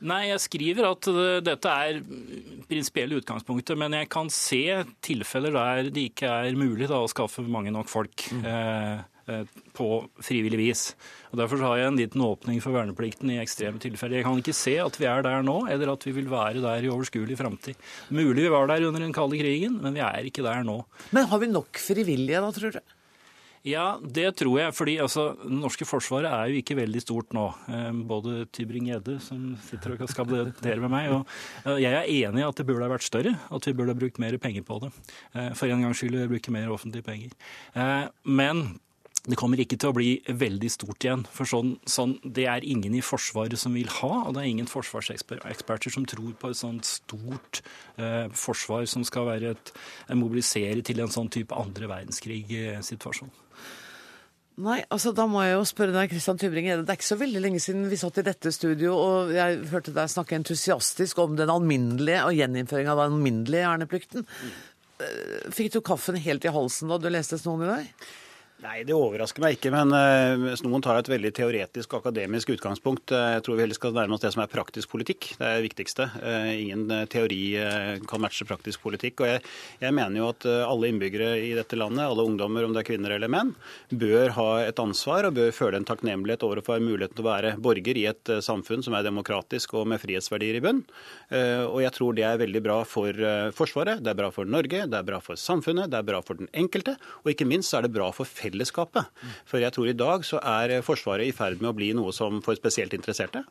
Nei, 0.05 0.27
jeg 0.29 0.43
skriver 0.45 0.91
at 0.91 1.09
dette 1.47 1.73
er 1.73 2.01
prinsipielle 2.69 3.21
utgangspunktet, 3.23 3.79
men 3.81 3.97
jeg 3.97 4.11
kan 4.13 4.31
se 4.33 4.63
tilfeller 5.05 5.55
der 5.55 5.91
det 5.95 6.11
ikke 6.11 6.29
er 6.29 6.59
mulig 6.59 6.89
da, 6.91 7.01
å 7.01 7.11
skaffe 7.11 7.45
mange 7.49 7.73
nok 7.75 7.91
folk. 7.93 8.29
Mm. 8.33 8.47
Eh, 8.51 9.03
eh 9.25 9.61
på 9.75 9.87
frivillig 10.23 10.59
vis. 10.61 10.83
Og 11.33 11.39
Derfor 11.41 11.59
har 11.65 11.79
jeg 11.81 11.89
en 11.91 11.97
liten 11.99 12.23
åpning 12.23 12.61
for 12.63 12.77
verneplikten 12.77 13.33
i 13.33 13.41
ekstreme 13.43 13.81
tilfeller. 13.83 14.21
Jeg 14.21 14.27
kan 14.29 14.39
ikke 14.39 14.55
se 14.55 14.77
at 14.79 14.99
vi 15.01 15.09
er 15.11 15.25
der 15.27 15.43
nå, 15.43 15.57
eller 15.67 15.95
at 15.97 16.05
vi 16.07 16.13
vil 16.15 16.29
være 16.31 16.63
der 16.63 16.85
i 16.85 16.93
overskuelig 16.93 17.39
framtid. 17.41 17.81
Mulig 18.15 18.45
vi 18.45 18.53
var 18.53 18.69
der 18.71 18.87
under 18.87 19.03
den 19.03 19.17
kalde 19.17 19.41
krigen, 19.41 19.81
men 19.83 19.97
vi 19.97 20.05
er 20.05 20.29
ikke 20.29 20.45
der 20.47 20.63
nå. 20.63 20.85
Men 21.17 21.27
har 21.33 21.43
vi 21.43 21.51
nok 21.51 21.81
frivillige 21.83 22.45
da, 22.45 22.53
tror 22.55 22.77
du? 22.77 22.94
Ja, 23.65 23.97
det 24.03 24.27
tror 24.37 24.59
jeg. 24.61 24.75
fordi 24.77 24.99
altså, 25.01 25.37
Det 25.41 25.51
norske 25.51 25.87
forsvaret 25.89 26.29
er 26.29 26.51
jo 26.53 26.61
ikke 26.61 26.77
veldig 26.77 27.01
stort 27.01 27.33
nå. 27.33 27.47
Eh, 27.73 27.93
både 28.05 28.45
Tybring-Gjedde, 28.53 29.17
som 29.25 29.57
sitter 29.65 29.97
og 29.97 30.09
skal 30.11 30.29
debattere 30.29 30.81
med 30.85 30.93
meg, 30.93 31.13
og 31.65 31.81
jeg 31.81 31.93
er 31.97 32.05
enig 32.05 32.43
i 32.43 32.49
at 32.49 32.61
det 32.61 32.67
burde 32.69 32.85
ha 32.85 32.93
vært 32.93 33.09
større. 33.09 33.33
At 33.49 33.65
vi 33.65 33.73
burde 33.73 33.95
ha 33.95 33.99
brukt 33.99 34.21
mer 34.21 34.37
penger 34.37 34.67
på 34.69 34.83
det. 34.85 34.93
Eh, 35.33 35.53
for 35.57 35.73
en 35.73 35.81
gangs 35.81 36.03
skyld 36.03 36.29
bruke 36.29 36.53
mer 36.53 36.73
offentlige 36.73 37.07
penger. 37.07 37.33
Eh, 37.75 38.09
men 38.25 38.81
det 39.25 39.39
kommer 39.41 39.61
ikke 39.61 39.79
til 39.81 39.89
å 39.89 39.97
bli 39.97 40.11
veldig 40.29 40.69
stort 40.69 41.05
igjen. 41.07 41.23
For 41.33 41.49
sånn, 41.49 41.79
sånn, 41.89 42.19
det 42.37 42.45
er 42.51 42.67
ingen 42.69 42.93
i 42.93 43.01
Forsvaret 43.05 43.57
som 43.61 43.73
vil 43.77 43.89
ha, 44.03 44.11
og 44.27 44.35
det 44.37 44.43
er 44.43 44.51
ingen 44.51 44.69
forsvarseksperter 44.69 45.95
som 45.95 46.05
tror 46.05 46.35
på 46.37 46.51
et 46.53 46.59
sånt 46.61 46.85
stort 46.85 47.63
eh, 47.97 48.29
forsvar 48.29 48.85
som 48.91 49.07
skal 49.09 49.31
være 49.31 49.55
et, 49.55 49.73
mobilisere 50.13 50.85
til 50.85 51.01
en 51.01 51.13
sånn 51.15 51.33
type 51.33 51.57
andre 51.57 51.89
verdenskrig-situasjon. 51.95 53.33
Nei, 54.55 54.85
altså 54.95 55.11
da 55.11 55.25
må 55.27 55.41
jeg 55.43 55.57
jo 55.57 55.65
spørre 55.67 55.95
deg, 55.97 56.13
Kristian 56.13 56.39
Tybring-Gjedde. 56.39 56.85
Det 56.87 56.93
er 56.93 56.99
ikke 57.01 57.09
så 57.09 57.19
veldig 57.19 57.41
lenge 57.43 57.63
siden 57.63 57.89
vi 57.91 57.99
satt 57.99 58.21
i 58.23 58.27
dette 58.29 58.53
studio, 58.55 58.93
og 58.95 59.33
jeg 59.35 59.65
hørte 59.73 59.95
deg 59.97 60.13
snakke 60.13 60.39
entusiastisk 60.39 61.19
om 61.25 61.35
den 61.39 61.51
alminnelige 61.51 62.21
og 62.29 62.39
gjeninnføring 62.39 62.91
av 62.93 63.01
den 63.03 63.17
alminnelige 63.17 63.73
verneplikten. 63.73 64.29
Eh, 65.03 65.49
fikk 65.55 65.73
du 65.75 65.81
kaffen 65.83 66.21
helt 66.23 66.47
i 66.47 66.53
halsen 66.55 66.93
da 66.93 67.01
du 67.03 67.11
leste 67.11 67.41
Snoen 67.41 67.67
i 67.67 67.73
dag? 67.73 68.07
Nei, 68.65 68.79
det 68.89 68.95
overrasker 68.97 69.43
meg 69.45 69.59
ikke. 69.59 69.69
Men 69.75 69.93
hvis 70.41 70.63
noen 70.65 70.81
tar 70.81 70.97
et 70.97 71.09
veldig 71.11 71.31
teoretisk 71.37 71.93
og 71.93 72.07
akademisk 72.07 72.55
utgangspunkt. 72.55 73.13
Jeg 73.13 73.43
tror 73.45 73.59
vi 73.59 73.65
heller 73.67 73.77
skal 73.77 73.93
nærme 73.93 74.17
oss 74.17 74.23
det 74.23 74.31
som 74.33 74.41
er 74.41 74.49
praktisk 74.49 74.89
politikk. 74.89 75.27
Det 75.37 75.45
er 75.45 75.59
det 75.59 75.67
viktigste. 75.67 76.07
Uh, 76.17 76.49
ingen 76.49 76.89
teori 77.13 77.41
kan 78.09 78.23
matche 78.25 78.47
praktisk 78.49 78.81
politikk. 78.81 79.21
Og 79.21 79.29
jeg, 79.29 79.43
jeg 79.83 79.97
mener 79.97 80.17
jo 80.17 80.31
at 80.33 80.47
alle 80.49 80.89
innbyggere 80.89 81.35
i 81.45 81.51
dette 81.59 81.77
landet, 81.77 82.07
alle 82.07 82.25
ungdommer, 82.25 82.65
om 82.65 82.73
det 82.73 82.81
er 82.81 82.89
kvinner 82.89 83.13
eller 83.19 83.33
menn, 83.35 83.53
bør 83.93 84.33
ha 84.39 84.49
et 84.65 84.81
ansvar 84.81 85.29
og 85.29 85.37
bør 85.37 85.53
føle 85.53 85.83
en 85.83 85.89
takknemlighet 85.91 86.49
over 86.49 86.63
å 86.63 86.65
få 86.65 86.81
muligheten 86.81 87.19
til 87.19 87.27
å 87.27 87.29
være 87.29 87.53
borger 87.61 88.01
i 88.01 88.07
et 88.15 88.35
samfunn 88.49 88.87
som 88.87 88.97
er 88.97 89.05
demokratisk 89.05 89.77
og 89.77 89.91
med 89.93 90.01
frihetsverdier 90.01 90.57
i 90.57 90.65
bunn. 90.65 90.81
Og 91.69 91.79
jeg 91.85 91.93
tror 91.99 92.17
det 92.17 92.25
er 92.31 92.41
veldig 92.41 92.65
bra 92.65 92.81
for 92.89 93.25
Forsvaret, 93.57 94.01
det 94.01 94.15
er 94.15 94.19
bra 94.19 94.33
for 94.33 94.49
Norge, 94.49 94.87
det 94.89 94.99
er 94.99 95.07
bra 95.13 95.21
for 95.25 95.37
samfunnet, 95.41 95.93
det 95.93 96.01
er 96.01 96.09
bra 96.09 96.25
for 96.25 96.41
den 96.41 96.49
enkelte, 96.57 96.97
og 97.25 97.33
ikke 97.35 97.49
minst 97.49 97.77
er 97.77 97.85
det 97.85 97.93
bra 97.95 98.09
for 98.15 98.25
fellesskapet 98.25 98.54
fellesskapet. 98.55 99.11
For 99.49 99.63
jeg 99.63 99.75
tror 99.75 99.91
i 99.91 99.99
dag 99.99 100.27
så 100.27 100.41
er 100.41 100.81
Forsvaret 100.87 101.29
i 101.29 101.35
ferd 101.37 101.61
med 101.61 101.73
å 101.73 101.77
bli 101.77 101.93
noe 101.97 102.15
som 102.15 102.41
for 102.45 102.57
spesielt 102.59 102.95
interesserte. 102.95 103.45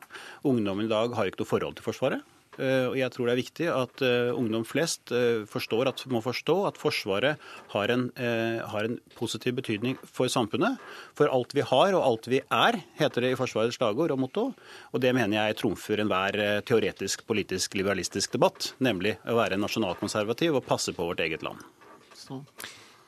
Ungdommen 0.44 0.88
i 0.88 0.92
dag 0.92 1.14
har 1.14 1.28
ikke 1.28 1.44
noe 1.44 1.54
forhold 1.54 1.78
til 1.78 1.86
Forsvaret. 1.86 2.24
Eh, 2.54 2.86
og 2.86 2.94
jeg 2.94 3.10
tror 3.10 3.26
det 3.26 3.32
er 3.32 3.40
viktig 3.40 3.64
at 3.66 4.02
uh, 4.06 4.30
ungdom 4.38 4.62
flest 4.62 5.10
uh, 5.10 5.42
forstår 5.50 5.88
at, 5.90 6.04
må 6.06 6.20
forstå 6.22 6.54
at 6.68 6.76
Forsvaret 6.78 7.40
har 7.72 7.90
en, 7.90 8.04
har 8.14 8.86
en, 8.86 8.94
positiv 9.18 9.56
betydning 9.58 9.96
for 10.06 10.30
samfunnet. 10.30 10.78
For 11.18 11.30
alt 11.34 11.54
vi 11.56 11.64
har 11.66 11.96
og 11.96 12.04
alt 12.06 12.28
vi 12.30 12.38
er, 12.44 12.78
heter 13.00 13.26
det 13.26 13.32
i 13.34 13.38
Forsvarets 13.38 13.78
slagord 13.80 14.14
og 14.14 14.22
motto. 14.22 14.46
Og 14.94 15.02
det 15.02 15.10
mener 15.16 15.40
jeg 15.40 15.58
trumfer 15.58 16.02
enhver 16.02 16.38
teoretisk, 16.66 17.26
politisk, 17.26 17.74
liberalistisk 17.78 18.38
debatt. 18.38 18.70
Nemlig 18.78 19.16
å 19.26 19.34
være 19.40 19.58
nasjonalkonservativ 19.58 20.60
og 20.60 20.66
passe 20.68 20.94
på 20.94 21.10
vårt 21.10 21.26
eget 21.26 21.42
land. 21.46 21.62
Så. 22.14 22.38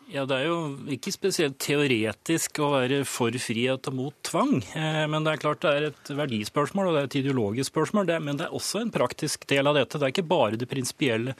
Ja, 0.06 0.22
Det 0.22 0.36
er 0.38 0.44
jo 0.46 0.58
ikke 0.94 1.10
spesielt 1.10 1.56
teoretisk 1.58 2.60
å 2.62 2.68
være 2.76 3.00
for 3.10 3.34
frihet 3.42 3.88
og 3.90 3.94
mot 3.96 4.14
tvang. 4.22 4.60
Eh, 4.78 5.02
men 5.10 5.24
det 5.26 5.32
er 5.32 5.40
klart 5.42 5.64
det 5.64 5.70
er 5.72 5.86
et 5.88 6.10
verdispørsmål 6.20 6.86
og 6.86 6.94
det 6.94 7.00
er 7.00 7.08
et 7.08 7.16
ideologisk 7.24 7.72
spørsmål. 7.72 8.12
men 8.22 8.36
det 8.38 8.46
er 8.46 8.54
også 8.54 8.84
en 8.84 8.92
praktisk 8.94 9.48
del 9.50 9.66
av 9.66 9.74
dette. 9.74 9.98
Det 9.98 10.06
er 10.06 10.14
ikke 10.14 10.30
bare 10.30 10.56
det 10.56 10.68
prinsipielle. 10.70 11.34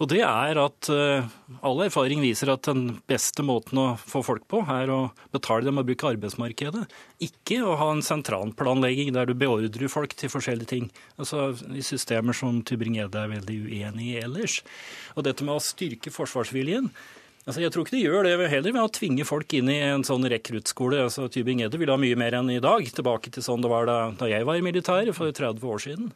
Og 0.00 0.08
det 0.10 0.24
er 0.26 0.58
at 0.58 0.88
eh, 0.90 1.28
all 1.62 1.78
erfaring 1.84 2.18
viser 2.20 2.50
at 2.50 2.66
den 2.66 2.98
beste 3.06 3.44
måten 3.46 3.78
å 3.78 3.94
få 3.94 4.24
folk 4.26 4.48
på, 4.50 4.64
er 4.66 4.90
å 4.90 5.12
betale 5.30 5.70
dem 5.70 5.78
og 5.78 5.86
bruke 5.86 6.10
arbeidsmarkedet. 6.10 6.88
Ikke 7.22 7.62
å 7.62 7.76
ha 7.78 7.92
en 7.92 8.02
sentralplanlegging 8.02 9.14
der 9.14 9.30
du 9.30 9.34
beordrer 9.38 9.86
folk 9.86 10.18
til 10.18 10.34
forskjellige 10.34 10.72
ting. 10.74 10.90
Altså 11.22 11.54
I 11.70 11.86
systemer 11.86 12.34
som 12.34 12.64
Tybring-Gjedde 12.66 13.22
er 13.22 13.32
veldig 13.36 13.62
uenig 13.70 14.10
i 14.10 14.20
ellers. 14.24 14.58
Og 15.14 15.22
dette 15.22 15.46
med 15.46 15.54
å 15.54 15.62
styrke 15.62 16.10
forsvarsviljen 16.10 16.90
Altså, 17.48 17.62
jeg 17.64 17.72
tror 17.72 17.86
ikke 17.86 17.96
de 17.96 18.02
gjør 18.04 18.26
det 18.26 18.50
heller 18.52 18.74
ved 18.74 18.82
å 18.82 18.90
tvinge 18.92 19.24
folk 19.24 19.54
inn 19.56 19.70
i 19.72 19.78
en 19.80 20.02
sånn 20.04 20.26
rekruttskole. 20.28 20.98
Altså, 21.06 21.30
Tybing-Edde 21.32 21.80
vil 21.80 21.88
ha 21.88 21.96
mye 21.96 22.18
mer 22.20 22.36
enn 22.36 22.50
i 22.52 22.60
dag, 22.60 22.84
tilbake 22.92 23.32
til 23.32 23.44
sånn 23.46 23.64
det 23.64 23.70
var 23.72 23.88
da, 23.88 23.96
da 24.20 24.28
jeg 24.28 24.44
var 24.44 24.60
i 24.60 24.64
militæret 24.66 25.16
for 25.16 25.32
30 25.32 25.64
år 25.64 25.80
siden. 25.86 26.10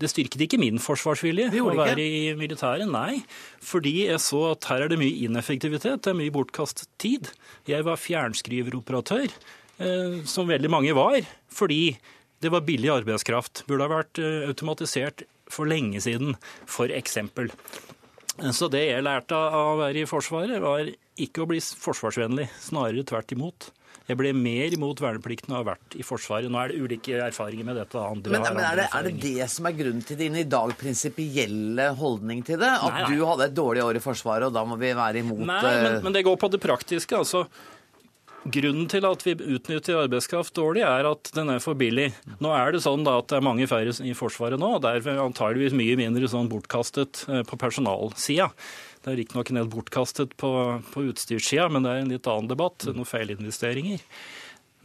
Det 0.00 0.08
styrket 0.10 0.46
ikke 0.46 0.58
min 0.58 0.80
forsvarsvilje 0.82 1.50
å 1.60 1.74
være 1.76 2.00
i 2.00 2.32
militæret, 2.40 2.88
nei. 2.88 3.20
Fordi 3.62 4.08
jeg 4.08 4.24
så 4.24 4.40
at 4.54 4.66
her 4.72 4.86
er 4.86 4.90
det 4.94 4.98
mye 5.02 5.28
ineffektivitet, 5.28 6.00
det 6.02 6.14
er 6.14 6.18
mye 6.18 6.32
bortkastet 6.34 6.88
tid. 7.02 7.28
Jeg 7.68 7.84
var 7.86 8.00
fjernskriveroperatør. 8.00 9.28
eh, 9.78 10.18
som 10.24 10.48
veldig 10.48 10.70
mange 10.72 10.96
var, 10.96 11.20
fordi 11.52 11.98
det 12.42 12.50
var 12.50 12.64
billig 12.64 12.90
arbeidskraft. 12.96 13.66
Burde 13.68 13.86
ha 13.86 13.92
vært 14.00 14.18
eh, 14.24 14.48
automatisert 14.48 15.26
for 15.52 15.68
lenge 15.68 16.00
siden, 16.00 16.36
for 16.66 16.88
eksempel. 16.88 17.52
Så 18.52 18.68
det 18.72 18.86
jeg 18.88 19.04
lærte 19.04 19.36
av 19.36 19.74
å 19.74 19.78
være 19.82 20.02
i 20.02 20.08
Forsvaret, 20.08 20.56
var 20.62 20.88
ikke 21.20 21.44
å 21.44 21.48
bli 21.50 21.60
forsvarsvennlig, 21.60 22.48
snarere 22.64 23.04
tvert 23.06 23.34
imot. 23.36 23.68
Jeg 24.08 24.18
ble 24.18 24.32
mer 24.34 24.72
imot 24.74 24.98
verneplikten 24.98 25.52
og 25.52 25.60
har 25.60 25.66
vært 25.76 25.94
i 26.00 26.04
Forsvaret. 26.06 26.50
Nå 26.50 26.58
er 26.58 26.72
det 26.72 26.80
ulike 26.82 27.20
erfaringer 27.22 27.68
med 27.68 27.76
dette. 27.78 28.00
Andre 28.00 28.32
Men, 28.34 28.46
men 28.56 28.64
er, 28.66 28.80
det, 28.80 28.86
er 28.98 29.06
det 29.06 29.12
det 29.22 29.46
som 29.52 29.68
er 29.68 29.76
grunnen 29.78 30.02
til 30.08 30.18
din 30.18 30.40
i 30.40 30.46
dag 30.48 30.72
prinsipielle 30.80 31.86
holdning 32.00 32.42
til 32.46 32.58
det? 32.60 32.72
At 32.72 32.88
Nei, 32.96 33.04
nei. 33.04 33.12
du 33.14 33.22
hadde 33.28 33.46
et 33.50 33.54
dårlig 33.56 33.84
år 33.84 34.00
i 34.00 34.02
Forsvaret, 34.02 34.48
og 34.48 34.56
da 34.56 34.64
må 34.66 34.80
vi 34.80 34.90
være 34.96 35.22
imot 35.22 35.44
Nei, 35.46 35.60
eh, 35.68 35.84
men, 35.86 36.00
men 36.08 36.16
det 36.16 36.24
går 36.26 36.40
på 36.40 36.50
det 36.52 36.60
praktiske. 36.64 37.20
altså. 37.20 37.44
Grunnen 38.42 38.88
til 38.90 39.04
at 39.06 39.22
vi 39.22 39.36
utnytter 39.38 40.00
arbeidskraft 40.00 40.56
dårlig, 40.58 40.82
er 40.82 41.06
at 41.06 41.30
den 41.36 41.52
er 41.52 41.60
for 41.62 41.78
billig. 41.78 42.08
Nå 42.42 42.50
er 42.56 42.74
det 42.74 42.80
sånn 42.82 43.06
at 43.06 43.28
det 43.30 43.38
er 43.38 43.44
mange 43.46 43.68
færre 43.70 43.94
i 44.02 44.14
Forsvaret 44.18 44.58
nå, 44.58 44.72
og 44.78 44.82
derfor 44.82 45.20
antageligvis 45.22 45.76
mye 45.78 45.94
mindre 46.00 46.30
sånn 46.30 46.50
bortkastet 46.50 47.22
eh, 47.30 47.44
på 47.46 47.58
personalsida. 47.60 48.48
Det 49.02 49.12
er 49.12 49.18
riktignok 49.20 49.52
en 49.52 49.60
del 49.60 49.70
bortkastet 49.70 50.34
på, 50.42 50.50
på 50.90 51.04
utstyrssida, 51.12 51.68
men 51.70 51.86
det 51.86 51.92
er 51.92 52.02
en 52.02 52.10
litt 52.16 52.30
annen 52.30 52.50
debatt. 52.50 52.88
Noen 52.90 53.06
feilinvesteringer. 53.06 54.02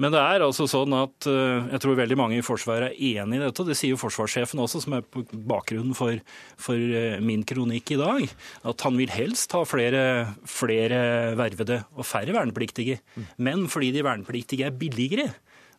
Men 0.01 0.13
det 0.13 0.21
er 0.21 0.45
altså 0.45 0.67
sånn 0.69 0.93
at 0.97 1.27
eh, 1.29 1.71
jeg 1.73 1.81
tror 1.83 1.97
veldig 1.97 2.17
mange 2.19 2.37
i 2.37 2.45
Forsvaret 2.45 2.93
er 2.93 3.23
enig 3.23 3.39
i 3.39 3.41
dette. 3.41 3.65
Det 3.65 3.77
sier 3.77 3.95
jo 3.95 4.01
forsvarssjefen 4.01 4.61
også, 4.61 4.83
som 4.85 4.97
er 4.97 5.05
på 5.05 5.23
bakgrunnen 5.49 5.97
for, 5.97 6.21
for 6.61 6.77
eh, 6.77 7.17
min 7.23 7.45
kronikk 7.47 7.95
i 7.95 7.99
dag. 8.01 8.37
At 8.69 8.85
han 8.85 8.99
vil 8.99 9.13
helst 9.13 9.57
ha 9.57 9.63
flere, 9.67 10.03
flere 10.49 11.01
vervede 11.39 11.81
og 11.97 12.05
færre 12.07 12.37
vernepliktige. 12.37 13.01
Men 13.41 13.65
fordi 13.73 13.91
de 13.95 14.05
vernepliktige 14.05 14.69
er 14.69 14.77
billigere, 14.77 15.31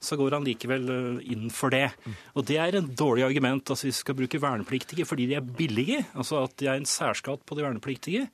så 0.03 0.15
går 0.19 0.35
han 0.35 0.47
likevel 0.47 0.91
eh, 0.95 1.25
inn 1.35 1.47
for 1.55 1.75
det. 1.75 1.87
Og 2.35 2.51
det 2.51 2.59
er 2.59 2.75
en 2.79 2.91
dårlig 2.91 3.29
argument. 3.31 3.71
altså 3.71 3.87
Hvis 3.87 4.03
vi 4.03 4.07
skal 4.09 4.19
bruke 4.19 4.43
vernepliktige 4.43 5.07
fordi 5.07 5.31
de 5.31 5.39
er 5.39 5.47
billige, 5.47 6.03
altså 6.19 6.43
at 6.43 6.59
de 6.59 6.67
er 6.67 6.83
en 6.83 6.91
særskatt 6.91 7.47
på 7.47 7.59
de 7.59 7.67
vernepliktige, 7.67 8.27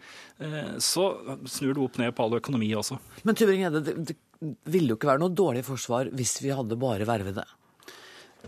så 0.81 1.11
snur 1.49 1.77
det 1.77 1.83
opp 1.85 2.01
ned 2.01 2.17
på 2.17 2.25
all 2.25 2.41
økonomi 2.41 2.73
også. 2.77 2.97
Men 3.25 3.37
Tybring-Gjedde, 3.37 3.85
det, 3.85 4.01
det 4.09 4.23
ville 4.71 4.93
jo 4.93 4.99
ikke 4.99 5.11
være 5.13 5.23
noe 5.23 5.35
dårlig 5.35 5.65
forsvar 5.67 6.11
hvis 6.15 6.39
vi 6.45 6.53
hadde 6.55 6.79
bare 6.81 7.09
vervede. 7.09 7.45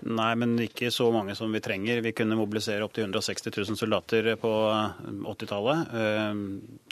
Nei, 0.03 0.33
men 0.39 0.55
ikke 0.61 0.91
så 0.93 1.09
mange 1.15 1.35
som 1.39 1.53
vi 1.53 1.63
trenger. 1.65 2.03
Vi 2.05 2.13
kunne 2.17 2.39
mobilisere 2.39 2.85
opptil 2.85 3.07
160 3.07 3.53
000 3.57 3.79
soldater 3.79 4.29
på 4.41 4.53
80-tallet. 5.33 5.95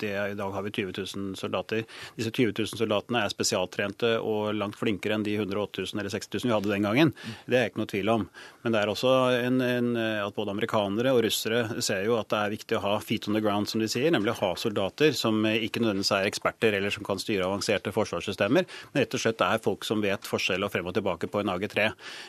I 0.04 0.34
dag 0.38 0.54
har 0.56 0.64
vi 0.66 0.70
20 0.70 0.94
000 1.16 1.36
soldater. 1.38 1.84
Disse 2.16 2.32
20 2.32 2.54
000 2.58 2.80
soldatene 2.80 3.24
er 3.24 3.32
spesialtrente 3.32 4.16
og 4.20 4.54
langt 4.56 4.78
flinkere 4.80 5.18
enn 5.18 5.26
de 5.26 5.36
108 5.36 5.84
000 5.84 6.00
eller 6.00 6.14
60 6.14 6.44
000 6.44 6.50
vi 6.50 6.54
hadde 6.56 6.72
den 6.72 6.88
gangen. 6.88 7.12
Det 7.46 7.58
er 7.58 7.70
ikke 7.70 7.82
noe 7.82 7.90
tvil 7.90 8.12
om. 8.14 8.26
Men 8.64 8.74
det 8.74 8.80
er 8.80 8.92
også 8.92 9.14
en, 9.36 9.60
en, 9.60 9.90
at 9.98 10.36
både 10.36 10.54
amerikanere 10.54 11.12
og 11.14 11.22
russere 11.26 11.82
ser 11.84 12.06
jo 12.08 12.18
at 12.20 12.30
det 12.32 12.40
er 12.40 12.54
viktig 12.56 12.78
å 12.78 12.84
ha 12.84 12.94
feet 13.04 13.28
on 13.28 13.36
the 13.36 13.42
ground, 13.44 13.68
som 13.70 13.82
de 13.82 13.88
sier. 13.90 14.10
Nemlig 14.14 14.34
å 14.34 14.40
ha 14.40 14.52
soldater 14.60 15.14
som 15.16 15.44
ikke 15.44 15.82
nødvendigvis 15.82 16.14
er 16.16 16.28
eksperter 16.30 16.78
eller 16.78 16.94
som 16.94 17.06
kan 17.06 17.20
styre 17.20 17.46
avanserte 17.48 17.92
forsvarssystemer, 17.94 18.66
men 18.92 19.02
rett 19.02 19.16
og 19.16 19.22
slett 19.22 19.44
er 19.44 19.62
folk 19.64 19.86
som 19.86 20.02
vet 20.04 20.28
forskjell 20.28 20.64
og 20.64 20.72
frem 20.72 20.88
og 20.88 20.96
tilbake 20.96 21.30
på 21.30 21.42
en 21.42 21.52
AG3. 21.54 21.88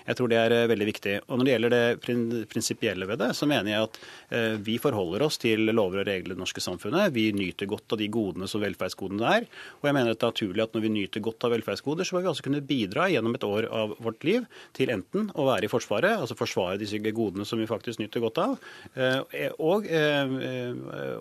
Jeg 0.09 0.19
tror 0.19 0.31
det 0.31 0.41
er 0.41 0.55
veldig 0.71 0.87
viktig. 0.89 1.15
Og 1.27 1.39
Når 1.39 1.47
det 1.47 1.53
gjelder 1.53 1.73
det 1.73 2.45
prinsipielle 2.51 3.07
ved 3.09 3.21
det, 3.21 3.31
så 3.37 3.47
mener 3.49 3.71
jeg 3.71 3.87
at 3.87 3.99
eh, 4.29 4.55
vi 4.65 4.77
forholder 4.81 5.25
oss 5.25 5.39
til 5.41 5.69
lover 5.71 6.03
og 6.03 6.09
regler 6.09 6.33
i 6.33 6.35
det 6.35 6.41
norske 6.41 6.63
samfunnet. 6.63 7.13
Vi 7.15 7.27
nyter 7.35 7.69
godt 7.69 7.95
av 7.95 8.01
de 8.01 8.09
godene 8.11 8.49
som 8.51 8.63
velferdsgodene 8.63 9.33
er. 9.39 9.47
Og 9.81 9.89
jeg 9.89 9.97
mener 9.97 10.13
at 10.13 10.21
det 10.21 10.27
er 10.27 10.33
naturlig 10.35 10.65
at 10.65 10.75
når 10.75 10.85
vi 10.85 10.93
nyter 10.95 11.25
godt 11.25 11.47
av 11.47 11.55
velferdsgoder, 11.55 12.07
så 12.07 12.15
må 12.15 12.23
vi 12.23 12.31
også 12.31 12.47
kunne 12.47 12.63
bidra 12.65 13.07
gjennom 13.11 13.37
et 13.37 13.47
år 13.47 13.69
av 13.69 13.95
vårt 14.03 14.25
liv 14.27 14.45
til 14.77 14.93
enten 14.93 15.29
å 15.35 15.47
være 15.49 15.67
i 15.67 15.71
Forsvaret, 15.71 16.17
altså 16.21 16.37
forsvare 16.37 16.79
disse 16.79 16.99
godene 17.05 17.45
som 17.47 17.59
vi 17.59 17.67
faktisk 17.69 17.99
nyter 18.01 18.23
godt 18.23 18.41
av, 18.41 18.55
eh, 18.95 19.49
og, 19.59 19.87
eh, 19.89 20.35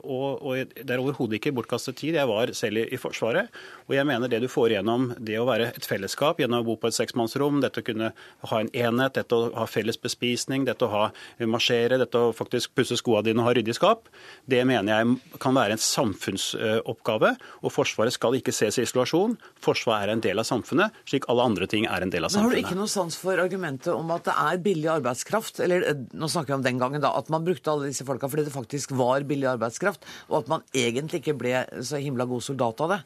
og, 0.02 0.44
og 0.44 0.74
det 0.74 0.94
er 0.94 1.02
overhodet 1.02 1.40
ikke 1.40 1.54
bortkastet 1.56 1.98
tid. 2.00 2.18
Jeg 2.18 2.30
var 2.30 2.52
selv 2.56 2.82
i, 2.82 2.86
i 2.94 3.00
Forsvaret, 3.00 3.52
og 3.88 3.96
jeg 3.96 4.06
mener 4.08 4.30
det 4.30 4.42
du 4.44 4.48
får 4.50 4.76
gjennom 4.76 5.10
det 5.18 5.38
å 5.40 5.46
være 5.48 5.72
et 5.74 5.88
fellesskap, 5.88 6.40
gjennom 6.40 6.62
å 6.62 6.68
bo 6.68 6.76
på 6.80 6.90
et 6.90 6.96
seksmannsrom, 6.96 7.60
dette 7.64 7.82
å 7.82 7.86
kunne 7.86 8.12
ha 8.50 8.60
en 8.60 8.70
enhet, 8.72 9.16
dette 9.18 9.33
å 9.34 9.50
ha 9.58 9.66
felles 9.70 9.98
bespisning, 10.00 10.64
dette 10.68 10.86
å 10.86 10.92
ha 10.92 11.04
marsjere, 11.50 11.98
dette 12.00 12.20
å 12.20 12.32
faktisk 12.36 12.74
pusse 12.78 12.98
skoene 13.00 13.26
dine 13.28 13.42
og 13.42 13.48
ha 13.48 13.54
ryddig 13.56 13.76
skap, 13.76 14.08
det 14.50 14.62
mener 14.68 14.92
jeg 14.92 15.38
kan 15.42 15.56
være 15.56 15.76
en 15.76 15.82
samfunnsoppgave. 15.82 17.34
Og 17.64 17.74
Forsvaret 17.74 18.14
skal 18.14 18.38
ikke 18.38 18.54
ses 18.54 18.78
i 18.78 18.84
isolasjon. 18.86 19.36
Forsvaret 19.64 20.08
er 20.08 20.14
en 20.14 20.24
del 20.24 20.42
av 20.42 20.48
samfunnet, 20.48 20.94
slik 21.08 21.28
alle 21.32 21.46
andre 21.46 21.68
ting 21.70 21.88
er 21.90 22.04
en 22.04 22.12
del 22.12 22.26
av 22.26 22.34
samfunnet. 22.34 22.54
Men 22.54 22.64
har 22.64 22.68
du 22.68 22.74
ikke 22.74 22.80
noe 22.80 22.92
sans 22.92 23.18
for 23.20 23.42
argumentet 23.42 23.92
om 23.94 24.12
at 24.14 24.28
det 24.28 24.36
er 24.44 24.62
billig 24.64 24.90
arbeidskraft? 24.96 25.62
Eller 25.64 25.88
eh, 25.90 26.04
nå 26.14 26.30
snakker 26.30 26.54
vi 26.54 26.58
om 26.60 26.66
den 26.66 26.82
gangen, 26.82 27.02
da. 27.04 27.14
At 27.18 27.32
man 27.32 27.46
brukte 27.46 27.72
alle 27.72 27.90
disse 27.90 28.06
folka 28.06 28.30
fordi 28.30 28.46
det 28.48 28.54
faktisk 28.54 28.94
var 28.98 29.26
billig 29.28 29.50
arbeidskraft, 29.54 30.06
og 30.30 30.42
at 30.42 30.52
man 30.52 30.64
egentlig 30.76 31.22
ikke 31.22 31.38
ble 31.40 31.64
så 31.84 32.00
himla 32.02 32.28
god 32.30 32.44
soldat 32.44 32.84
av 32.84 32.96
det? 32.96 33.02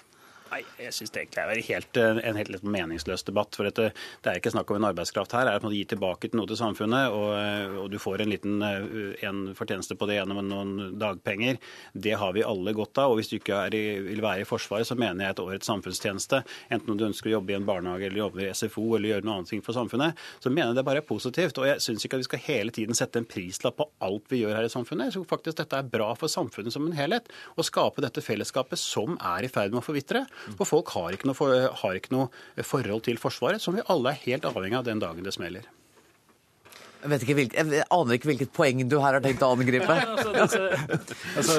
Nei, 0.48 0.62
jeg 0.80 0.94
synes 0.96 1.12
det 1.12 1.26
er 1.36 1.50
helt, 1.66 1.98
en 2.00 2.38
helt 2.38 2.50
litt 2.52 2.64
meningsløs 2.64 3.24
debatt. 3.26 3.54
for 3.56 3.68
dette, 3.68 3.92
Det 4.22 4.30
er 4.30 4.38
ikke 4.40 4.52
snakk 4.54 4.70
om 4.70 4.76
en 4.76 4.88
arbeidskraft 4.88 5.32
her. 5.32 5.44
Det 5.44 5.54
er 5.54 5.68
å 5.68 5.72
gi 5.72 5.84
tilbake 5.84 6.30
til 6.30 6.40
noe 6.40 6.46
til 6.48 6.56
samfunnet, 6.56 7.12
og, 7.12 7.34
eh, 7.36 7.76
og 7.82 7.90
du 7.90 7.98
får 7.98 8.22
en 8.22 8.30
liten 8.30 8.62
eh, 8.62 9.26
en 9.28 9.54
fortjeneste 9.54 9.96
på 9.98 10.06
det 10.08 10.16
gjennom 10.18 10.40
noen 10.48 10.98
dagpenger. 10.98 11.58
Det 11.92 12.16
har 12.16 12.32
vi 12.32 12.42
alle 12.42 12.72
godt 12.72 12.96
av. 12.98 13.10
og 13.12 13.18
Hvis 13.18 13.28
du 13.28 13.36
ikke 13.36 13.68
i, 13.74 14.00
vil 14.00 14.22
være 14.22 14.40
i 14.40 14.48
Forsvaret, 14.48 14.86
så 14.86 14.96
mener 14.96 15.26
jeg 15.26 15.36
et 15.36 15.44
årets 15.44 15.68
samfunnstjeneste, 15.68 16.42
enten 16.70 16.90
om 16.90 16.96
du 16.96 17.04
ønsker 17.04 17.28
å 17.28 17.36
jobbe 17.38 17.52
i 17.52 17.58
en 17.58 17.66
barnehage 17.66 18.08
eller 18.08 18.24
jobbe 18.24 18.46
i 18.46 18.52
SFO 18.54 18.96
eller 18.96 19.12
gjøre 19.12 19.24
noe 19.28 19.38
annet 19.42 19.64
for 19.64 19.76
samfunnet, 19.76 20.16
så 20.40 20.50
mener 20.50 20.72
jeg 20.72 20.80
det 20.80 20.86
bare 20.88 21.02
er 21.02 21.08
positivt. 21.08 21.58
Og 21.58 21.68
jeg 21.68 21.84
syns 21.84 22.04
ikke 22.04 22.16
at 22.16 22.24
vi 22.24 22.30
skal 22.30 22.44
hele 22.46 22.74
tiden 22.74 22.94
sette 22.96 23.20
en 23.20 23.28
prislapp 23.28 23.76
på 23.76 23.88
alt 24.00 24.24
vi 24.32 24.42
gjør 24.44 24.56
her 24.56 24.64
i 24.64 24.72
samfunnet. 24.72 25.12
Tror 25.12 25.28
faktisk 25.28 25.60
dette 25.60 25.76
er 25.76 25.92
bra 25.92 26.14
for 26.14 26.32
samfunnet 26.32 26.72
som 26.72 26.86
en 26.86 26.96
helhet. 26.96 27.28
Å 27.58 27.66
skape 27.66 28.04
dette 28.04 28.24
fellesskapet 28.24 28.80
som 28.80 29.18
er 29.20 29.44
i 29.44 29.52
ferd 29.52 29.74
med 29.74 29.82
å 29.82 29.86
forvitre. 29.86 30.24
For 30.58 30.64
folk 30.68 30.88
har 30.96 31.12
ikke, 31.16 31.26
noe 31.30 31.34
for, 31.38 31.54
har 31.82 31.98
ikke 31.98 32.12
noe 32.14 32.28
forhold 32.64 33.02
til 33.08 33.16
Forsvaret, 33.20 33.60
som 33.60 33.74
vi 33.78 33.82
alle 33.88 34.14
er 34.14 34.22
helt 34.26 34.44
avhengig 34.48 34.78
av 34.80 34.84
den 34.88 34.98
dagen 35.02 35.24
det 35.26 35.34
smeller. 35.36 35.66
Jeg, 36.98 37.10
vet 37.12 37.22
ikke 37.22 37.34
hvilket, 37.38 37.68
jeg 37.76 37.84
aner 37.94 38.16
ikke 38.16 38.26
hvilket 38.26 38.48
poeng 38.56 38.80
du 38.90 38.96
her 38.98 39.14
har 39.14 39.22
tenkt 39.22 39.42
å 39.46 39.52
angripe. 39.54 39.86
altså, 39.86 40.64
altså, 41.38 41.54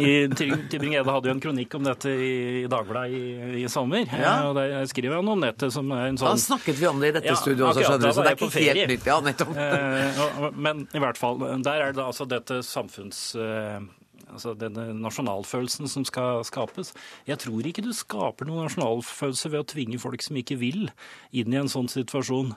i- 0.00 0.30
Ty- 0.32 0.62
Tybring-Gjedde 0.72 1.12
hadde 1.12 1.28
jo 1.28 1.34
en 1.34 1.42
kronikk 1.44 1.74
om 1.76 1.84
dette 1.84 2.08
i, 2.08 2.30
i 2.62 2.70
Dagbladet 2.72 3.12
i, 3.12 3.60
i 3.60 3.68
sommer. 3.68 4.06
Ja. 4.08 4.38
eh, 4.38 4.46
og 4.48 4.56
Der 4.56 4.86
skriver 4.88 5.18
han 5.20 5.28
om 5.28 5.44
dette 5.44 5.68
som 5.74 5.92
er 5.92 6.06
en 6.08 6.16
sånn 6.16 6.32
Da 6.32 6.40
snakket 6.40 6.80
vi 6.80 6.88
om 6.88 7.02
det 7.04 7.10
i 7.12 7.16
dette 7.18 7.28
Ja, 7.34 7.36
studioet 7.36 7.68
også, 7.68 7.84
akkurat, 7.84 7.92
skjønner 7.92 8.08
du, 8.08 8.16
så 8.16 8.24
det 8.24 8.32
er 8.32 8.40
ikke 8.40 8.64
helt 8.64 8.94
nytt. 8.94 9.10
Ja, 9.12 9.20
nettopp. 9.28 9.52
Eh, 9.60 10.24
og- 10.48 10.56
Men 10.56 10.86
i 10.96 11.04
hvert 11.04 11.20
fall, 11.20 11.44
der 11.68 11.84
er 11.90 11.92
det 11.92 12.04
altså 12.08 12.24
dette 12.32 12.62
samfunns... 12.64 13.22
eh, 13.36 13.80
Altså 14.28 14.52
denne 14.58 14.90
nasjonalfølelsen 14.98 15.88
som 15.90 16.04
skal 16.06 16.42
skapes. 16.46 16.92
Jeg 17.28 17.40
tror 17.42 17.66
ikke 17.68 17.84
du 17.84 17.90
skaper 17.96 18.48
noen 18.48 18.66
nasjonalfølelse 18.66 19.52
ved 19.54 19.62
å 19.62 19.68
tvinge 19.72 20.00
folk 20.02 20.24
som 20.24 20.38
ikke 20.40 20.58
vil, 20.60 20.90
inn 21.32 21.54
i 21.54 21.60
en 21.60 21.70
sånn 21.72 21.88
situasjon. 21.92 22.52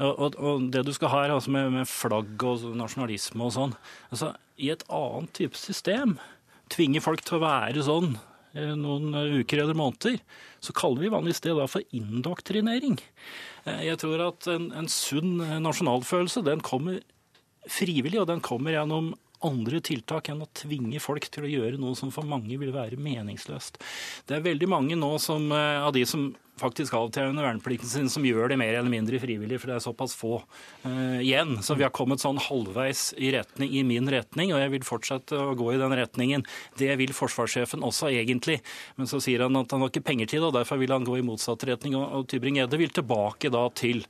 Og, 0.00 0.10
og, 0.12 0.38
og 0.40 0.70
det 0.74 0.84
du 0.88 0.92
skal 0.96 1.12
ha 1.12 1.22
her, 1.26 1.34
altså 1.36 1.52
med, 1.54 1.70
med 1.76 1.90
flagg 1.90 2.46
og 2.48 2.64
nasjonalisme 2.78 3.44
og 3.46 3.54
sånn 3.56 3.76
altså 4.08 4.32
I 4.56 4.72
et 4.72 4.84
annet 4.88 5.34
type 5.36 5.58
system, 5.60 6.16
tvinge 6.72 7.02
folk 7.04 7.24
til 7.26 7.38
å 7.38 7.44
være 7.44 7.84
sånn 7.84 8.14
eh, 8.54 8.74
noen 8.78 9.12
uker 9.40 9.64
eller 9.64 9.76
måneder, 9.78 10.20
så 10.62 10.74
kaller 10.76 11.04
vi 11.04 11.12
vanligvis 11.12 11.42
det 11.44 11.56
da 11.58 11.66
for 11.70 11.96
indoktrinering. 11.96 12.98
Eh, 13.64 13.86
Jeg 13.90 14.00
tror 14.02 14.26
at 14.30 14.48
en, 14.52 14.70
en 14.76 14.90
sunn 14.90 15.40
nasjonalfølelse, 15.64 16.44
den 16.46 16.62
kommer 16.64 17.00
frivillig, 17.68 18.20
og 18.22 18.30
den 18.30 18.40
kommer 18.44 18.72
gjennom 18.72 19.12
andre 19.46 19.80
tiltak 19.84 20.30
enn 20.30 20.44
å 20.44 20.50
tvinge 20.56 21.00
folk 21.02 21.28
til 21.32 21.46
å 21.46 21.50
gjøre 21.50 21.80
noe 21.80 21.96
som 21.98 22.12
for 22.14 22.28
mange 22.28 22.58
vil 22.60 22.74
være 22.74 23.00
meningsløst. 23.00 23.80
Det 24.28 24.38
er 24.38 24.46
veldig 24.46 24.68
mange 24.70 24.98
nå 24.98 25.14
som, 25.22 25.50
eh, 25.52 25.80
av 25.80 25.92
de 25.96 26.04
som 26.06 26.30
faktisk 26.60 26.94
avtjener 26.96 27.44
verneplikten 27.44 27.88
sin, 27.88 28.10
som 28.12 28.24
gjør 28.26 28.52
det 28.52 28.58
mer 28.60 28.74
eller 28.76 28.92
mindre 28.92 29.20
frivillig, 29.22 29.60
for 29.60 29.70
det 29.70 29.78
er 29.78 29.84
såpass 29.84 30.14
få 30.18 30.34
uh, 30.84 31.18
igjen. 31.22 31.56
Så 31.64 31.76
vi 31.78 31.86
har 31.86 31.94
kommet 31.96 32.22
sånn 32.22 32.40
halvveis 32.42 33.10
i, 33.16 33.32
retning, 33.34 33.72
i 33.72 33.84
min 33.86 34.08
retning, 34.12 34.52
og 34.54 34.60
jeg 34.62 34.74
vil 34.76 34.86
fortsette 34.86 35.40
å 35.40 35.56
gå 35.58 35.72
i 35.74 35.80
den 35.80 35.96
retningen. 35.96 36.46
Det 36.80 36.92
vil 37.00 37.14
forsvarssjefen 37.16 37.84
også 37.86 38.12
egentlig, 38.12 38.60
men 39.00 39.10
så 39.10 39.22
sier 39.22 39.46
han 39.46 39.60
at 39.60 39.72
han 39.72 39.84
har 39.84 39.92
ikke 39.92 40.06
penger 40.10 40.30
til 40.30 40.42
det, 40.42 40.50
og 40.50 40.58
derfor 40.60 40.82
vil 40.82 40.92
han 40.94 41.06
gå 41.08 41.20
i 41.20 41.26
motsatt 41.26 41.64
retning. 41.70 41.96
Og, 41.98 42.04
og 42.20 42.28
Tybring-Gjedde 42.30 42.80
vil 42.80 42.98
tilbake 43.00 43.52
da 43.52 43.64
til 43.72 44.04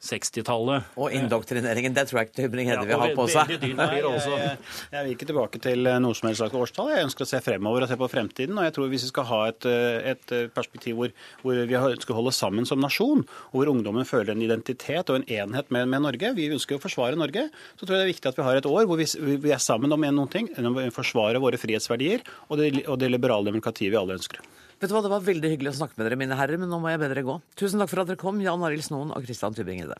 60-tallet. 0.00 0.90
Og 1.00 1.12
indoktrineringen, 1.12 1.94
det 1.96 2.06
tror 2.08 2.20
jeg 2.20 2.30
ikke 2.30 2.36
Tybring-Gjedde 2.38 2.86
vil 2.88 3.02
ha 3.02 3.08
på 3.16 3.26
seg. 3.28 3.52
Jeg, 3.52 4.54
jeg 4.94 5.04
vil 5.04 5.12
ikke 5.12 5.28
tilbake 5.28 5.60
til 5.62 5.90
eh, 5.90 5.98
noe 6.00 6.16
som 6.16 6.30
helst 6.30 6.40
slags 6.40 6.56
årstall. 6.56 6.92
Jeg 6.94 7.08
ønsker 7.08 7.26
å 7.26 7.30
se 7.30 7.40
fremover 7.44 7.84
og 7.84 7.90
se 7.90 7.98
på 8.00 8.08
fremtiden. 8.12 8.56
Og 8.56 8.66
jeg 8.66 8.76
tror 8.76 8.90
hvis 8.92 9.04
vi 9.06 9.10
skal 9.12 9.28
ha 9.28 9.40
et, 9.50 9.68
eh, 9.68 10.14
et 10.14 10.34
perspektiv 10.56 10.96
hvor, 11.00 11.12
hvor 11.42 11.60
vi 11.60 11.78
ønsker 11.80 12.14
å 12.14 12.20
holde 12.22 12.34
sammen 12.36 12.68
som 12.68 12.80
nasjon, 12.80 13.26
og 13.50 13.58
hvor 13.58 13.72
ungdommen 13.74 14.08
føler 14.08 14.32
en 14.32 14.46
identitet 14.46 15.12
og 15.12 15.20
en 15.20 15.28
enhet 15.28 15.68
med, 15.74 15.90
med 15.92 16.06
Norge, 16.06 16.32
vi 16.38 16.48
ønsker 16.54 16.78
å 16.78 16.82
forsvare 16.82 17.20
Norge, 17.20 17.48
så 17.76 17.84
tror 17.84 17.98
jeg 17.98 18.00
det 18.00 18.08
er 18.08 18.14
viktig 18.14 18.32
at 18.32 18.40
vi 18.40 18.48
har 18.48 18.60
et 18.60 18.70
år 18.70 18.88
hvor 18.88 19.00
vi, 19.00 19.08
vi 19.44 19.52
er 19.52 19.60
sammen 19.62 19.92
om 19.92 20.08
en 20.08 20.16
noen 20.22 20.32
ting, 20.32 20.48
forsvare 20.94 21.42
våre 21.42 21.60
frihetsverdier 21.60 22.24
og 22.48 22.60
det, 22.60 22.72
og 22.86 22.98
det 23.00 23.12
liberale 23.12 23.50
demokratiet 23.50 23.92
vi 23.92 24.00
alle 24.00 24.16
ønsker. 24.16 24.40
Vet 24.80 24.88
du 24.88 24.94
hva, 24.96 25.02
Det 25.04 25.12
var 25.12 25.24
veldig 25.26 25.48
hyggelig 25.52 25.74
å 25.74 25.78
snakke 25.82 25.98
med 25.98 26.06
dere, 26.08 26.16
mine 26.16 26.36
herrer, 26.38 26.56
men 26.56 26.70
nå 26.72 26.78
må 26.80 26.88
jeg 26.88 27.02
be 27.02 27.08
dere 27.12 27.26
gå. 27.26 27.36
Tusen 27.60 27.82
takk 27.82 27.90
for 27.92 28.00
at 28.00 28.08
dere 28.08 28.20
kom, 28.20 28.40
Jan 28.40 28.62
Arild 28.64 28.86
Snoen 28.86 29.12
og 29.12 29.26
Christian 29.26 29.52
Tybring-Gjedde. 29.52 29.98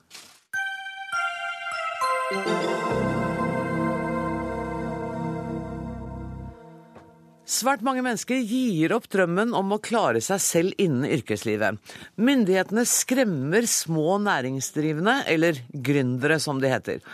Svært 7.50 7.82
mange 7.84 8.00
mennesker 8.06 8.40
gir 8.40 8.94
opp 8.96 9.10
drømmen 9.12 9.52
om 9.58 9.74
å 9.74 9.80
klare 9.82 10.22
seg 10.24 10.40
selv 10.40 10.80
innen 10.80 11.04
yrkeslivet. 11.12 11.76
Myndighetene 12.16 12.86
skremmer 12.88 13.68
små 13.68 14.16
næringsdrivende, 14.24 15.26
eller 15.28 15.60
gründere 15.74 16.40
som 16.40 16.62
de 16.62 16.72
heter. 16.72 17.04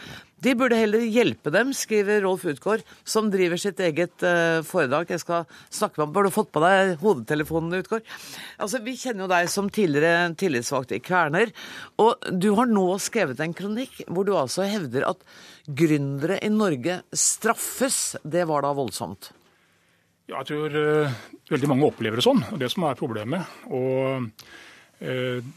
De 0.46 0.52
burde 0.54 0.76
heller 0.78 1.02
hjelpe 1.10 1.50
dem, 1.50 1.72
skriver 1.74 2.20
Rolf 2.22 2.44
Utgaard, 2.46 2.84
som 3.02 3.32
driver 3.32 3.58
sitt 3.58 3.80
eget 3.82 4.22
uh, 4.22 4.62
foredrag. 4.62 5.08
Jeg 5.10 5.18
skal 5.24 5.46
snakke 5.74 5.98
med 5.98 6.04
ham. 6.04 6.12
Har 6.14 6.28
du 6.28 6.34
fått 6.36 6.52
på 6.54 6.60
deg 6.62 6.92
hodetelefonene, 7.00 7.80
Utgaard? 7.82 8.04
Altså, 8.62 8.78
Vi 8.84 8.94
kjenner 9.00 9.24
jo 9.24 9.32
deg 9.32 9.48
som 9.50 9.70
tidligere 9.74 10.28
tillitsvalgt 10.38 10.92
i 10.94 11.00
Kværner. 11.02 11.50
Og 11.98 12.28
du 12.30 12.52
har 12.54 12.70
nå 12.70 12.84
skrevet 13.02 13.42
en 13.42 13.56
kronikk 13.58 14.04
hvor 14.06 14.28
du 14.28 14.36
altså 14.38 14.68
hevder 14.70 15.08
at 15.08 15.24
gründere 15.66 16.36
i 16.38 16.50
Norge 16.54 17.00
straffes. 17.10 17.98
Det 18.22 18.44
var 18.46 18.62
da 18.62 18.70
voldsomt. 18.76 19.32
Ja, 20.30 20.44
jeg 20.44 20.52
tror 20.52 20.76
uh, 20.78 21.16
veldig 21.50 21.70
mange 21.72 21.88
opplever 21.88 22.22
det 22.22 22.26
sånn. 22.28 22.44
og 22.52 22.60
Det 22.62 22.68
som 22.70 22.86
er 22.86 23.00
problemet. 23.00 23.50
Og 23.66 24.30
uh, 25.02 25.50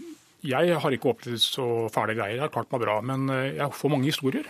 jeg 0.50 0.82
har 0.82 0.98
ikke 0.98 1.14
opplevd 1.14 1.46
så 1.46 1.68
fæle 1.94 2.18
greier. 2.18 2.40
Jeg 2.40 2.48
har 2.48 2.56
klart 2.58 2.74
meg 2.74 2.82
bra. 2.88 2.98
Men 3.06 3.30
jeg 3.30 3.70
får 3.78 3.94
mange 3.94 4.10
historier. 4.10 4.50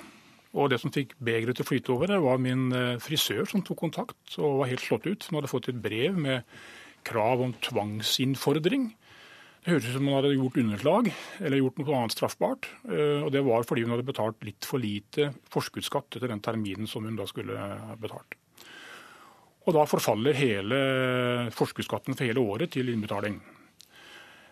Og 0.58 0.72
det 0.72 0.80
som 0.82 0.94
fikk 0.94 1.14
begeret 1.22 1.60
til 1.60 1.66
å 1.66 1.70
flyte 1.70 1.94
over, 1.94 2.10
det 2.10 2.22
var 2.24 2.42
min 2.42 2.72
frisør 3.04 3.46
som 3.50 3.62
tok 3.62 3.84
kontakt 3.84 4.38
og 4.42 4.64
var 4.64 4.72
helt 4.72 4.82
slått 4.82 5.06
ut. 5.06 5.28
Hun 5.30 5.38
hadde 5.38 5.52
fått 5.52 5.70
et 5.70 5.82
brev 5.84 6.18
med 6.18 6.48
krav 7.06 7.44
om 7.46 7.54
tvangsinnfordring. 7.62 8.90
Det 9.60 9.76
hørtes 9.76 9.92
ut 9.92 10.00
som 10.00 10.10
hun 10.10 10.16
hadde 10.18 10.34
gjort 10.34 10.58
underslag 10.64 11.12
eller 11.38 11.62
gjort 11.62 11.80
noe 11.84 12.00
annet 12.00 12.16
straffbart. 12.16 12.66
Og 12.90 13.30
det 13.36 13.46
var 13.46 13.68
fordi 13.70 13.86
hun 13.86 13.94
hadde 13.94 14.08
betalt 14.10 14.42
litt 14.48 14.66
for 14.66 14.82
lite 14.82 15.30
forskuddsskatt 15.54 16.18
etter 16.18 16.34
den 16.34 16.42
terminen 16.42 16.90
som 16.90 17.06
hun 17.06 17.20
da 17.20 17.30
skulle 17.30 17.70
betalt. 18.02 18.40
Og 19.70 19.76
da 19.76 19.86
forfaller 19.86 20.38
hele 20.38 20.78
forskuddsskatten 21.54 22.18
for 22.18 22.26
hele 22.26 22.42
året 22.42 22.72
til 22.74 22.90
innbetaling. 22.90 23.38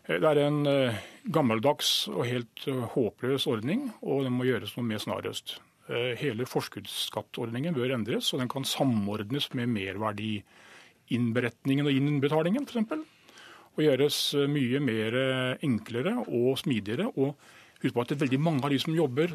Det 0.07 0.23
er 0.23 0.39
en 0.39 0.61
eh, 0.69 0.99
gammeldags 1.35 2.07
og 2.13 2.27
helt 2.29 2.67
eh, 2.69 2.83
håpløs 2.93 3.47
ordning, 3.51 3.89
og 3.99 4.23
den 4.23 4.37
må 4.37 4.45
gjøres 4.47 4.75
noe 4.77 4.87
med 4.87 5.01
snarest. 5.03 5.57
Eh, 5.87 6.13
hele 6.19 6.45
forskuddsskattordningen 6.49 7.73
bør 7.75 7.93
endres, 7.95 8.33
og 8.33 8.39
den 8.41 8.49
kan 8.51 8.65
samordnes 8.67 9.53
med 9.55 9.67
merverdiinnberetningen 9.75 11.85
og 11.87 11.93
innbetalingen 11.93 12.63
f.eks. 12.67 12.91
Og 13.77 13.83
gjøres 13.85 14.17
mye 14.49 14.79
mer 14.81 15.11
enklere 15.61 16.13
og 16.25 16.57
smidigere. 16.57 17.05
Og 17.13 17.37
husk 17.83 17.93
på 17.93 18.01
at 18.01 18.19
veldig 18.19 18.39
mange 18.41 18.65
av 18.65 18.73
de 18.73 18.79
som 18.81 18.97
jobber 18.97 19.29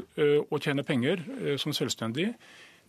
og 0.51 0.59
tjener 0.59 0.83
penger 0.83 1.23
som 1.63 1.71
selvstendige, 1.71 2.35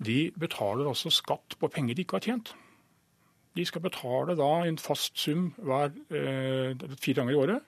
de 0.02 0.34
betaler 0.40 0.88
altså 0.90 1.10
skatt 1.14 1.54
på 1.60 1.68
penger 1.70 1.96
de 1.96 2.02
ikke 2.02 2.16
har 2.18 2.26
tjent. 2.26 2.54
De 3.54 3.66
skal 3.66 3.84
betale 3.84 4.36
da 4.38 4.50
en 4.66 4.80
fast 4.82 5.20
sum 5.20 5.52
hver, 5.62 5.94
eh, 6.10 6.74
fire 6.98 7.22
ganger 7.22 7.34
i 7.34 7.38
året. 7.38 7.62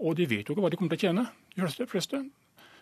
Og 0.00 0.16
de 0.16 0.28
vet 0.28 0.48
jo 0.48 0.54
ikke 0.54 0.60
hva 0.60 0.70
de 0.70 0.76
kommer 0.76 0.96
til 0.96 1.08
å 1.08 1.08
tjene, 1.08 1.30
de 1.56 1.86
fleste. 1.86 2.24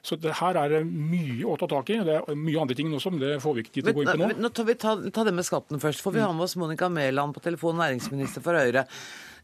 Så 0.03 0.19
det 0.21 0.35
her 0.41 0.59
er 0.61 0.73
det 0.73 0.83
mye 0.87 1.47
å 1.49 1.57
ta 1.61 1.69
tak 1.71 1.91
i. 1.93 2.01
Det 2.07 2.17
er 2.21 2.39
mye 2.39 2.61
andre 2.63 2.77
ting 2.79 2.91
også, 2.95 3.13
men 3.15 3.23
det 3.23 3.37
får 3.43 3.57
vi 3.57 3.65
ikke 3.65 3.75
tid 3.77 3.89
til 3.89 3.93
å 3.93 3.97
gå 3.97 4.05
inn 4.05 4.13
på 4.13 4.21
nå. 4.21 4.33
Nå 4.45 4.51
tar 4.55 4.69
vi 4.69 4.77
ta, 4.81 4.97
ta 5.15 5.25
det 5.27 5.35
med 5.37 5.47
skatten 5.47 5.83
først. 5.83 6.05
For 6.05 6.15
vi 6.15 6.23
har 6.25 6.35
med 6.37 6.47
oss 6.47 6.59
Monica 6.61 6.91
Mæland 6.93 7.37
på 7.37 7.45
telefon, 7.45 7.81
næringsminister 7.83 8.45
for 8.45 8.59
Høyre. 8.59 8.85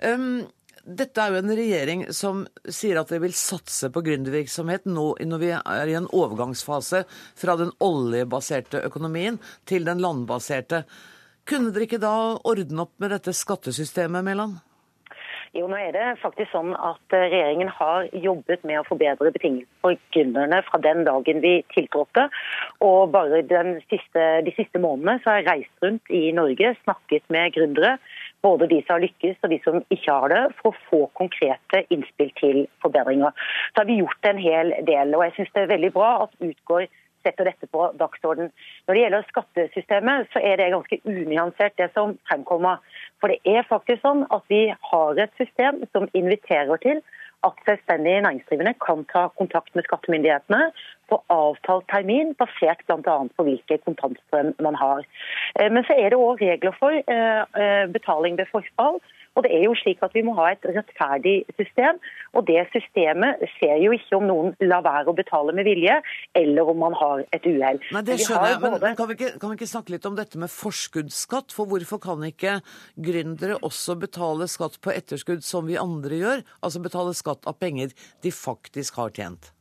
Um, 0.04 0.44
dette 0.84 1.22
er 1.22 1.32
jo 1.32 1.40
en 1.40 1.54
regjering 1.56 2.04
som 2.12 2.42
sier 2.68 2.98
at 3.00 3.08
de 3.08 3.18
vil 3.22 3.32
satse 3.36 3.88
på 3.92 4.02
gründervirksomhet 4.04 4.84
nå 4.90 5.06
når 5.24 5.40
vi 5.40 5.50
er 5.56 5.90
i 5.90 5.96
en 5.96 6.10
overgangsfase 6.12 7.04
fra 7.40 7.56
den 7.60 7.72
oljebaserte 7.84 8.82
økonomien 8.84 9.40
til 9.68 9.88
den 9.88 10.02
landbaserte. 10.04 10.84
Kunne 11.48 11.72
dere 11.72 11.88
ikke 11.88 12.02
da 12.02 12.14
ordne 12.36 12.84
opp 12.84 12.94
med 13.00 13.14
dette 13.16 13.32
skattesystemet, 13.36 14.24
Mæland? 14.24 14.60
Jo, 15.54 15.68
nå 15.70 15.76
er 15.78 15.92
det 15.94 16.04
faktisk 16.18 16.50
sånn 16.50 16.72
at 16.74 17.14
eh, 17.14 17.28
Regjeringen 17.30 17.68
har 17.70 18.08
jobbet 18.10 18.64
med 18.66 18.80
å 18.80 18.86
forbedre 18.88 19.30
betingelsene 19.36 19.82
for 19.84 19.98
gründerne 20.16 20.58
fra 20.66 20.80
den 20.82 21.04
dagen 21.06 21.38
vi 21.44 21.52
tiltrådte. 21.70 22.24
Og 22.82 23.12
bare 23.14 23.44
siste, 23.92 24.24
De 24.42 24.54
siste 24.56 24.82
månedene 24.82 25.20
så 25.22 25.30
har 25.30 25.40
jeg 25.40 25.48
reist 25.48 25.86
rundt 25.86 26.10
i 26.10 26.24
Norge, 26.34 26.74
snakket 26.82 27.30
med 27.30 27.54
gründere. 27.54 27.94
Både 28.42 28.66
de 28.72 28.80
som 28.82 28.96
har 28.96 29.04
lykkes 29.06 29.46
og 29.46 29.54
de 29.54 29.60
som 29.62 29.78
ikke 29.94 30.18
har 30.18 30.34
det, 30.34 30.42
for 30.58 30.72
å 30.72 30.82
få 30.90 31.00
konkrete 31.22 31.84
innspill 31.94 32.34
til 32.40 32.60
forbedringer. 32.82 33.30
Så 33.70 33.84
har 33.84 33.88
vi 33.92 34.00
gjort 34.02 34.30
en 34.32 34.42
hel 34.42 34.74
del. 34.90 35.14
og 35.14 35.22
jeg 35.28 35.38
synes 35.38 35.54
Det 35.54 35.62
er 35.62 35.74
veldig 35.76 35.94
bra 35.94 36.10
at 36.26 36.34
utgår 36.42 36.90
setter 37.24 37.48
dette 37.48 37.68
på 37.72 37.86
dagsorden. 38.00 38.50
Når 38.86 38.94
det 38.94 39.02
gjelder 39.02 39.28
skattesystemet, 39.30 40.28
så 40.32 40.42
er 40.44 40.60
det 40.60 40.72
ganske 40.74 41.00
unyansert 41.08 41.76
det 41.80 41.90
som 41.96 42.16
fremkommer. 42.28 42.82
For 43.24 43.32
det 43.32 43.56
er 43.56 43.64
faktisk 43.64 44.02
sånn 44.04 44.26
at 44.36 44.42
vi 44.52 44.66
har 44.68 45.18
et 45.22 45.38
system 45.40 45.78
som 45.96 46.10
inviterer 46.12 46.76
til 46.82 46.98
at 47.48 47.62
selvstendige 47.64 48.20
næringsdrivende 48.20 48.74
kan 48.84 49.06
ta 49.12 49.22
kontakt 49.38 49.72
med 49.72 49.86
skattemyndighetene 49.86 50.66
på 51.08 51.16
avtalt 51.32 51.86
termin, 51.88 52.34
basert 52.36 52.84
bl.a. 52.84 53.16
på 53.36 53.46
hvilke 53.48 53.78
kontantstrøm 53.86 54.52
man 54.66 54.76
har. 54.76 55.08
Eh, 55.56 55.72
men 55.72 55.88
så 55.88 55.96
er 55.96 56.12
det 56.12 56.20
òg 56.20 56.44
regler 56.44 56.76
for 56.76 57.00
eh, 57.00 57.42
eh, 57.62 57.86
betaling 57.96 58.36
ved 58.36 58.52
forfall. 58.52 59.00
Og 59.34 59.44
det 59.46 59.50
er 59.54 59.64
jo 59.66 59.74
slik 59.78 60.02
at 60.06 60.14
Vi 60.14 60.22
må 60.26 60.34
ha 60.38 60.50
et 60.52 60.66
rettferdig 60.76 61.36
system. 61.58 61.98
og 62.34 62.46
Det 62.46 62.66
systemet 62.74 63.42
ser 63.58 63.76
jo 63.82 63.92
ikke 63.94 64.18
om 64.18 64.26
noen 64.28 64.54
lar 64.60 64.84
være 64.86 65.10
å 65.10 65.16
betale 65.16 65.54
med 65.56 65.66
vilje, 65.68 66.00
eller 66.34 66.70
om 66.70 66.78
man 66.82 66.94
har 66.98 67.24
et 67.32 67.46
uhell. 67.46 67.80
Nei, 67.94 68.02
Det 68.02 68.20
skjønner 68.22 68.54
jeg, 68.54 68.60
men, 68.62 68.78
men 68.82 68.96
kan, 68.98 69.10
vi 69.10 69.18
ikke, 69.18 69.32
kan, 69.38 69.50
vi 69.50 69.58
ikke, 69.58 69.70
snakke 69.70 69.94
litt 69.94 70.06
om 70.06 70.18
dette 70.18 70.38
med 70.38 70.52
forskuddsskatt? 70.52 71.54
For 71.54 71.70
hvorfor 71.70 72.02
kan 72.02 72.22
ikke 72.26 72.60
gründere 72.96 73.58
også 73.62 73.98
betale 73.98 74.48
skatt 74.50 74.80
på 74.82 74.94
etterskudd 74.94 75.44
som 75.46 75.66
vi 75.70 75.80
andre 75.80 76.22
gjør? 76.22 76.46
Altså 76.62 76.82
betale 76.84 77.14
skatt 77.16 77.46
av 77.50 77.58
penger 77.58 77.94
de 78.22 78.34
faktisk 78.34 79.02
har 79.02 79.14
tjent? 79.14 79.54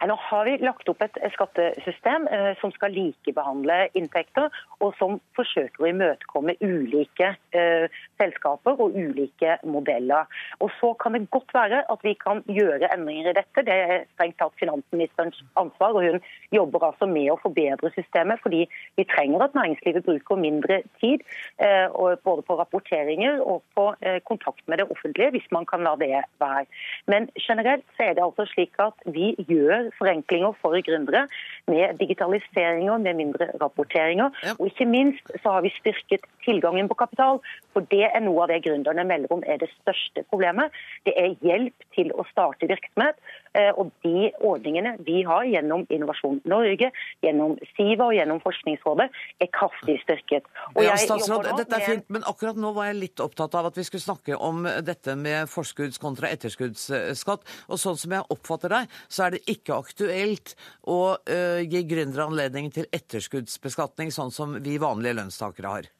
Nå 0.00 0.14
har 0.16 0.44
vi 0.48 0.54
lagt 0.64 0.88
opp 0.88 1.02
et 1.04 1.16
skattesystem 1.34 2.24
eh, 2.32 2.54
som 2.60 2.72
skal 2.72 2.94
likebehandle 2.96 3.90
inntekter, 3.98 4.48
og 4.80 4.94
som 4.96 5.18
forsøker 5.36 5.84
å 5.84 5.90
imøtekomme 5.90 6.54
ulike 6.64 7.34
eh, 7.52 7.98
selskaper 8.20 8.80
og 8.80 8.96
ulike 8.96 9.58
modeller. 9.68 10.24
Og 10.64 10.72
Så 10.80 10.94
kan 11.02 11.12
det 11.16 11.26
godt 11.34 11.52
være 11.52 11.82
at 11.92 12.06
vi 12.06 12.14
kan 12.16 12.40
gjøre 12.48 12.88
endringer 12.94 13.28
i 13.30 13.36
dette. 13.36 13.64
Det 13.66 13.76
er 13.76 14.06
strengt 14.14 14.38
tatt 14.40 14.56
finansministerens 14.62 15.42
ansvar. 15.60 15.92
og 15.92 16.06
Hun 16.08 16.24
jobber 16.56 16.88
altså 16.88 17.08
med 17.10 17.28
å 17.34 17.38
forbedre 17.42 17.92
systemet, 17.92 18.40
fordi 18.40 18.64
vi 18.96 19.08
trenger 19.10 19.44
at 19.44 19.58
næringslivet 19.58 20.08
bruker 20.08 20.40
mindre 20.40 20.80
tid 21.02 21.26
eh, 21.60 21.92
både 22.24 22.46
på 22.48 22.56
rapporteringer 22.56 23.44
og 23.44 23.60
på 23.76 23.90
kontakt 24.24 24.62
med 24.70 24.80
det 24.80 24.88
offentlige, 24.88 25.34
hvis 25.34 25.48
man 25.52 25.66
kan 25.68 25.84
la 25.84 25.92
det 26.00 26.24
være. 26.40 26.64
Men 27.10 27.28
generelt 27.36 27.84
så 27.96 28.08
er 28.08 28.16
det 28.16 28.24
altså 28.24 28.46
slik 28.48 28.78
at 28.80 28.96
vi 29.04 29.34
gjør 29.48 29.89
forenklinger 29.98 30.54
for 30.60 30.76
gründere 30.86 31.26
med 31.70 31.98
digitaliseringer, 32.00 32.98
med 32.98 33.18
mindre 33.18 33.50
rapporteringer. 33.60 34.30
Ja. 34.44 34.54
Og 34.58 34.70
ikke 34.70 34.86
minst 34.86 35.32
så 35.42 35.56
har 35.56 35.66
vi 35.66 35.72
styrket 35.78 36.26
tilgangen 36.44 36.88
på 36.88 36.98
kapital. 37.02 37.40
For 37.72 37.86
det 37.92 38.06
er 38.10 38.24
noe 38.24 38.44
av 38.44 38.52
det 38.52 38.62
gründerne 38.66 39.04
melder 39.06 39.32
om 39.34 39.44
er 39.46 39.60
det 39.62 39.70
største 39.80 40.24
problemet. 40.30 40.74
Det 41.06 41.14
er 41.16 41.36
hjelp 41.44 41.88
til 41.96 42.12
å 42.14 42.26
starte 42.32 42.70
virksomhet. 42.70 43.18
Eh, 43.58 43.72
og 43.74 43.90
de 44.04 44.28
ordningene 44.46 44.92
vi 45.02 45.24
har 45.26 45.42
gjennom 45.48 45.82
Innovasjon 45.90 46.38
Norge, 46.50 46.92
gjennom 47.24 47.56
SIVA 47.72 48.06
og 48.06 48.14
gjennom 48.14 48.38
Forskningsrådet, 48.44 49.08
er 49.42 49.50
kraftig 49.54 49.96
styrket. 50.04 50.46
Ja, 50.78 50.94
statsråd, 51.00 51.48
dette 51.58 51.80
er 51.80 51.86
fint, 51.88 52.06
men 52.14 52.26
akkurat 52.30 52.58
nå 52.60 52.70
var 52.76 52.90
jeg 52.90 53.00
litt 53.00 53.22
opptatt 53.22 53.56
av 53.58 53.66
at 53.72 53.80
vi 53.80 53.84
skulle 53.88 54.04
snakke 54.04 54.38
om 54.38 54.68
dette 54.86 55.16
med 55.18 55.50
forskudds- 55.50 55.98
kontra 56.00 56.30
etterskuddsskatt. 56.30 57.42
Og 57.66 57.80
sånn 57.82 57.98
som 57.98 58.14
jeg 58.14 58.28
oppfatter 58.30 58.70
deg, 58.76 58.92
så 59.10 59.26
er 59.26 59.34
det 59.34 59.42
ikke 59.50 59.78
aktuelt 59.80 60.54
å 60.86 61.00
uh, 61.18 61.60
gi 61.64 61.80
gründere 61.90 62.28
anledning 62.30 62.70
til 62.74 62.86
etterskuddsbeskatning, 62.94 64.12
sånn 64.14 64.30
som 64.34 64.54
vi 64.62 64.76
vanlige 64.78 65.18
lønnstakere 65.18 65.74
har? 65.74 65.90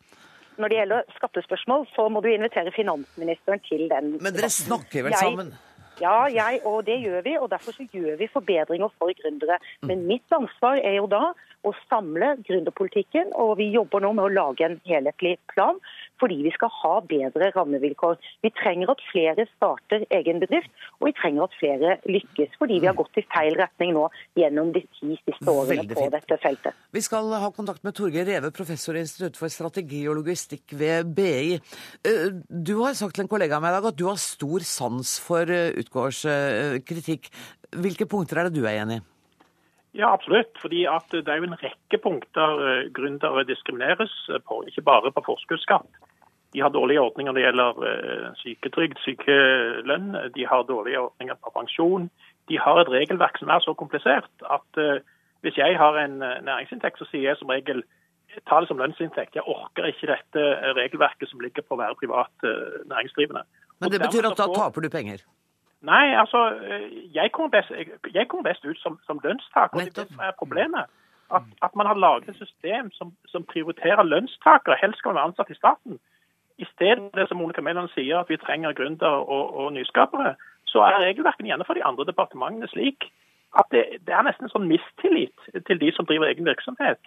Når 0.60 0.70
det 0.70 0.78
gjelder 0.78 1.10
skattespørsmål, 1.16 1.88
så 1.96 2.06
må 2.12 2.22
du 2.22 2.30
invitere 2.30 2.70
finansministeren 2.76 3.62
til 3.66 3.86
den. 3.90 4.14
Men 4.20 4.36
dere 4.36 4.52
snakker 4.52 5.08
vel 5.08 5.18
sammen? 5.18 5.52
Ja, 6.00 6.24
jeg, 6.32 6.60
og 6.64 6.86
det 6.86 6.98
gjør 7.04 7.20
vi. 7.22 7.36
og 7.38 7.50
Derfor 7.50 7.72
så 7.76 7.86
gjør 7.92 8.16
vi 8.16 8.28
forbedringer 8.32 8.88
for 8.98 9.12
gründere. 9.20 9.58
Men 9.82 10.06
mitt 10.06 10.32
ansvar 10.32 10.80
er 10.80 10.96
jo 11.00 11.06
da 11.06 11.32
å 11.66 11.72
samle 11.88 12.34
gründerpolitikken. 12.46 13.34
Og 13.40 13.56
vi 13.60 13.70
jobber 13.74 14.04
nå 14.04 14.12
med 14.16 14.28
å 14.28 14.32
lage 14.32 14.66
en 14.66 14.78
helhetlig 14.88 15.38
plan 15.52 15.80
fordi 16.20 16.42
vi 16.44 16.52
skal 16.52 16.68
ha 16.82 16.92
bedre 17.08 17.48
rammevilkår. 17.54 18.18
Vi 18.44 18.50
trenger 18.52 18.92
at 18.92 19.00
flere 19.08 19.46
starter 19.54 20.02
egen 20.12 20.42
bedrift, 20.42 20.68
og 21.00 21.08
vi 21.08 21.14
trenger 21.16 21.46
at 21.46 21.56
flere 21.56 21.94
lykkes. 22.04 22.58
Fordi 22.60 22.76
vi 22.82 22.90
har 22.90 22.96
gått 22.98 23.16
i 23.16 23.24
feil 23.32 23.56
retning 23.56 23.94
nå 23.96 24.04
gjennom 24.36 24.72
de 24.74 24.82
ti 24.98 25.16
siste 25.22 25.48
årene 25.48 25.86
på 25.88 26.08
dette 26.12 26.36
feltet. 26.42 26.76
Vi 26.92 27.04
skal 27.04 27.32
ha 27.40 27.48
kontakt 27.56 27.86
med 27.86 27.96
Torgeir 27.96 28.28
Reve, 28.28 28.52
professor 28.52 28.98
i 28.98 29.04
Institutt 29.06 29.40
for 29.40 29.52
strategi 29.52 30.02
og 30.10 30.20
logistikk 30.20 30.76
ved 30.76 31.14
BI. 31.16 31.56
Eh, 32.04 32.28
Du 32.50 32.76
har 32.82 32.92
sagt 32.98 33.16
til 33.16 33.24
en 33.24 33.32
kollega 33.32 33.56
av 33.56 33.64
meg 33.64 33.72
i 33.72 33.78
dag 33.78 33.88
at 33.92 33.98
du 33.98 34.04
har 34.10 34.20
stor 34.20 34.60
sans 34.66 35.16
for 35.24 35.48
eh, 35.48 35.72
Utgårds 35.80 36.24
eh, 36.28 36.76
kritikk. 36.84 37.30
Hvilke 37.70 38.04
punkter 38.10 38.40
er 38.42 38.50
det 38.50 38.60
du 38.60 38.66
er 38.66 38.82
enig 38.82 39.00
i? 39.00 39.09
Ja, 39.96 40.12
absolutt. 40.12 40.54
Fordi 40.62 40.84
at 40.86 41.10
Det 41.10 41.28
er 41.28 41.40
jo 41.40 41.48
en 41.48 41.58
rekke 41.62 41.98
punkter 41.98 42.62
eh, 42.66 42.90
gründere 42.94 43.44
diskrimineres 43.44 44.12
på, 44.46 44.62
ikke 44.68 44.86
bare 44.86 45.12
på 45.12 45.24
forskuddsskatt. 45.26 45.88
De 46.52 46.60
har 46.60 46.70
dårlige 46.74 47.00
ordninger 47.00 47.32
når 47.32 47.38
det 47.38 47.46
gjelder 47.46 47.72
eh, 47.90 48.28
syketrygd, 48.42 48.98
sykelønn. 49.04 50.12
De 50.34 50.46
har 50.46 50.62
dårlige 50.66 51.00
ordninger 51.00 51.34
på 51.34 51.52
pensjon. 51.54 52.10
De 52.48 52.58
har 52.58 52.80
et 52.80 52.90
regelverk 52.90 53.38
som 53.38 53.48
er 53.48 53.62
så 53.62 53.74
komplisert 53.74 54.46
at 54.50 54.82
eh, 54.82 55.02
hvis 55.40 55.56
jeg 55.56 55.78
har 55.78 55.98
en 56.04 56.22
eh, 56.22 56.40
næringsinntekt, 56.44 56.98
så 56.98 57.06
sier 57.10 57.30
jeg 57.30 57.38
som 57.40 57.52
regel 57.52 57.84
ta 58.48 58.60
det 58.60 58.68
som 58.70 58.80
lønnsinntekt. 58.80 59.36
Jeg 59.38 59.46
orker 59.46 59.88
ikke 59.90 60.10
dette 60.10 60.46
eh, 60.52 60.72
regelverket 60.78 61.30
som 61.30 61.42
ligger 61.44 61.66
på 61.66 61.76
å 61.76 61.80
være 61.82 61.98
privat 62.00 62.46
eh, 62.46 62.80
næringsdrivende. 62.90 63.44
Men 63.80 63.94
det 63.94 64.02
betyr 64.02 64.28
at 64.30 64.38
da 64.40 64.48
taper 64.54 64.84
du 64.84 64.90
penger. 64.92 65.24
Nei, 65.82 66.12
altså, 66.12 66.40
eh, 66.60 67.14
jeg 67.14 67.32
kommer 67.32 67.48
best, 67.48 67.70
jeg 68.14 68.28
kom 68.28 68.44
best 68.44 68.64
ut 68.64 68.78
som, 68.78 68.98
som 69.06 69.20
lønnstaker. 69.24 69.80
og 69.80 69.96
Det 69.96 70.08
er 70.20 70.38
problemet. 70.38 70.84
At, 71.30 71.42
at 71.62 71.76
man 71.76 71.86
har 71.86 71.94
laget 71.94 72.28
et 72.28 72.36
system 72.36 72.90
som, 72.90 73.12
som 73.26 73.44
prioriterer 73.44 74.02
lønnstakere, 74.02 74.76
helst 74.82 74.98
skal 74.98 75.08
man 75.08 75.20
være 75.20 75.30
ansatt 75.30 75.50
i 75.50 75.60
staten. 75.60 76.00
I 76.58 76.66
stedet 76.74 76.98
for 77.10 77.20
det 77.20 77.28
som 77.28 77.38
Monica 77.40 77.60
Mæland 77.60 77.88
sier, 77.94 78.18
at 78.18 78.28
vi 78.28 78.36
trenger 78.36 78.72
gründere 78.72 79.22
og, 79.34 79.56
og 79.56 79.72
nyskapere, 79.72 80.34
så 80.66 80.82
er 80.84 81.00
regelverkene 81.04 81.48
gjerne 81.48 81.64
for 81.66 81.78
de 81.78 81.84
andre 81.84 82.04
departementene 82.10 82.68
slik 82.68 83.08
at 83.58 83.66
det, 83.74 83.84
det 84.06 84.14
er 84.14 84.26
nesten 84.26 84.46
en 84.46 84.52
sånn 84.52 84.68
mistillit 84.70 85.48
til 85.66 85.80
de 85.80 85.90
som 85.96 86.06
driver 86.06 86.28
egen 86.30 86.46
virksomhet. 86.46 87.00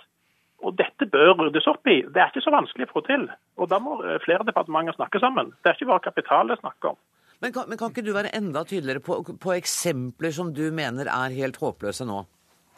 Og 0.63 0.76
Dette 0.80 1.05
bør 1.05 1.36
ryddes 1.39 1.67
opp 1.67 1.88
i. 1.88 2.01
Det 2.07 2.19
er 2.19 2.32
ikke 2.32 2.43
så 2.43 2.51
vanskelig 2.55 2.88
å 2.88 2.93
få 2.95 3.03
til. 3.07 3.28
Og 3.59 3.69
Da 3.71 3.80
må 3.84 3.99
eh, 4.03 4.19
flere 4.24 4.47
departementer 4.47 4.95
snakke 4.97 5.19
sammen. 5.24 5.51
Det 5.61 5.71
er 5.71 5.78
ikke 5.78 5.91
bare 5.91 6.07
kapital 6.07 6.49
det 6.49 6.57
er 6.57 6.63
snakk 6.63 6.89
om. 6.93 6.99
Men 7.43 7.51
kan, 7.55 7.67
men 7.69 7.77
kan 7.79 7.91
ikke 7.91 8.05
du 8.07 8.13
være 8.15 8.31
enda 8.37 8.63
tydeligere 8.63 9.03
på, 9.03 9.17
på 9.43 9.55
eksempler 9.57 10.31
som 10.31 10.53
du 10.55 10.63
mener 10.71 11.09
er 11.11 11.35
helt 11.35 11.59
håpløse 11.59 12.07
nå? 12.07 12.21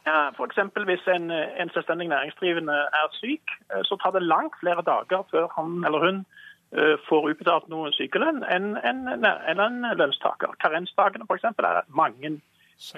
Ja, 0.06 0.30
eksempel 0.46 0.86
Hvis 0.90 1.06
en, 1.10 1.32
en 1.32 1.70
selvstendig 1.74 2.08
næringsdrivende 2.10 2.74
er 2.74 3.12
syk, 3.20 3.54
eh, 3.74 3.84
så 3.86 3.98
tar 4.02 4.14
det 4.18 4.24
langt 4.26 4.58
flere 4.62 4.82
dager 4.86 5.26
før 5.32 5.48
han 5.58 5.86
eller 5.86 6.06
hun 6.06 6.18
eh, 6.74 6.96
får 7.10 7.30
utbetalt 7.32 7.70
noe 7.74 7.92
sykelønn 7.98 8.42
enn 8.56 8.72
en, 8.90 9.06
en, 9.10 9.28
en 9.54 9.86
lønnstaker. 10.02 10.58
Karensdagene 10.62 11.26
eksempel, 11.40 11.66
er 11.66 11.86
mange. 12.02 12.36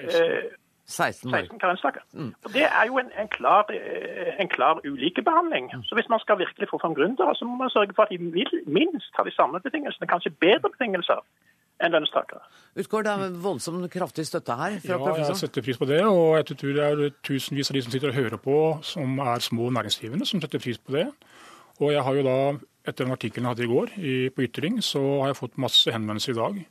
eh, 0.04 0.48
16 0.88 1.28
år. 1.34 1.38
16 1.48 1.58
karensdager. 1.60 2.04
Mm. 2.12 2.32
Og 2.44 2.52
Det 2.52 2.64
er 2.64 2.84
jo 2.88 2.98
en, 2.98 3.10
en 3.20 3.28
klar, 3.28 3.68
eh, 3.72 4.32
en 4.40 4.48
klar 4.48 4.80
ulikebehandling. 4.84 5.68
Så 5.84 5.94
hvis 5.94 6.08
man 6.08 6.20
skal 6.24 6.38
virkelig 6.38 6.68
få 6.70 6.80
fram 6.80 6.96
gründere, 6.96 7.34
så 7.36 7.44
må 7.44 7.56
man 7.60 7.70
sørge 7.70 7.92
for 7.96 8.02
at 8.08 8.12
de 8.12 8.18
vil- 8.18 8.64
minst 8.66 9.12
har 9.16 9.24
de 9.28 9.34
samme 9.36 9.60
betingelsene, 9.60 10.08
kanskje 10.08 10.32
bedre 10.44 10.68
betingelser 10.72 11.20
enn 11.82 11.94
den 11.94 12.06
starta. 12.08 12.40
Utgår 12.78 13.06
det 13.06 13.12
er 13.14 13.36
voldsomt 13.42 13.86
kraftig 13.92 14.26
støtte 14.28 14.56
her 14.58 14.78
fra 14.82 14.98
Ja, 14.98 15.14
jeg 15.22 15.38
setter 15.40 15.64
pris 15.64 15.78
på 15.80 15.88
det. 15.88 16.00
Og 16.06 16.36
jeg 16.38 16.48
tror 16.50 16.74
det 16.76 16.86
er 16.86 17.14
tusenvis 17.26 17.70
av 17.70 17.78
de 17.78 17.84
som 17.84 17.94
sitter 17.94 18.12
og 18.12 18.18
hører 18.18 18.42
på, 18.42 18.58
som 18.86 19.18
er 19.24 19.44
små 19.44 19.70
næringsdrivende, 19.74 20.26
som 20.28 20.42
setter 20.42 20.62
pris 20.62 20.78
på 20.78 20.96
det. 20.98 21.08
Og 21.78 21.94
jeg 21.94 22.02
har 22.02 22.18
jo 22.18 22.26
da, 22.26 22.38
etter 22.88 23.06
den 23.06 23.14
artikkelen 23.14 23.46
jeg 23.46 23.54
hadde 23.54 23.66
i 23.66 23.72
går 23.72 23.96
i, 23.98 24.14
på 24.34 24.46
Ytring, 24.48 24.80
så 24.82 25.02
har 25.22 25.32
jeg 25.32 25.42
fått 25.42 25.60
masse 25.62 25.94
henvendelser 25.94 26.34
i 26.34 26.38
dag. 26.38 26.62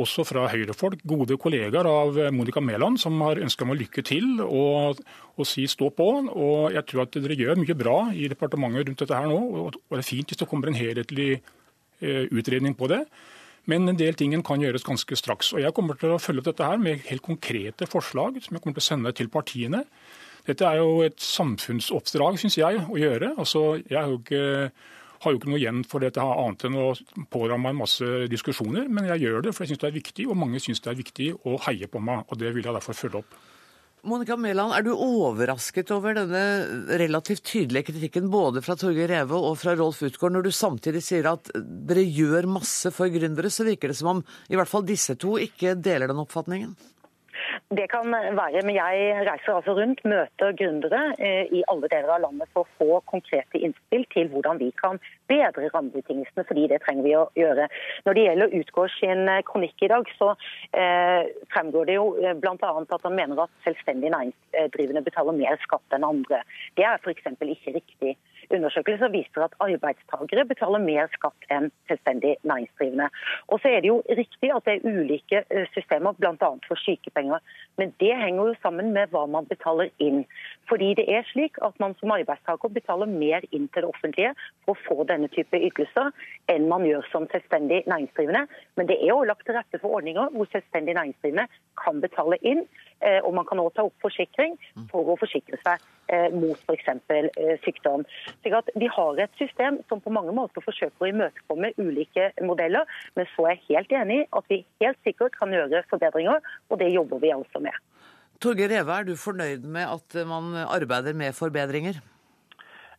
Også 0.00 0.22
fra 0.24 0.46
Høyre-folk, 0.48 1.00
gode 1.08 1.36
kollegaer 1.40 1.88
av 1.88 2.18
Monica 2.32 2.60
Mæland, 2.62 3.00
som 3.02 3.16
har 3.24 3.40
ønska 3.42 3.66
meg 3.68 3.80
lykke 3.80 4.04
til 4.06 4.38
og, 4.44 5.00
og 5.34 5.48
si 5.48 5.66
stå 5.68 5.90
på. 5.96 6.08
Og 6.30 6.76
jeg 6.76 6.86
tror 6.88 7.04
at 7.04 7.18
dere 7.18 7.36
gjør 7.36 7.60
mye 7.60 7.76
bra 7.76 7.98
i 8.14 8.28
departementet 8.30 8.86
rundt 8.86 9.02
dette 9.02 9.18
her 9.18 9.28
nå. 9.28 9.40
Og, 9.40 9.80
og 9.80 9.96
det 9.96 10.04
er 10.04 10.08
fint 10.12 10.30
hvis 10.30 10.40
det 10.40 10.48
kommer 10.48 10.70
en 10.70 10.78
helhetlig 10.78 11.30
eh, 11.34 12.24
utredning 12.30 12.76
på 12.78 12.88
det. 12.92 13.02
Men 13.68 13.88
en 13.88 13.98
del 13.98 14.16
ting 14.16 14.32
kan 14.46 14.62
gjøres 14.62 14.86
ganske 14.86 15.16
straks. 15.18 15.52
Og 15.52 15.60
Jeg 15.60 15.74
kommer 15.76 15.98
til 15.98 16.14
å 16.14 16.20
følge 16.22 16.40
opp 16.40 16.48
dette 16.52 16.66
her 16.66 16.80
med 16.80 17.04
helt 17.10 17.22
konkrete 17.22 17.86
forslag 17.86 18.40
som 18.40 18.56
jeg 18.56 18.62
kommer 18.62 18.78
til 18.78 18.84
å 18.84 18.88
sende 18.88 19.12
til 19.16 19.28
partiene. 19.28 19.84
Dette 20.46 20.64
er 20.64 20.80
jo 20.80 21.02
et 21.04 21.20
samfunnsoppdrag, 21.20 22.38
syns 22.40 22.56
jeg, 22.58 22.80
å 22.88 22.96
gjøre. 22.96 23.34
Altså, 23.36 23.82
jeg 23.84 23.98
har 23.98 24.08
jo, 24.08 24.18
ikke, 24.22 24.72
har 25.24 25.34
jo 25.34 25.40
ikke 25.40 25.52
noe 25.52 25.60
igjen 25.60 25.84
for 25.84 26.00
dette 26.00 26.24
her 26.24 26.42
annet 26.46 26.64
enn 26.66 26.80
å 26.80 26.88
pådra 27.30 27.60
meg 27.60 27.76
masse 27.76 28.08
diskusjoner, 28.32 28.88
men 28.88 29.10
jeg 29.12 29.26
gjør 29.26 29.44
det 29.44 29.54
for 29.54 29.66
jeg 29.66 29.74
syns 29.74 29.84
det 29.84 29.90
er 29.90 29.98
viktig, 30.00 30.26
og 30.30 30.40
mange 30.40 30.62
syns 30.64 30.80
det 30.80 30.94
er 30.94 31.00
viktig 31.02 31.30
å 31.44 31.60
heie 31.68 31.90
på 31.92 32.02
meg. 32.02 32.24
og 32.28 32.40
Det 32.40 32.54
vil 32.56 32.64
jeg 32.64 32.76
derfor 32.78 32.96
følge 32.96 33.22
opp. 33.22 33.40
Monica 34.00 34.32
Mæland, 34.36 34.72
er 34.72 34.84
du 34.86 34.94
overrasket 34.94 35.90
over 35.92 36.14
denne 36.16 36.40
relativt 37.02 37.42
tydelige 37.44 37.90
kritikken 37.90 38.30
både 38.32 38.62
fra 38.64 38.72
Torgeir 38.78 39.10
Reve 39.12 39.36
og 39.36 39.58
fra 39.60 39.74
Rolf 39.76 40.00
Utgaard, 40.06 40.32
når 40.32 40.46
du 40.46 40.52
samtidig 40.56 41.02
sier 41.04 41.28
at 41.28 41.50
dere 41.52 42.06
gjør 42.08 42.48
masse 42.48 42.88
for 42.96 43.12
gründere, 43.12 43.50
så 43.52 43.66
virker 43.68 43.92
det 43.92 43.98
som 43.98 44.14
om 44.14 44.22
i 44.48 44.56
hvert 44.56 44.70
fall 44.70 44.86
disse 44.88 45.18
to 45.20 45.36
ikke 45.44 45.74
deler 45.76 46.08
den 46.08 46.22
oppfatningen? 46.22 46.72
Det 47.78 47.84
kan 47.90 48.10
være, 48.10 48.62
men 48.66 48.74
jeg 48.74 48.94
reiser 49.28 49.54
altså 49.54 49.72
rundt, 49.78 50.00
møter 50.04 50.54
gründere 50.58 51.02
eh, 51.22 51.52
i 51.54 51.60
alle 51.70 51.86
deler 51.92 52.10
av 52.16 52.24
landet 52.24 52.50
for 52.50 52.66
å 52.66 52.78
få 52.80 52.96
konkrete 53.12 53.60
innspill 53.62 54.02
til 54.10 54.26
hvordan 54.32 54.58
vi 54.58 54.72
kan 54.80 54.98
bedre 55.30 55.68
rammebetingelsene, 55.76 56.44
fordi 56.48 56.64
det 56.72 56.80
trenger 56.82 57.06
vi 57.06 57.12
å 57.14 57.28
gjøre. 57.38 57.68
Når 58.08 58.18
det 58.18 58.24
gjelder 58.24 58.56
Utgård 58.58 58.90
sin 58.96 59.22
eh, 59.30 59.44
kronikk 59.46 59.86
i 59.86 59.90
dag, 59.94 60.10
så 60.18 60.32
eh, 60.82 61.30
fremgår 61.54 61.86
det 61.86 61.98
jo 62.00 62.08
bl.a. 62.42 62.72
at 62.80 63.06
han 63.06 63.18
mener 63.20 63.44
at 63.44 63.54
selvstendig 63.68 64.10
næringsdrivende 64.16 65.06
betaler 65.06 65.38
mer 65.38 65.62
skatt 65.62 65.94
enn 65.94 66.10
andre. 66.10 66.42
Det 66.74 66.88
er 66.90 66.98
f.eks. 66.98 67.30
ikke 67.38 67.78
riktig. 67.78 68.16
Undersøkelser 68.50 69.08
viser 69.14 69.44
at 69.44 69.54
arbeidstakere 69.62 70.44
betaler 70.48 70.82
mer 70.82 71.10
skatt 71.14 71.44
enn 71.54 71.68
selvstendig 71.86 72.32
næringsdrivende. 72.42 73.06
Og 73.48 73.60
så 73.62 73.70
er 73.70 73.84
det 73.84 73.90
jo 73.92 74.00
riktig 74.18 74.50
at 74.54 74.66
det 74.66 74.74
er 74.76 74.88
ulike 74.90 75.42
eh, 75.50 75.68
systemer, 75.74 76.16
bl.a. 76.18 76.50
for 76.66 76.82
sykepenger. 76.82 77.38
Men 77.78 77.94
det 78.02 78.10
henger 78.18 78.50
jo 78.50 78.56
sammen 78.62 78.90
med 78.96 79.12
hva 79.14 79.22
man 79.30 79.46
betaler 79.46 79.92
inn. 80.02 80.24
Fordi 80.68 80.92
det 80.98 81.06
er 81.14 81.26
slik 81.30 81.60
at 81.62 81.78
man 81.82 81.94
som 82.00 82.10
arbeidstaker 82.16 82.74
betaler 82.74 83.10
mer 83.10 83.46
inn 83.50 83.68
til 83.70 83.84
det 83.84 83.92
offentlige 83.92 84.34
for 84.64 84.74
å 84.74 84.82
få 84.88 85.06
denne 85.06 85.30
type 85.30 85.62
ytelser 85.70 86.10
enn 86.50 86.68
man 86.70 86.86
gjør 86.88 87.06
som 87.12 87.28
selvstendig 87.30 87.84
næringsdrivende. 87.86 88.44
Men 88.76 88.90
det 88.90 88.98
er 88.98 89.12
jo 89.12 89.22
lagt 89.30 89.46
til 89.46 89.58
rette 89.58 89.78
for 89.78 90.00
ordninger 90.00 90.34
hvor 90.34 90.50
selvstendig 90.50 90.98
næringsdrivende 90.98 91.46
kan 91.80 92.02
betale 92.02 92.38
inn. 92.42 92.66
eh, 93.00 93.20
Og 93.24 93.34
man 93.34 93.46
kan 93.46 93.62
også 93.62 93.76
ta 93.76 93.86
opp 93.88 94.02
forsikring 94.02 94.58
for 94.90 95.06
å 95.06 95.18
forsikre 95.20 95.58
seg 95.62 95.78
eh, 96.10 96.28
mot 96.34 96.58
f.eks. 96.66 96.90
sykdom. 97.64 98.04
Slik 98.40 98.56
at 98.56 98.70
Vi 98.80 98.88
har 98.88 99.20
et 99.20 99.40
system 99.40 99.80
som 99.88 100.00
på 100.00 100.12
mange 100.12 100.32
måter 100.32 100.64
forsøker 100.64 101.04
å 101.04 101.10
imøtekomme 101.10 101.72
ulike 101.78 102.30
modeller. 102.42 102.88
Men 103.16 103.28
så 103.34 103.48
er 103.48 103.56
jeg 103.56 103.66
helt 103.68 103.92
enig 104.02 104.22
i 104.22 104.28
at 104.40 104.52
vi 104.52 104.62
helt 104.82 105.00
sikkert 105.04 105.36
kan 105.36 105.52
gjøre 105.52 105.84
forbedringer, 105.90 106.40
og 106.70 106.80
det 106.80 106.92
jobber 106.94 107.20
vi 107.20 107.34
altså 107.34 107.60
med. 107.60 107.76
Torgeir 108.40 108.72
Reve, 108.72 108.94
er 108.96 109.04
du 109.04 109.16
fornøyd 109.20 109.66
med 109.68 109.84
at 109.84 110.16
man 110.26 110.54
arbeider 110.64 111.12
med 111.12 111.36
forbedringer? 111.36 112.00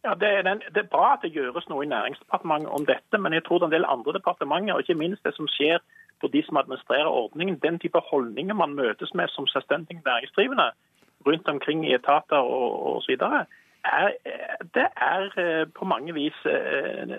Ja, 0.05 0.13
det 0.17 0.29
er, 0.29 0.41
den, 0.41 0.61
det 0.73 0.81
er 0.81 0.93
bra 0.93 1.13
at 1.13 1.25
det 1.25 1.33
gjøres 1.33 1.67
noe 1.69 1.85
i 1.85 1.89
Næringsdepartementet 1.89 2.69
om 2.73 2.85
dette, 2.85 3.17
men 3.21 3.33
jeg 3.37 3.43
tror 3.45 3.59
det 3.59 3.67
er 3.67 3.69
en 3.69 3.75
del 3.75 3.89
andre 3.89 4.13
departementer, 4.17 4.73
og 4.73 4.81
ikke 4.81 4.97
minst 4.97 5.25
det 5.25 5.33
som 5.37 5.49
skjer 5.49 5.81
på 6.21 6.29
de 6.33 6.41
som 6.45 6.57
administrerer 6.61 7.09
ordningen, 7.09 7.59
den 7.61 7.77
type 7.81 8.01
holdninger 8.09 8.57
man 8.57 8.73
møtes 8.77 9.13
med 9.17 9.29
som 9.33 9.49
selvstendig 9.49 9.99
næringsdrivende 10.05 10.71
rundt 11.25 11.49
omkring 11.53 11.85
i 11.85 11.93
etater 11.93 12.37
og 12.37 12.97
osv., 12.97 13.13
er, 13.88 14.13
det 14.75 14.88
er 14.95 15.27
eh, 15.41 15.63
på 15.73 15.88
mange 15.89 16.13
vis 16.15 16.38
eh, 16.49 17.15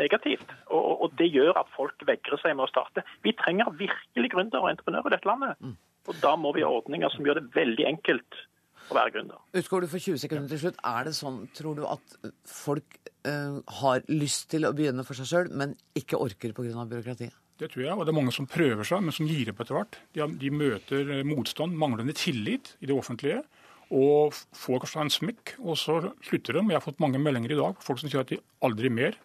negativt. 0.00 0.54
Og, 0.66 1.04
og 1.06 1.14
det 1.18 1.30
gjør 1.32 1.54
at 1.60 1.70
folk 1.76 2.02
vegrer 2.06 2.40
seg 2.42 2.56
med 2.56 2.66
å 2.66 2.72
starte. 2.72 3.04
Vi 3.26 3.34
trenger 3.38 3.74
virkelig 3.78 4.32
gründere 4.34 4.64
og 4.64 4.72
entreprenører 4.72 5.12
i 5.12 5.16
dette 5.16 5.30
landet. 5.30 5.76
Og 6.10 6.18
da 6.20 6.34
må 6.36 6.52
vi 6.56 6.64
ha 6.66 6.72
ordninger 6.72 7.12
som 7.14 7.24
gjør 7.26 7.40
det 7.40 7.54
veldig 7.54 7.86
enkelt 7.94 8.42
å 8.90 8.98
være 8.98 9.14
gründer. 9.14 9.40
Utgår 9.56 9.84
du 9.84 9.88
for 9.88 10.02
20 10.02 10.20
sekunder 10.20 10.50
til 10.50 10.60
slutt. 10.66 10.82
Er 10.84 11.08
det 11.08 11.14
sånn, 11.16 11.38
tror 11.56 11.78
du, 11.78 11.86
at 11.88 12.18
folk 12.48 12.98
uh, 13.24 13.62
har 13.80 14.04
lyst 14.12 14.50
til 14.52 14.68
å 14.68 14.74
begynne 14.76 15.06
for 15.08 15.16
seg 15.16 15.30
sjøl, 15.30 15.50
men 15.56 15.72
ikke 15.96 16.20
orker 16.20 16.52
pga. 16.52 16.84
byråkratiet? 16.90 17.40
Det 17.62 17.70
tror 17.70 17.84
jeg, 17.84 17.94
og 17.94 18.02
det 18.02 18.10
er 18.10 18.18
mange 18.18 18.34
som 18.34 18.48
prøver 18.50 18.84
seg, 18.84 19.04
men 19.06 19.14
som 19.14 19.28
gir 19.30 19.52
opp 19.52 19.62
etter 19.62 19.78
hvert. 19.78 19.98
De, 20.12 20.26
de 20.42 20.50
møter 20.50 21.12
motstand, 21.24 21.76
manglende 21.78 22.16
tillit 22.18 22.74
i 22.82 22.90
det 22.90 22.96
offentlige, 22.96 23.44
og 23.92 24.34
får 24.56 24.82
kanskje 24.84 25.04
en 25.04 25.12
smekk, 25.12 25.54
og 25.60 25.78
så 25.80 26.00
slutter 26.24 26.58
de. 26.58 26.64
Jeg 26.70 26.78
har 26.78 26.84
fått 26.84 27.02
mange 27.02 27.20
meldinger 27.20 27.54
i 27.54 27.60
dag 27.60 27.80
folk 27.84 28.00
som 28.00 28.10
sier 28.10 28.24
at 28.24 28.32
de 28.32 28.40
aldri 28.64 28.90
mer. 28.92 29.18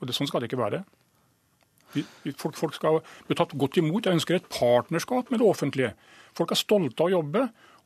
Og 0.00 0.08
det, 0.08 0.16
sånn 0.16 0.28
skal 0.30 0.42
det 0.42 0.50
ikke 0.50 0.62
være. 0.62 0.82
Folk, 2.40 2.56
folk 2.58 2.74
skal 2.74 2.98
bli 3.28 3.36
tatt 3.38 3.54
godt 3.58 3.78
imot. 3.78 4.06
Jeg 4.06 4.18
ønsker 4.18 4.40
et 4.40 4.50
partnerskap 4.50 5.30
med 5.30 5.40
det 5.40 5.46
offentlige. 5.46 5.92
Folk 6.34 6.50
er 6.50 6.58
stolte 6.58 7.04
av 7.04 7.12
å 7.12 7.14
jobbe, 7.20 7.44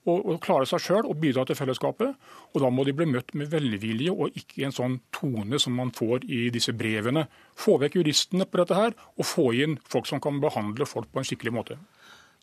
og, 0.08 0.22
og 0.24 0.38
klare 0.40 0.66
seg 0.68 0.80
sjøl 0.80 1.08
og 1.08 1.18
bidra 1.20 1.44
til 1.44 1.58
fellesskapet. 1.58 2.14
Og 2.54 2.62
da 2.62 2.70
må 2.72 2.86
de 2.86 2.94
bli 2.96 3.08
møtt 3.10 3.34
med 3.36 3.50
velvilje 3.52 4.14
og 4.14 4.36
ikke 4.38 4.64
en 4.66 4.74
sånn 4.74 4.96
tone 5.14 5.60
som 5.60 5.76
man 5.76 5.92
får 5.94 6.24
i 6.24 6.46
disse 6.54 6.72
brevene. 6.76 7.26
Få 7.58 7.76
vekk 7.82 8.00
juristene 8.00 8.48
på 8.48 8.62
dette 8.62 8.78
her, 8.78 8.96
og 9.18 9.28
få 9.28 9.50
inn 9.58 9.76
folk 9.84 10.08
som 10.08 10.22
kan 10.24 10.40
behandle 10.42 10.88
folk 10.88 11.10
på 11.12 11.20
en 11.20 11.28
skikkelig 11.28 11.54
måte. 11.58 11.78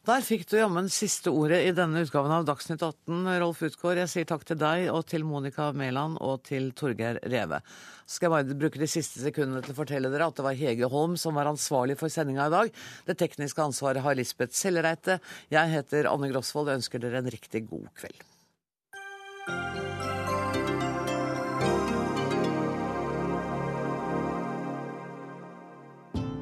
Der 0.05 0.21
fikk 0.21 0.43
du 0.51 0.59
jammen 0.59 0.85
siste 0.93 1.31
ordet 1.33 1.63
i 1.65 1.71
denne 1.73 2.03
utgaven 2.05 2.29
av 2.29 2.43
Dagsnytt 2.45 2.83
18, 2.85 3.23
Rolf 3.41 3.63
Utgård. 3.65 3.97
Jeg 3.97 4.11
sier 4.11 4.27
takk 4.29 4.43
til 4.45 4.59
deg 4.61 4.91
og 4.93 5.01
til 5.09 5.25
Monica 5.25 5.71
Mæland 5.73 6.19
og 6.21 6.43
til 6.45 6.67
Torgeir 6.77 7.17
Reve. 7.25 7.57
Så 8.05 8.19
skal 8.19 8.27
jeg 8.27 8.33
bare 8.35 8.57
bruke 8.61 8.81
de 8.83 8.89
siste 8.91 9.23
sekundene 9.23 9.63
til 9.65 9.73
å 9.73 9.79
fortelle 9.79 10.11
dere 10.13 10.27
at 10.29 10.37
det 10.37 10.45
var 10.45 10.59
Hege 10.59 10.91
Holm 10.93 11.17
som 11.17 11.33
var 11.39 11.49
ansvarlig 11.49 11.97
for 11.97 12.13
sendinga 12.13 12.45
i 12.45 12.53
dag. 12.53 12.69
Det 13.09 13.17
tekniske 13.17 13.65
ansvaret 13.65 14.05
har 14.05 14.19
Lisbeth 14.19 14.53
Sellereite. 14.53 15.17
Jeg 15.49 15.73
heter 15.73 16.11
Anne 16.11 16.29
Grosvold 16.29 16.69
og 16.69 16.83
ønsker 16.83 17.01
dere 17.01 17.23
en 17.23 17.33
riktig 17.33 17.65
god 17.71 17.89
kveld. 17.97 18.21